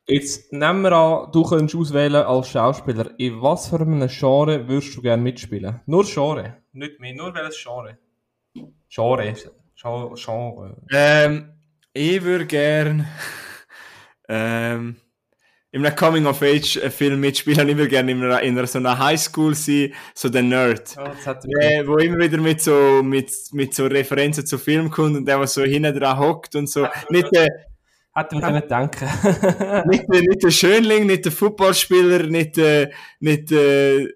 [0.08, 4.96] jetzt nehmen wir an, du könntest auswählen als Schauspieler, in was für einem Genre würdest
[4.96, 5.82] du gerne mitspielen?
[5.86, 7.98] Nur Genre, nicht mehr, nur welches Genre?
[8.90, 9.34] Genre,
[9.76, 10.16] Genre.
[10.16, 10.78] Genre.
[10.92, 11.54] Ähm,
[11.94, 13.08] ich würde gern
[14.30, 14.96] ähm,
[15.72, 17.68] in einem Coming-of-Age-Film mitspielen.
[17.68, 20.96] Ich würde gerne in einer, in einer so einer Highschool sein, so der Nerd.
[21.26, 25.26] Hat Äh, wo immer wieder mit so, mit, mit so Referenzen zu Film kommt und
[25.26, 26.88] der, was so hinten dran hockt und so.
[27.10, 27.48] Nicht der,
[28.16, 29.06] Hätte man können denken.
[29.90, 34.08] nicht, der, nicht der Schönling, nicht der Footballspieler, nicht der, nicht der,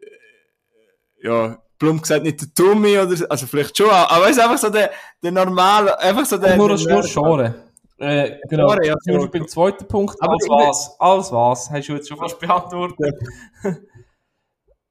[1.23, 3.27] ja, plump gesagt, nicht der Tommy oder, so.
[3.27, 4.91] also vielleicht schon, aber es ist einfach so der,
[5.23, 7.67] der normale, einfach so der, nur, der nur Genre.
[7.97, 8.67] Äh, genau.
[8.67, 9.19] Genre, ja, Zum so.
[9.21, 10.15] Beispiel der zweite Punkt.
[10.21, 10.99] Aber alles was.
[10.99, 11.71] Alles was.
[11.71, 13.15] Hast du jetzt schon fast beantwortet.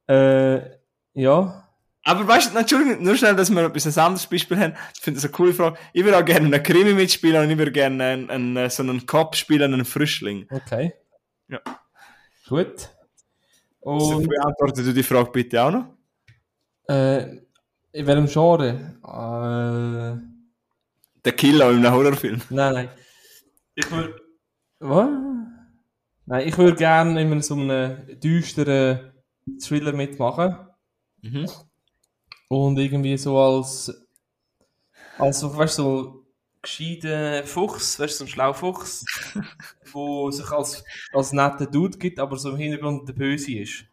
[0.09, 0.60] äh,
[1.14, 1.65] ja.
[2.06, 4.74] Aber weißt du, Entschuldigung, nur schnell, dass wir ein bisschen ein anderes Beispiel haben.
[4.94, 5.76] Ich finde das eine coole Frage.
[5.92, 9.04] Ich würde auch gerne einen Krimi mitspielen und ich würde gerne einen, einen, so einen
[9.06, 10.46] Cop spielen, einen Frischling.
[10.50, 10.92] Okay.
[11.48, 11.58] Ja.
[12.48, 12.90] Gut.
[13.80, 15.86] Und beantwortet du die Frage bitte auch noch?
[16.88, 17.38] äh,
[17.92, 18.68] in welchem Genre?
[19.02, 20.20] Äh,
[21.24, 22.40] Der Killer in einem Horrorfilm.
[22.50, 22.88] nein, nein.
[23.74, 24.14] Ich würde.
[24.78, 25.08] Was?
[26.26, 29.12] Nein, ich würde gerne in so einem düsteren
[29.60, 30.56] Thriller mitmachen.
[31.22, 31.48] Mhm.
[32.48, 33.93] Und irgendwie so als.
[35.18, 36.27] Als so, weißt du, so
[36.66, 39.05] gescheiter Fuchs, weißt du, so ein schlauer Fuchs,
[39.93, 43.85] wo sich als, als netter Dude gibt, aber so im Hintergrund der Böse ist.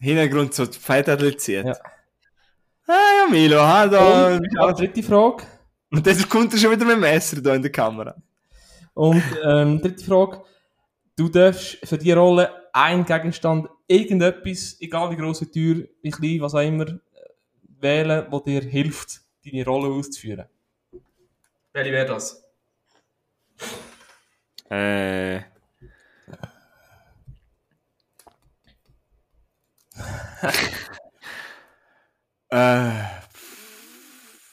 [0.00, 1.64] Hintergrund so die Fäden zieht.
[1.64, 1.76] Ja.
[2.86, 4.34] Ah ja, Milo, ha, da.
[4.34, 5.44] Und, ja, dritte Frage.
[5.90, 8.14] Und dann kommt er schon wieder mit dem Messer da in der Kamera.
[8.94, 10.42] Und ähm, dritte Frage.
[11.16, 16.40] Du darfst für die Rolle einen Gegenstand, irgendetwas, egal wie groß, wie teuer, wie klein,
[16.40, 16.86] was auch immer,
[17.80, 20.46] wählen, wo dir hilft, deine Rolle auszuführen.
[21.72, 22.44] Welche wäre das?
[24.70, 25.36] Äh.
[32.50, 33.18] äh.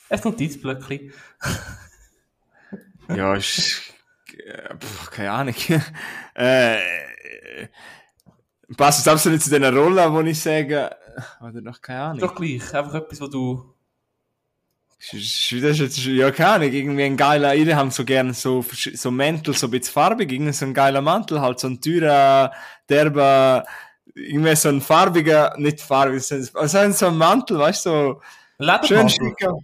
[0.07, 1.13] Ein Notizblöckchen.
[3.09, 3.93] Ja, ist.
[4.37, 4.75] äh,
[5.11, 5.55] keine Ahnung.
[6.35, 7.67] äh.
[8.77, 10.89] Passt es absolut zu diesen Rollen, wo ich sage,
[11.41, 12.19] oder noch keine Ahnung.
[12.19, 13.73] Doch gleich, einfach etwas, wo du...
[14.97, 15.51] Das ist,
[16.05, 19.71] ja, keine Ahnung, irgendwie ein geiler, ihr haben so gerne so, so Mäntel, so ein
[19.71, 22.51] bisschen farbig, irgendwie so ein geiler Mantel, halt so ein teurer,
[22.89, 23.65] derber,
[24.15, 28.19] irgendwie so ein farbiger, nicht farbig, also so ein Mantel, weißt du,
[28.59, 29.57] so, schön schicker.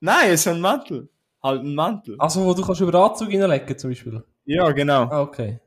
[0.00, 1.08] Nein, so ein Mantel.
[1.42, 2.16] Halt ein Mantel.
[2.18, 4.24] Also, wo du kannst über Anzug reinlegen, zum Beispiel?
[4.44, 5.04] Ja, genau.
[5.04, 5.60] Ah, okay.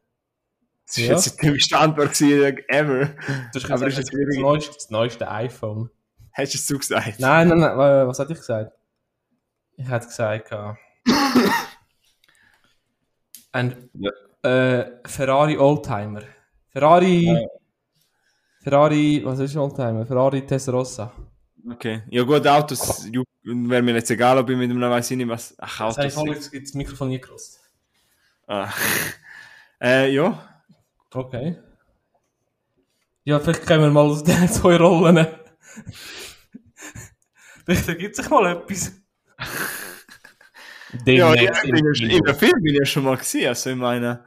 [0.90, 1.12] Das war ja.
[1.12, 3.10] jetzt die Standort ever.
[3.54, 5.92] Das ist, Aber ist das, das, neueste, das neueste iPhone.
[6.34, 7.20] Hast du es so gesagt?
[7.20, 7.78] Nein, nein, nein.
[8.08, 8.72] Was hatte ich gesagt?
[9.78, 10.52] Ich hätte gesagt,
[13.52, 14.12] ein ja.
[14.50, 16.24] äh, Ferrari Oldtimer.
[16.70, 17.26] Ferrari.
[17.26, 17.40] Ja.
[18.64, 20.08] Ferrari, was ist Oldtimer?
[20.08, 21.14] Ferrari Testarossa.
[21.72, 22.02] Okay.
[22.10, 23.08] Ja, gut, Autos
[23.44, 25.54] wäre mir jetzt egal, ob ich mit einem weiß ich nicht was.
[25.60, 25.98] Ach, Autos.
[25.98, 27.60] Das heißt, jetzt das Mikrofon nie gelost.
[28.48, 28.70] Ah.
[29.82, 30.49] äh, ja.
[31.14, 31.58] Okay.
[33.24, 35.28] Ja, vielleicht können wir mal aus diesen zwei Rollen.
[37.66, 38.92] vielleicht gibt sich mal etwas.
[41.06, 44.24] ja, ja ich bin ja, Film bin ich ja schon mal gesehen, also ich meine.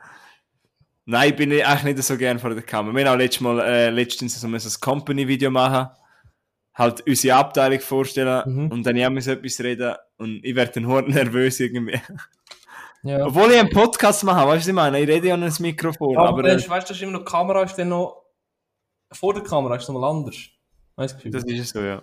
[1.04, 2.94] Nein, ich bin eigentlich nicht so gern vor der Kamera.
[2.94, 5.88] Wir haben auch letztes Mal, äh, letztens so ein Company-Video machen
[6.74, 8.70] halt unsere Abteilung vorstellen mhm.
[8.70, 12.00] und dann ja so etwas reden und ich werde dann hart nervös irgendwie.
[13.02, 13.26] Ja.
[13.26, 15.00] Obwohl ich einen Podcast mache, weißt du, was ich meine?
[15.00, 16.16] Ich rede ja an ein Mikrofon.
[16.16, 18.22] aber, aber weißt du, das ist immer noch, die Kamera ist dann noch,
[19.10, 20.36] vor der Kamera ist es nochmal anders.
[20.96, 21.30] Weißt du?
[21.30, 22.02] Das ist so, ja.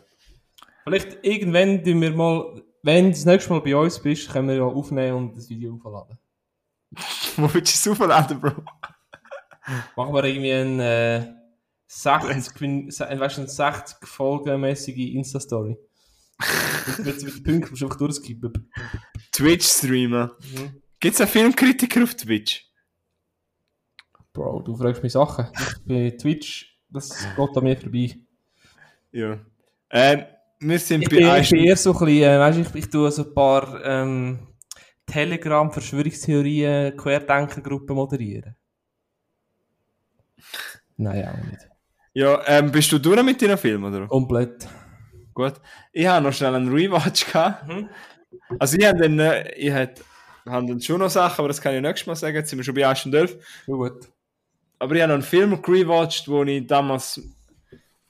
[0.84, 4.56] Vielleicht irgendwann, tun wir mal, wenn du das nächste Mal bei uns bist, können wir
[4.56, 6.18] ja aufnehmen und das Video aufladen.
[7.38, 8.52] Wo willst du es aufladen, Bro?
[9.96, 11.34] Machen wir irgendwie ein, äh,
[11.88, 12.58] 60,
[13.20, 15.78] weißt du, 60 folgenmäßige Insta-Story.
[17.00, 18.72] mit, mit Punkten musst du einfach durchskippen.
[19.32, 20.38] Twitch-Streamer.
[20.40, 20.82] Mhm.
[21.00, 22.66] Gibt es einen Filmkritiker auf Twitch?
[24.34, 25.48] Bro, du fragst mich Sachen.
[25.86, 28.18] Bei Twitch, das geht an mir vorbei.
[29.12, 29.40] Ja.
[29.90, 30.26] Ähm,
[30.60, 32.90] wir sind ich bei bin, ich bin eher so ein bisschen, äh, weißt, ich, ich
[32.90, 34.40] tue so ein paar ähm,
[35.06, 38.56] Telegram-Verschwörungstheorien, Querdenkergruppen moderieren.
[40.98, 41.70] Nein, auch nicht.
[42.14, 44.08] Ja, ähm, bist du durch mit deinen Filmen, oder?
[44.08, 44.68] Komplett.
[45.34, 45.54] Gut.
[45.94, 47.68] Ich habe noch schnell einen Rewatch gehabt.
[47.68, 47.90] Mhm.
[48.60, 49.88] Also ich habe dann, äh,
[50.46, 52.36] ich habe dann schon noch Sachen, aber das kann ich nächstes Mal sagen.
[52.36, 53.38] Jetzt sind wir schon bei 1 und 11.
[53.66, 54.08] Gut.
[54.80, 57.22] Aber ich habe noch einen Film rewatcht, den ich damals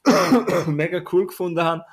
[0.68, 1.84] mega cool gefunden habe.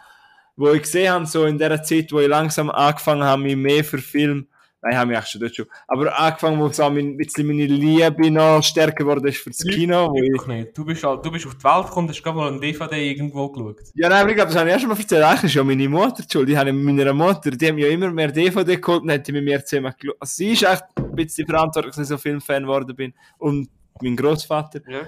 [0.56, 3.84] Wo ich gesehen habe, so in der Zeit, wo ich langsam angefangen habe, mich mehr
[3.84, 4.48] für Film
[4.86, 5.66] Nein, haben wir eigentlich schon dort schon.
[5.88, 10.10] Aber angefangen, wo so ein bisschen meine Liebe noch stärker geworden ist für das Kino.
[10.10, 10.46] Wo ich...
[10.46, 10.78] nicht.
[10.78, 13.48] Du bist, halt, du bist auf die Welt gekommen, hast gerade mal ein DVD irgendwo
[13.48, 13.80] geschaut.
[13.94, 15.24] Ja, nein, aber ich glaube, das habe ich erst mal erzählt.
[15.24, 16.48] Eigentlich ist ja meine Mutter schuld.
[16.48, 19.64] Ich habe meiner Mutter, die haben ja immer mehr DVD geholt und hat mit mir
[19.64, 20.16] zusammen geschaut.
[20.20, 23.12] Also sie ist echt ein bisschen verantwortlich, dass ich so Filmfan geworden bin.
[23.38, 23.68] Und
[24.00, 24.80] mein Großvater.
[24.88, 25.00] Ja.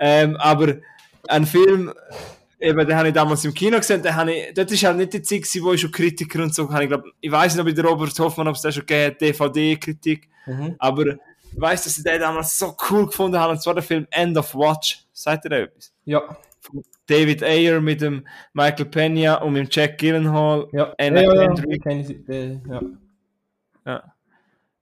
[0.00, 0.78] Ähm, aber
[1.28, 1.92] ein Film
[2.60, 5.12] eben, den habe ich damals im Kino gesehen, den habe ich, dort ist halt nicht
[5.12, 6.84] die Zeit gewesen, wo ich schon Kritiker und so habe.
[6.84, 9.16] Ich glaube, ich weiß nicht, ob ich der Robert Hoffmann, ob es da schon gegeben
[9.20, 10.76] DVD-Kritik, mhm.
[10.78, 14.06] aber ich weiß, dass ich den damals so cool gefunden habe, und zwar der Film
[14.10, 15.04] End of Watch.
[15.12, 15.92] Seid ihr da etwas?
[16.04, 16.36] Ja.
[16.60, 20.68] Von David Ayer mit dem Michael Pena und mit dem Jack Gyllenhaal.
[20.72, 21.54] Ja, ja, ja, ja.
[21.68, 22.18] Ich,
[22.66, 22.80] ja.
[23.86, 24.14] Ja.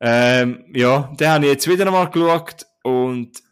[0.00, 3.42] Ähm, ja, den habe ich jetzt wieder einmal geschaut und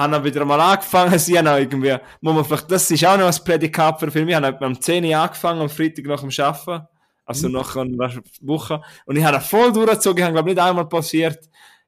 [0.00, 3.18] haben dann wieder mal angefangen, sie haben auch irgendwie, muss man vielleicht, das ist auch
[3.18, 6.30] noch ein Prädikat für Film, ich habe am 10 Uhr angefangen, am Freitag nach dem
[6.38, 6.86] Arbeiten,
[7.26, 7.54] also mhm.
[7.54, 11.38] nach einer Woche, und ich habe voll durchgezogen, ich habe glaube nicht einmal passiert,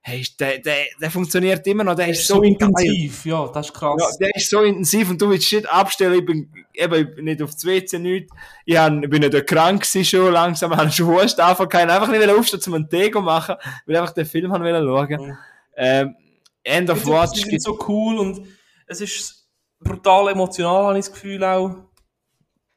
[0.03, 3.69] hey, der, der, der funktioniert immer noch, der, der ist, so, so intensiv, ja, das
[3.69, 3.97] ist krass.
[3.99, 7.25] Ja, der ist so intensiv und du willst shit abstellen, ich bin eben ich bin
[7.25, 8.29] nicht auf das WC, nicht,
[8.67, 12.61] ich, hab, ich bin nicht krank schon langsam, habe schon Hust angefangen, einfach nicht aufstehen,
[12.67, 13.55] um einen zu machen,
[13.87, 15.29] weil einfach den Film haben schauen.
[15.29, 15.39] Mhm.
[15.77, 16.17] Ähm,
[16.63, 17.43] End of Watch.
[17.43, 18.47] Es ist so cool und
[18.87, 19.49] es ist
[19.81, 21.77] brutal emotional, habe ich das Gefühl auch.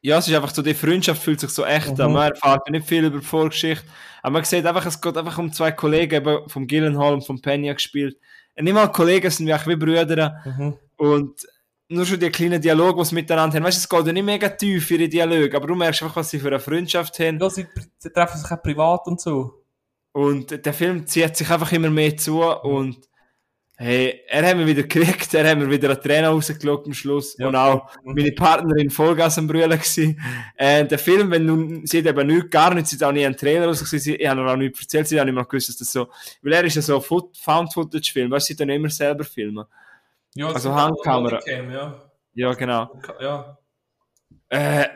[0.02, 2.04] Ja, es ist einfach so, die Freundschaft fühlt sich so echt mhm.
[2.04, 2.12] an.
[2.12, 3.86] Man erfährt nicht viel über die Vorgeschichte.
[4.22, 7.40] Aber man sieht einfach, es geht einfach um zwei Kollegen, eben vom Gillenhall und vom
[7.40, 8.16] Penya gespielt.
[8.56, 10.42] Und nicht mal Kollegen, sind wie, wie Brüder.
[10.44, 10.74] Mhm.
[10.96, 11.46] Und
[11.88, 13.64] nur schon die kleinen Dialoge, die sie miteinander haben.
[13.64, 16.30] Weißt du, es geht ja nicht mega tief, ihre Dialoge, aber du merkst einfach, was
[16.30, 17.38] sie für eine Freundschaft haben.
[17.38, 17.66] Ja, sie,
[17.98, 19.64] sie treffen sich auch privat und so.
[20.12, 22.70] Und der Film zieht sich einfach immer mehr zu mhm.
[22.70, 23.08] und
[23.78, 27.36] Hey, er hat mir wieder gekriegt, er hat mir wieder eine Träne rausgelockt am Schluss.
[27.36, 27.48] Ja.
[27.48, 30.18] Und auch meine Partnerin Vollgas am Brüllen gewesen.
[30.56, 33.26] Äh, der Film, wenn du, sie hat eben nichts, gar nichts, sie hat auch nie
[33.26, 35.92] einen Trailer rausgesehen, ich habe noch nichts erzählt, sie hat nicht mal gewusst, dass das
[35.92, 36.08] so,
[36.40, 39.66] weil er ist ja so ein Found-Footage-Film, weißt du, sie dann immer selber filmen.
[40.34, 41.40] Ja, also Handkamera.
[41.46, 42.00] Ja.
[42.32, 42.90] ja, genau.
[43.20, 43.58] Ja.
[44.48, 44.88] Äh,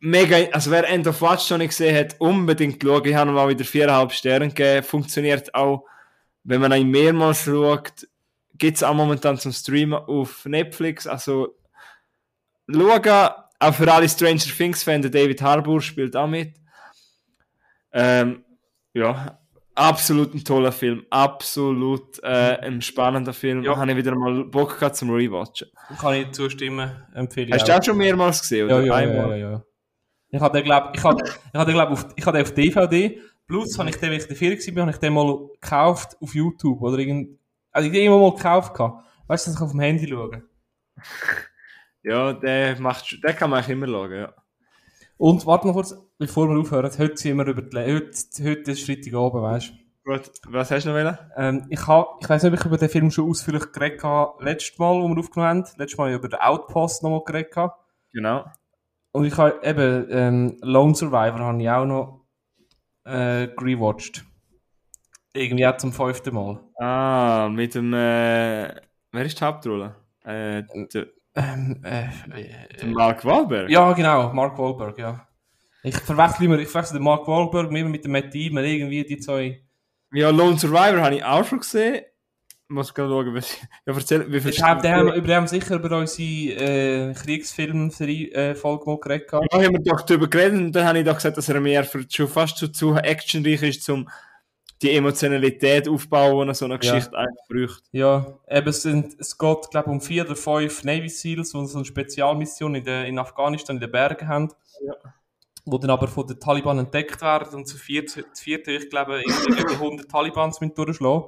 [0.00, 3.04] mega, also wer End of Watch noch nicht gesehen hat, unbedingt schauen.
[3.04, 4.84] Ich habe mal wieder viereinhalb Sterne gegeben.
[4.84, 5.84] Funktioniert auch
[6.46, 8.06] wenn man ihn mehrmals schaut,
[8.56, 11.06] gibt es auch momentan zum Streamen auf Netflix.
[11.06, 11.56] Also
[12.68, 16.54] schauen, auch für alle Stranger Things-Fans, David Harbour spielt auch mit.
[17.92, 18.44] Ähm,
[18.94, 19.38] ja,
[19.74, 21.04] absolut ein toller Film.
[21.10, 23.64] Absolut äh, ein spannender Film.
[23.64, 23.76] Ja.
[23.76, 25.68] Habe ich wieder mal Bock gehabt zum Rewatchen.
[25.98, 27.52] Kann ich zustimmen, empfehlen.
[27.52, 28.66] Hast du auch schon mehrmals gesehen?
[28.66, 28.82] Oder?
[28.82, 29.62] Ja, ja, ja, ja, ja.
[30.28, 33.90] Ich hatte, glaube ich, hatte, ich hatte, glaub, auf, ich hatte auf DVD, plus habe
[33.90, 36.98] ich den, wenn ich der Ferien war, habe ich den mal gekauft auf YouTube oder
[36.98, 37.38] irgend,
[37.72, 39.04] also ich den immer mal gekauft gehabt.
[39.26, 40.42] Weißt du, dass ich auf dem Handy schaue?
[42.02, 44.32] Ja, der macht, der kann man eigentlich immer schauen, ja.
[45.16, 48.12] Und warte noch kurz, bevor wir aufhören, heute sind wir über die, heute,
[48.44, 49.86] heute ist Freitag oben, weißt du?
[50.06, 51.18] Gut, was hast du noch wollen?
[51.36, 54.44] Ähm, ich hab, ich weiß nicht, ob ich über den Film schon ausführlich geredet habe,
[54.44, 55.78] letztes Mal, wo wir aufgenommen haben.
[55.78, 57.74] Letztes Mal über den Outpost nochmal geredet habe.
[58.12, 58.44] Genau.
[59.10, 62.25] Und ich habe eben, ähm, Lone Survivor habe ich auch noch,
[63.06, 64.24] äh, rewatcht.
[65.32, 66.60] Irgendwie auch zum fünften Mal.
[66.78, 68.74] Ah, mit dem, äh,
[69.12, 69.94] wer ist die Hauptrolle?
[70.24, 70.62] Äh,
[70.92, 72.08] der, ähm, äh,
[72.80, 73.70] der Mark Wahlberg?
[73.70, 75.26] Ja, genau, Mark Wahlberg, ja.
[75.82, 79.18] Ich verwechsel immer, ich verwechsel den Mark Wahlberg immer mit dem Matt Damon, irgendwie die
[79.18, 79.62] zwei.
[80.12, 82.02] Ja, Lone Survivor habe ich auch schon gesehen.
[82.68, 85.98] Muss gerade schauen, was ja, erzähl, wie viel ich habe den, über den sicher über
[85.98, 89.32] unsere äh, Kriegsfilm-Folge äh, mal geredet.
[89.32, 91.84] Ja, haben wir doch darüber geredet und dann habe ich doch gesagt, dass er mehr
[91.84, 94.08] für, schon fast zu, zu actionreich ist, um
[94.82, 97.18] die Emotionalität aufbauen, die so eine Geschichte ja.
[97.18, 97.82] eigentlich braucht.
[97.92, 101.78] Ja, eben es, sind, es geht, glaube um vier oder fünf Navy Seals, die so
[101.78, 104.52] eine Spezialmission in, der, in Afghanistan in den Bergen haben.
[104.84, 104.94] Ja
[105.66, 109.20] wo dann aber von den Taliban entdeckt werden und zu viert, zu viert ich glaube,
[109.48, 111.24] über 100 Talibans mit durchschlagen.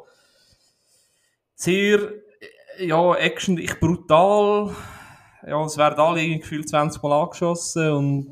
[1.60, 2.12] Sehr,
[2.78, 4.72] ja, Action, ich brutal.
[5.44, 8.30] Ja, es werden alle irgendwie gefühlt 20 Mal angeschossen und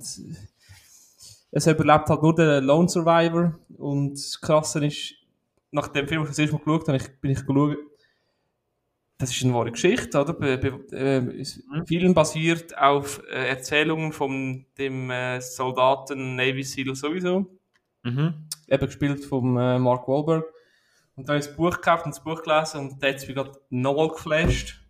[1.51, 5.15] es überlebt halt nur der Lone Survivor und das Krasse ist,
[5.73, 7.78] nach dem Film, den ich das erste Mal geschaut habe, bin ich geschaut,
[9.19, 10.32] das ist eine wahre Geschichte, oder?
[10.32, 11.86] Be, be, äh, mhm.
[11.86, 17.47] Vielen basiert auf äh, Erzählungen von dem äh, Soldaten Navy SEAL sowieso.
[18.05, 18.47] Mhm.
[18.69, 20.44] Eben gespielt von äh, Mark Wahlberg.
[21.16, 23.26] Und da habe ich das Buch gekauft und das Buch gelesen und da hat es
[23.26, 24.80] mich gerade nochmal geflasht.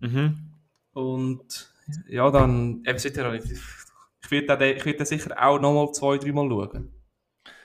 [0.00, 0.52] Mhm.
[0.92, 1.74] Und
[2.08, 6.48] ja, dann, eben seither, ich, ich werde den, ich werd sicher auch nochmal zwei, dreimal
[6.48, 6.92] schauen.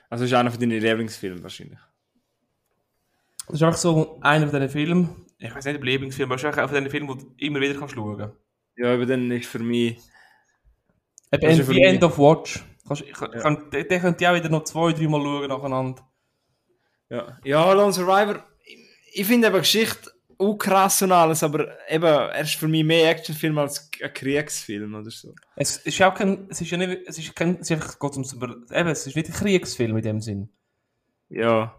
[0.09, 1.79] Also ist einer von deinen Lieblingsfilmen wahrscheinlich?
[3.45, 6.43] Das ist einfach so einer von diesen Filmen, ich weiß nicht, ob Lieblingsfilm, aber es
[6.43, 8.35] ist auch von den Filmen, die du immer wieder kannst schauen kannst.
[8.77, 9.99] Ja, aber dann ist für mich...
[11.31, 12.63] Eben, wie End of Watch.
[12.87, 13.27] Kannst, ich, ja.
[13.27, 16.07] kann, den, könnt ihr auch wieder noch zwei, drei Mal schauen nacheinander.
[17.09, 18.77] Ja, ja Lone Survivor, ich,
[19.13, 23.09] ich finde eben Geschichte auch krass und alles, aber eben, er ist für mich mehr
[23.09, 25.33] Actionfilm als ein Kriegsfilm oder so.
[25.55, 27.97] Es ist auch kein, es ist ja nicht, es ist kein, es ist einfach,
[28.71, 30.49] eben, es ist nicht ein Kriegsfilm in dem Sinn.
[31.29, 31.73] Ja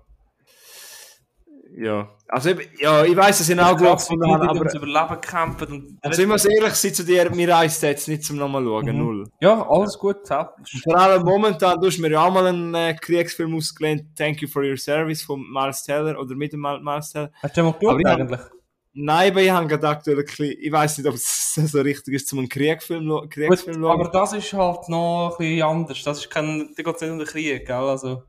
[1.79, 2.09] ja.
[2.27, 2.51] Also,
[2.81, 4.75] ja, ich weiß, dass ich auch gut gefunden habe, aber...
[4.75, 5.99] Überleben kämpfen und...
[6.03, 8.99] Also, ich muss ehrlich sein zu dir, mir reist jetzt nicht zum nochmal schauen, mhm.
[8.99, 9.31] null.
[9.41, 13.55] Ja, alles gut, Vor allem momentan, du hast mir ja auch mal einen äh, Kriegsfilm
[13.55, 17.31] ausgelehnt, Thank You For Your Service von Miles Teller, oder mit dem Miles Teller.
[17.41, 18.41] Hast du den mal geschaut eigentlich?
[18.41, 18.51] Hab,
[18.95, 22.49] nein, aber ich habe gedacht, ich weiß nicht, ob es so richtig ist, zum einen
[22.49, 26.83] Kriegsfilm, Kriegsfilm gut, Aber das ist halt noch ein bisschen anders, das ist kein, da
[26.83, 28.25] geht es nicht um den Krieg, gell, also...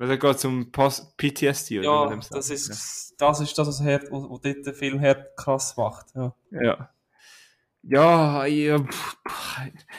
[0.00, 1.86] Weil da geht es um Post PTSD, oder?
[1.86, 2.68] Ja, das ist,
[3.20, 3.26] ja.
[3.28, 6.06] das ist das, was, her, wo, wo dort der Film her krass macht.
[6.14, 6.34] Ja.
[6.50, 6.90] Ja,
[7.82, 9.16] ja, ja pff,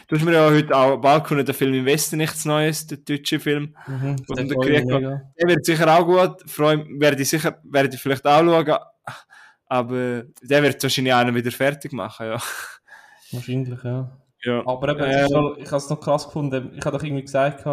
[0.07, 3.39] du hast mir ja heute auch Balkon den Film im Westen nichts Neues, der deutsche
[3.39, 3.75] Film.
[3.85, 8.41] Mhm, der, der wird sicher auch gut, freue werde ich sicher, werde ich vielleicht auch
[8.41, 8.79] schauen,
[9.67, 12.41] aber der wird wahrscheinlich einen wieder fertig machen, ja.
[13.31, 14.17] Wahrscheinlich, ja.
[14.45, 14.65] ja.
[14.65, 15.25] Aber eben, äh,
[15.61, 17.67] ich habe es noch krass gefunden, ich habe doch irgendwie gesagt,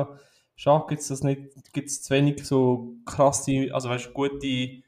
[0.59, 1.41] schade gibt es das nicht,
[1.73, 4.83] gibt es zu wenig so krasse, also weißt du, gute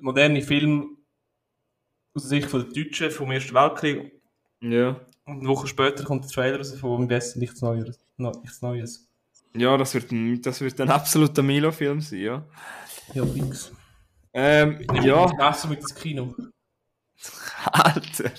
[0.00, 0.86] moderne Filme
[2.14, 4.12] aus der Sicht von der Deutschen vom Ersten Weltkrieg.
[4.60, 5.00] Ja.
[5.24, 7.98] Und eine Woche später kommt der Trailer raus von am besten nichts Neues.
[8.18, 9.08] nichts Neues.
[9.56, 12.46] Ja, das wird ein, das wird ein absoluter Milo-Film sein, ja.
[13.14, 13.72] Ja, fix.
[14.34, 15.24] Ähm, ja.
[15.26, 16.34] Besser mit ins Kino.
[17.64, 18.30] Alter.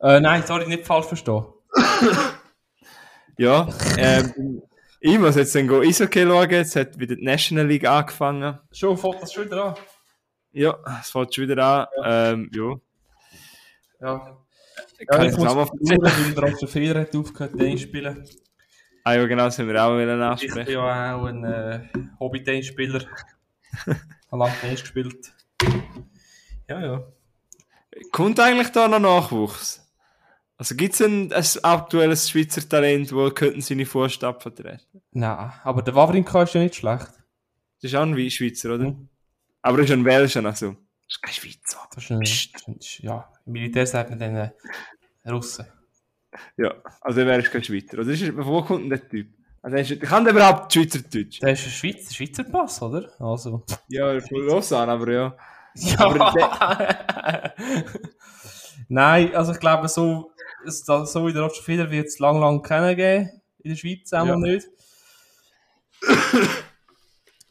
[0.00, 1.44] Äh, nein, sorry, nicht falsch verstehen.
[3.36, 4.62] Ja, ähm,
[5.00, 8.58] ich muss jetzt dann Eishockey schauen, jetzt hat wieder die National League angefangen.
[8.72, 9.74] Schon, fängt das schon wieder an?
[10.52, 12.30] Ja, es fängt schon wieder an, ja.
[12.32, 12.74] Ähm, ja.
[14.00, 14.38] Ja.
[15.08, 18.24] Kann ja, ich, ich muss auch weil der Roger Federer hat aufgehört, Tennis spielen.
[19.02, 20.58] Ah ja, genau, das haben wir auch wieder ansprechen.
[20.60, 21.80] Ich bin ja auch ein äh,
[22.18, 23.04] Hobby-Tennisspieler.
[23.86, 23.98] habe
[24.30, 25.32] lange Tennis gespielt.
[26.68, 27.02] Ja, ja.
[28.10, 29.83] Kommt eigentlich da noch Nachwuchs?
[30.64, 35.02] Also gibt es ein, ein aktuelles Schweizer Talent, wo könnten seine Fußstapfen treten?
[35.12, 37.10] Nein, aber der Wawrinka ist ja nicht schlecht.
[37.82, 38.84] Das ist auch ein Schweizer, oder?
[38.84, 39.10] Mhm.
[39.60, 40.70] Aber er ist ein Welscher, also.
[40.70, 41.86] Das ist kein Schweizer.
[41.94, 44.50] Das ist ein, das ist, ja, im Militär sagt man dann äh,
[45.28, 45.66] Russen.
[46.56, 47.98] Ja, also er wäre kein Schweizer.
[47.98, 49.34] Also ist, wo kommt denn der Typ?
[49.60, 51.42] Also ist, kann der überhaupt Schweizerdeutsch?
[51.42, 53.10] Der ist ein Schweizer, Schweizer Pass, oder?
[53.20, 53.66] Also.
[53.88, 55.36] Ja, von Lausanne, aber ja.
[55.74, 55.98] Ja.
[55.98, 57.52] Aber
[58.88, 60.30] Nein, also ich glaube, so,
[60.66, 63.30] so wie der Roger Federer wird es lang, lang kennen
[63.64, 64.36] in der Schweiz auch ja.
[64.36, 64.66] nicht.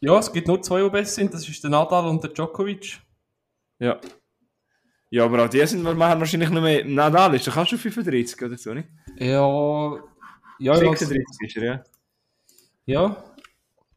[0.00, 1.34] ja, es gibt nur zwei, die besser sind.
[1.34, 3.00] Das ist der Nadal und der Djokovic.
[3.78, 4.00] Ja.
[5.10, 6.84] Ja, aber auch die sind wir machen wahrscheinlich noch mehr.
[6.84, 8.88] Nadal ist doch auch schon 35 oder so, nicht?
[9.18, 9.98] Ja.
[10.58, 11.84] Ja, 36 ist er, ja.
[12.86, 13.24] Ja.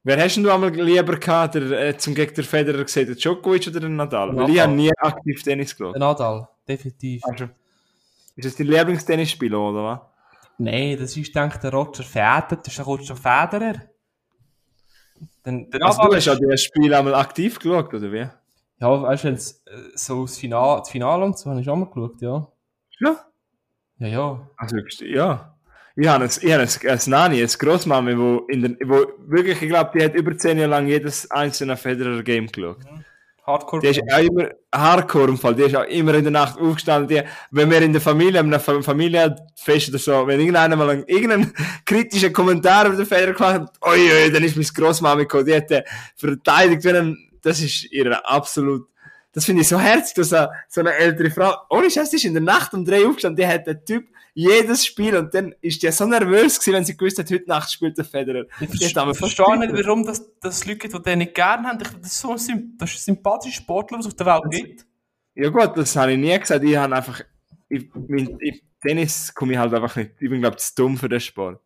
[0.03, 3.67] Wer hast du einmal lieber gehabt, der, äh, zum gegen den Federer gesehen, der Djokovic
[3.67, 4.27] oder der Nadal?
[4.27, 4.43] Nadal.
[4.43, 5.95] Weil ich habe nie aktiv Tennis geschaut.
[5.95, 7.23] Der Nadal, definitiv.
[7.25, 7.49] Also,
[8.37, 9.99] ist das dein Lieblingstennisspieler, oder was?
[10.59, 12.57] Nein, das ist, denke ich, der Roger Federer.
[12.57, 13.73] Das ist der Roger Federer.
[15.45, 18.27] Den, den also, du hast ja das Spiel einmal aktiv geschaut, oder wie?
[18.79, 19.37] Ja, weißt du, äh,
[19.95, 22.47] so das Finale, das Finale und so, habe ich auch mal geschaut, ja.
[22.99, 23.25] Ja?
[23.99, 24.49] Ja, ja.
[24.57, 25.57] Also, ja.
[25.95, 29.97] Ich habe ein, ein, ein Nani, eine Grossmami, wo, in der, wo wirklich, ich glaube,
[29.97, 32.83] die hat über zehn Jahre lang jedes einzelne Federer-Game geschaut.
[32.83, 33.03] Mhm.
[33.47, 33.81] Hardcore.
[33.81, 35.55] Die ist auch immer Hardcore im Fall.
[35.55, 37.07] Die ist auch immer in der Nacht aufgestanden.
[37.07, 41.05] Die, wenn wir in der Familie, in einer Familienfest oder so, wenn irgendeiner mal einen,
[41.07, 41.53] irgendeinen
[41.85, 45.45] kritischen Kommentar über den Federer gemacht hat, oi, oi, dann ist meine Grossmami gekommen.
[45.45, 45.71] Die hat
[46.15, 48.87] verteidigt, wenn das ist ihre absolut,
[49.31, 50.29] das finde ich so herzig, dass
[50.67, 53.47] so eine ältere Frau, ohne Scheiß, die ist in der Nacht um drei aufgestanden, die
[53.47, 54.07] hat den Typ
[54.37, 57.71] jedes Spiel und dann ist die so nervös gewesen, wenn sie gewusst hat, heute Nacht
[57.71, 58.45] spielt der Federer.
[58.59, 61.79] Ich verstehe nicht, warum das, das Leute die den nicht gerne haben.
[61.79, 64.85] Das ist so ein, das ist ein sympathischer Sportler, was es auf der Welt gibt.
[65.33, 66.63] Ja gut, das habe ich nie gesagt.
[66.63, 67.21] Ich habe einfach,
[67.67, 70.11] ich, mein, ich, Tennis komme ich halt einfach nicht.
[70.19, 71.59] Ich bin, glaube ich, zu dumm für den Sport.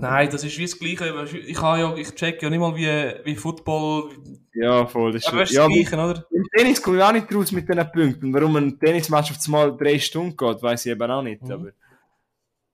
[0.00, 1.38] Nein, das ist wie das Gleiche.
[1.46, 4.10] Ich, ja, ich check ja nicht mal wie, wie Football.
[4.54, 5.12] Ja, voll.
[5.12, 6.26] Das ist, Aber das, ja, das Gleiche, oder?
[6.30, 8.34] Im Tennis komme ich auch nicht raus mit diesen Punkten.
[8.34, 11.42] Warum ein Tennismatch auf einmal drei Stunden geht, weiß ich eben auch nicht.
[11.42, 11.52] Mhm.
[11.52, 11.70] Aber,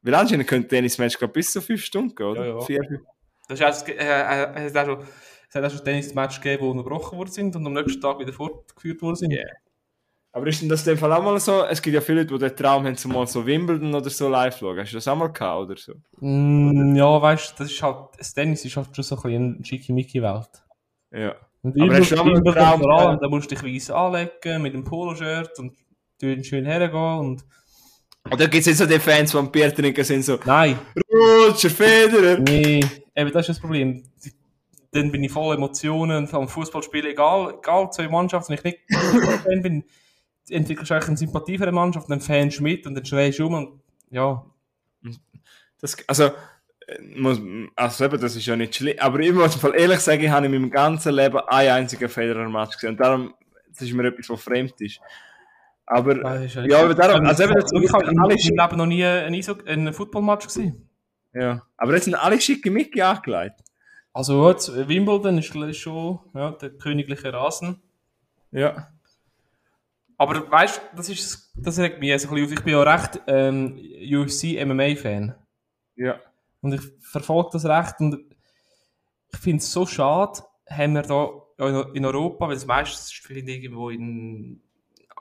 [0.03, 2.47] weil anscheinend könnte ein Tennismatch bis zu fünf Stunden gehen, oder?
[2.47, 2.61] Ja, ja.
[2.61, 3.01] Vier, fünf.
[3.49, 4.75] Das ist äh, äh, es
[5.55, 9.01] hat auch schon Tennismatch gegeben, die unterbrochen worden sind und am nächsten Tag wieder fortgeführt
[9.01, 9.33] worden sind.
[9.33, 9.47] Yeah.
[10.33, 11.65] Aber ist denn das in dem Fall auch mal so?
[11.65, 14.29] Es gibt ja viele Leute, die den Traum haben, zum mal so Wimbledon oder so
[14.29, 14.79] live schauen.
[14.79, 15.95] Hast du das auch mal gehabt oder so?
[16.21, 19.55] Mm, ja, weißt du, das ist halt, das Tennis ist halt schon so ein bisschen
[19.57, 20.51] eine schickimicki-Welt.
[21.13, 21.35] Ja.
[21.63, 22.81] Und Aber hast du auch mal einen Traum?
[22.81, 25.77] Vor allem, da musst du dich weiss anlegen, mit dem Poloshirt und
[26.21, 27.45] schön hergehen und...
[28.31, 30.39] Oder gibt es jetzt so die Fans, die am Bier trinken sind, so...
[30.45, 30.79] Nein.
[31.11, 32.39] Roger Federer!
[32.39, 32.85] Nee,
[33.17, 34.05] eben das ist das Problem.
[34.93, 38.79] Dann bin ich voll Emotionen vom Fußballspiel, egal, egal, zwei Mannschaften, ich nicht
[39.45, 39.85] Fan bin
[40.51, 43.39] entwickelst du eigentlich eine Sympathie für eine Mannschaft, dann fähnst du mit und dann schreist
[43.39, 43.81] du um und
[44.11, 44.45] ja.
[45.81, 46.31] Das, also,
[47.15, 47.41] muss,
[47.77, 50.47] also eben, das ist ja nicht schlimm, aber ich muss mal ehrlich sagen, ich habe
[50.47, 53.35] in meinem ganzen Leben einen einzigen Federer-Match gesehen und darum,
[53.69, 55.01] das ist mir etwas, was fremd ist.
[55.87, 58.87] Aber, ja, ja, ja aber darum, also eben, das, ich habe in meinem Leben noch
[58.87, 60.89] nie einen, einen Football-Match gesehen.
[61.35, 63.61] Ja, aber jetzt sind alle schicke Mickey angelegt.
[64.13, 67.81] Also jetzt, Wimbledon ist schon ja, der königliche Rasen.
[68.51, 68.89] Ja.
[70.19, 72.53] Aber weißt du, das ist, das regt mich so ein bisschen auf.
[72.53, 73.79] Ich bin ja recht ähm,
[74.13, 75.35] UFC MMA-Fan.
[75.95, 76.21] Ja.
[76.61, 78.19] Und ich verfolge das recht und
[79.33, 81.31] ich finde es so schade, haben wir da
[81.95, 84.61] in Europa, weil das meistens finde ich irgendwo in,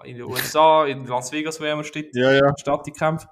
[0.03, 2.53] in den USA, in Las Vegas, wo immer steht, ja, ja.
[2.57, 3.27] Stadt die Kämpfe.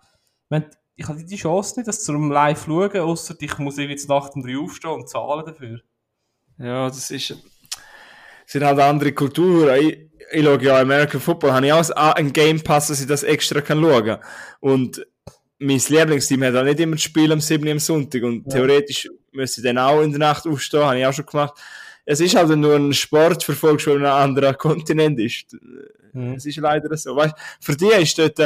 [0.97, 4.43] Ich habe die Chance nicht, das zum live schauen, außer ich muss jetzt Nacht um
[4.43, 5.81] drei aufstehen und zahlen dafür.
[6.57, 7.35] Ja, das ist,
[8.45, 10.09] sind halt andere Kulturen.
[10.31, 13.61] Ich, schaue ja American Football, habe ich auch einen Game Pass, dass ich das extra
[13.61, 14.17] kann schauen
[14.59, 15.05] Und
[15.59, 17.67] mein Lieblingsteam hat auch nicht immer das Spiel am 7.
[17.69, 18.53] am Sonntag und ja.
[18.53, 21.53] theoretisch müsste ich dann auch in der Nacht aufstehen, habe ich auch schon gemacht.
[22.05, 25.55] Es ist halt nur ein Sport, verfolgst, weil ein anderer Kontinent ist.
[26.13, 26.33] Mhm.
[26.33, 27.15] Es ist leider so.
[27.15, 28.37] Weißt, für die ist dort,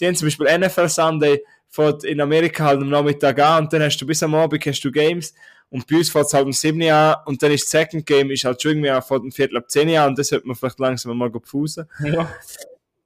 [0.00, 3.82] die haben zum Beispiel NFL Sunday, fährt in Amerika halt am Nachmittag an und dann
[3.82, 5.34] hast du bis am Abend hast du Games
[5.74, 8.30] und bei uns fährt es halt um 7 Uhr und dann ist das Second Game
[8.30, 10.54] ist halt schon irgendwie auch vor dem Viertel ab 10 Uhr und das sollte man
[10.54, 11.90] vielleicht langsam mal pfusen.
[12.04, 12.32] Ja.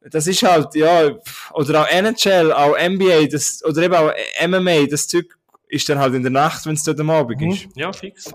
[0.03, 1.17] Das ist halt, ja,
[1.55, 4.13] oder auch NHL, auch NBA, das, oder eben auch
[4.47, 5.35] MMA, das Zeug
[5.69, 7.53] ist dann halt in der Nacht, wenn es dort am Abend mhm.
[7.53, 7.69] ist.
[7.75, 8.31] Ja, fix.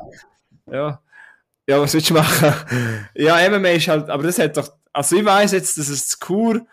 [0.66, 1.00] Ja.
[1.68, 2.54] Ja, was willst du machen?
[3.14, 6.18] ja, MMA ist halt, aber das hat doch, also ich weiß jetzt, dass es zu
[6.18, 6.66] Kur,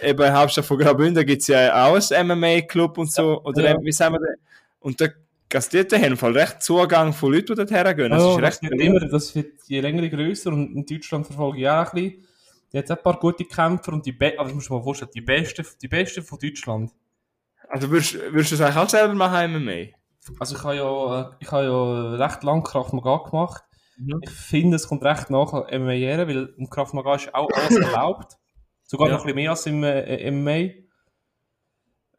[0.00, 3.76] eben Hauptstadt von Graubünden gibt es ja auch ein MMA-Club und so, oder ja.
[3.82, 4.38] wie sagen wir das?
[4.80, 5.08] Und da
[5.48, 8.10] Gastierte haben Fall recht Zugang von Leuten, die dort hergehen.
[8.10, 11.92] Das, oh, das, immer, das wird je länger grösser und in Deutschland verfolge ich auch
[11.92, 12.24] ein bisschen.
[12.72, 15.22] Die hat ein paar gute Kämpfer und die, Be also, musst du mal vorstellen, die
[15.22, 16.92] Besten die Beste von Deutschland.
[17.68, 19.94] Also würdest, würdest du das eigentlich auch selber machen, MMA?
[20.38, 23.64] Also ich habe ja, ich habe ja recht lang Kraft Maga gemacht
[23.98, 24.20] mhm.
[24.22, 27.76] ich finde, es kommt recht nach MMA her, weil im Kraft Maga ist auch alles
[27.76, 28.36] erlaubt.
[28.82, 29.14] Sogar ja.
[29.14, 30.74] noch ein bisschen mehr als im äh, MMA.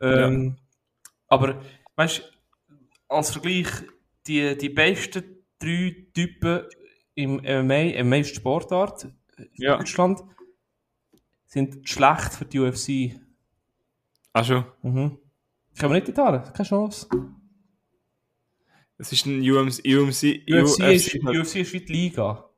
[0.01, 1.11] Ähm, ja.
[1.27, 1.61] Aber,
[1.95, 2.23] weißt du,
[3.09, 3.67] als Vergleich,
[4.27, 5.23] die, die besten
[5.59, 6.63] drei Typen
[7.15, 9.07] im MMA, ist die Sportart
[9.55, 9.73] ja.
[9.73, 10.23] in Deutschland,
[11.45, 13.19] sind schlecht für die UFC.
[14.31, 14.65] Ach schon?
[14.83, 15.17] Mhm.
[15.77, 16.53] Können wir nicht dorthin?
[16.53, 17.07] Keine Chance.
[18.97, 19.79] Es ist ein UMC.
[19.85, 22.49] UMC, UFC, ist, UFC ist wie die Liga.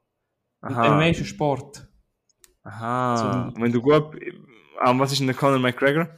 [0.61, 0.95] Aha.
[0.95, 1.87] MMA ist ein Sport.
[2.63, 3.51] Aha.
[3.55, 4.15] So, Wenn du gut.
[4.83, 6.09] Um, was ist denn der Conor McGregor?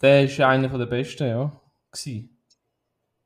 [0.00, 1.60] Der ist einer der besten, ja.
[1.90, 2.31] Gewesen.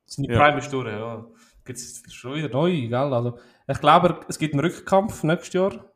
[0.06, 0.38] Seine ja.
[0.38, 1.26] Prime ist durch, ja.
[1.64, 2.94] Gibt es schon wieder neu, gell?
[2.94, 3.38] Also,
[3.68, 5.92] ich glaube, es gibt einen Rückkampf nächstes Jahr.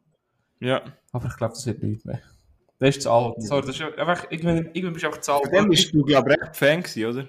[0.59, 0.83] Ja.
[1.13, 2.21] Aber ich glaube, das wird nicht mehr.
[2.79, 3.41] Das ist zu alt.
[3.43, 5.53] Sorry, das ist einfach, irgendwann, irgendwann bist du einfach zu alt.
[5.53, 7.29] Dem bist du, glaube ich, recht Fan gewesen, oder?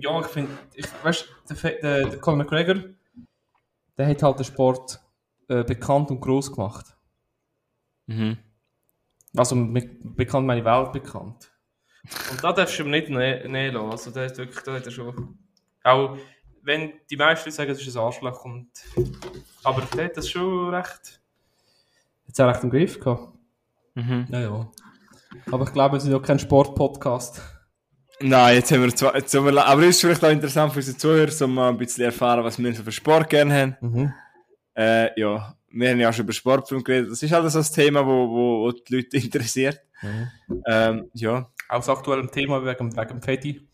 [0.00, 2.84] Ja, ich finde, ich, weißt du, der, der, der Conor McGregor,
[3.96, 5.00] der hat halt den Sport
[5.48, 6.96] äh, bekannt und groß gemacht.
[8.06, 8.38] Mhm.
[9.36, 11.50] Also, mit, bekannt meine Welt bekannt.
[12.30, 13.90] Und da darfst du ihm nicht ne lassen.
[13.90, 15.38] Also, der ist wirklich, da hat er schon.
[15.84, 16.16] Auch
[16.62, 18.44] wenn die meisten sagen, es ist ein Arschloch.
[18.44, 18.70] Und,
[19.64, 21.20] aber der hat das schon recht.
[22.26, 23.36] Jetzt auch recht im Griff gehabt.
[23.94, 24.26] Mhm.
[24.30, 24.70] Ja, ja.
[25.50, 27.42] Aber ich glaube, es ist ja kein Sportpodcast.
[28.20, 30.78] Nein, jetzt haben wir zwei, jetzt haben wir, aber es ist vielleicht auch interessant für
[30.78, 33.76] unsere Zuhörer, um mal ein bisschen erfahren, was wir für Sport gerne haben.
[33.80, 34.14] Mhm.
[34.76, 37.10] Äh, ja, wir haben ja auch schon über Sportfilm geredet.
[37.10, 39.80] Das ist halt so ein Thema, wo, wo, wo die Leute interessiert.
[40.02, 40.62] Mhm.
[40.66, 41.50] Ähm, ja.
[41.68, 43.68] Aus aktuellem Thema wegen, wegen Fetti.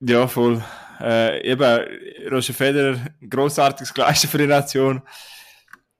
[0.00, 0.62] Ja, voll.
[1.00, 1.84] Äh, eben,
[2.30, 2.98] Roger Federer,
[3.28, 5.02] grossartiges Gleiche für die Nation.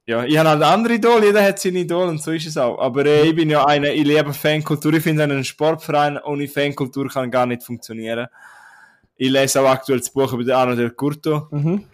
[0.07, 2.79] Ja, ich habe halt andere Idole, jeder hat seine Idole und so ist es auch.
[2.79, 4.95] Aber äh, ich bin ja einer, ich liebe Fankultur.
[4.95, 8.27] Ich finde, ein Sportverein ohne Fankultur kann gar nicht funktionieren.
[9.17, 11.85] Ich lese auch aktuell das Buch über den Arno del Curto, mhm.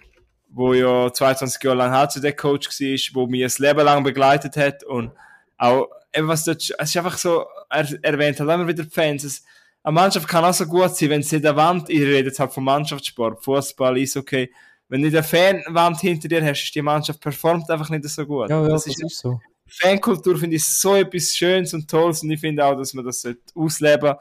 [0.48, 5.10] wo ja 22 Jahre lang HCD-Coach war, wo mich ein Leben lang begleitet hat und
[5.56, 9.24] auch, eben was dort, es ist einfach so, er erwähnt halt immer wieder die Fans,
[9.24, 9.42] es,
[9.84, 12.52] eine Mannschaft kann auch so gut sein, wenn sie der Wand, ich rede jetzt halt
[12.52, 14.50] vom Mannschaftssport, Fußball, Eishockey,
[14.88, 18.48] wenn du eine Fanwand hinter dir hast, ist die Mannschaft performt einfach nicht so gut.
[18.48, 19.38] Ja, ja das, das ist, ist, so.
[19.66, 23.26] Fankultur finde ich so etwas Schönes und Tolles und ich finde auch, dass man das
[23.54, 24.18] ausleben sollte.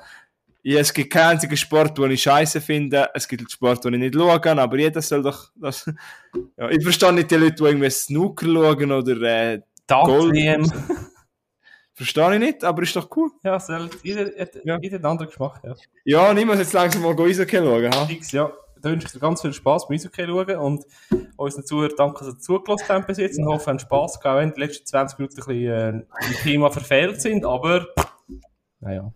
[0.66, 3.10] Ja, es gibt keinen einzigen Sport, den ich scheiße finde.
[3.14, 5.90] Es gibt Sport, den ich nicht schauen kann, aber jeder soll doch das.
[6.58, 10.36] Ja, ich verstehe nicht die Leute, die irgendwie Snooker schauen oder äh, Gold.
[11.94, 13.30] Verstehe ich nicht, aber ist doch cool.
[13.44, 15.62] Ja, soll, jeder, jeder, jeder hat einen anderen Geschmack.
[15.64, 15.76] Ja,
[16.06, 17.94] ja ich muss jetzt langsam mal Eishockey schauen.
[17.94, 18.06] Ha?
[18.06, 18.52] Fix, ja
[18.84, 20.86] da wünsche ich dir ganz viel Spaß beim Eishockey schauen und
[21.38, 24.42] unseren Zuhörern danke, dass ihr zugelassen habt bis jetzt und hoffe, ihr habt Spass gehabt,
[24.42, 27.88] wenn die letzten 20 Minuten ein bisschen äh, im Thema verfehlt sind, aber
[28.82, 29.12] naja.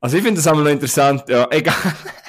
[0.00, 1.74] Also ich finde das einmal noch interessant, ja, egal.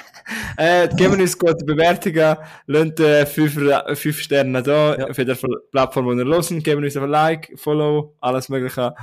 [0.58, 5.14] äh, geben uns gute Bewertungen, lasst äh, 5, Sterne da, ja.
[5.14, 5.34] für die
[5.70, 8.94] Plattform, wo ihr hören, geben uns ein Like, Follow, alles mögliche.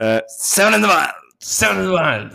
[0.00, 1.12] Uh, äh, Seven in the Wild!
[1.40, 2.30] Seven in the Wild!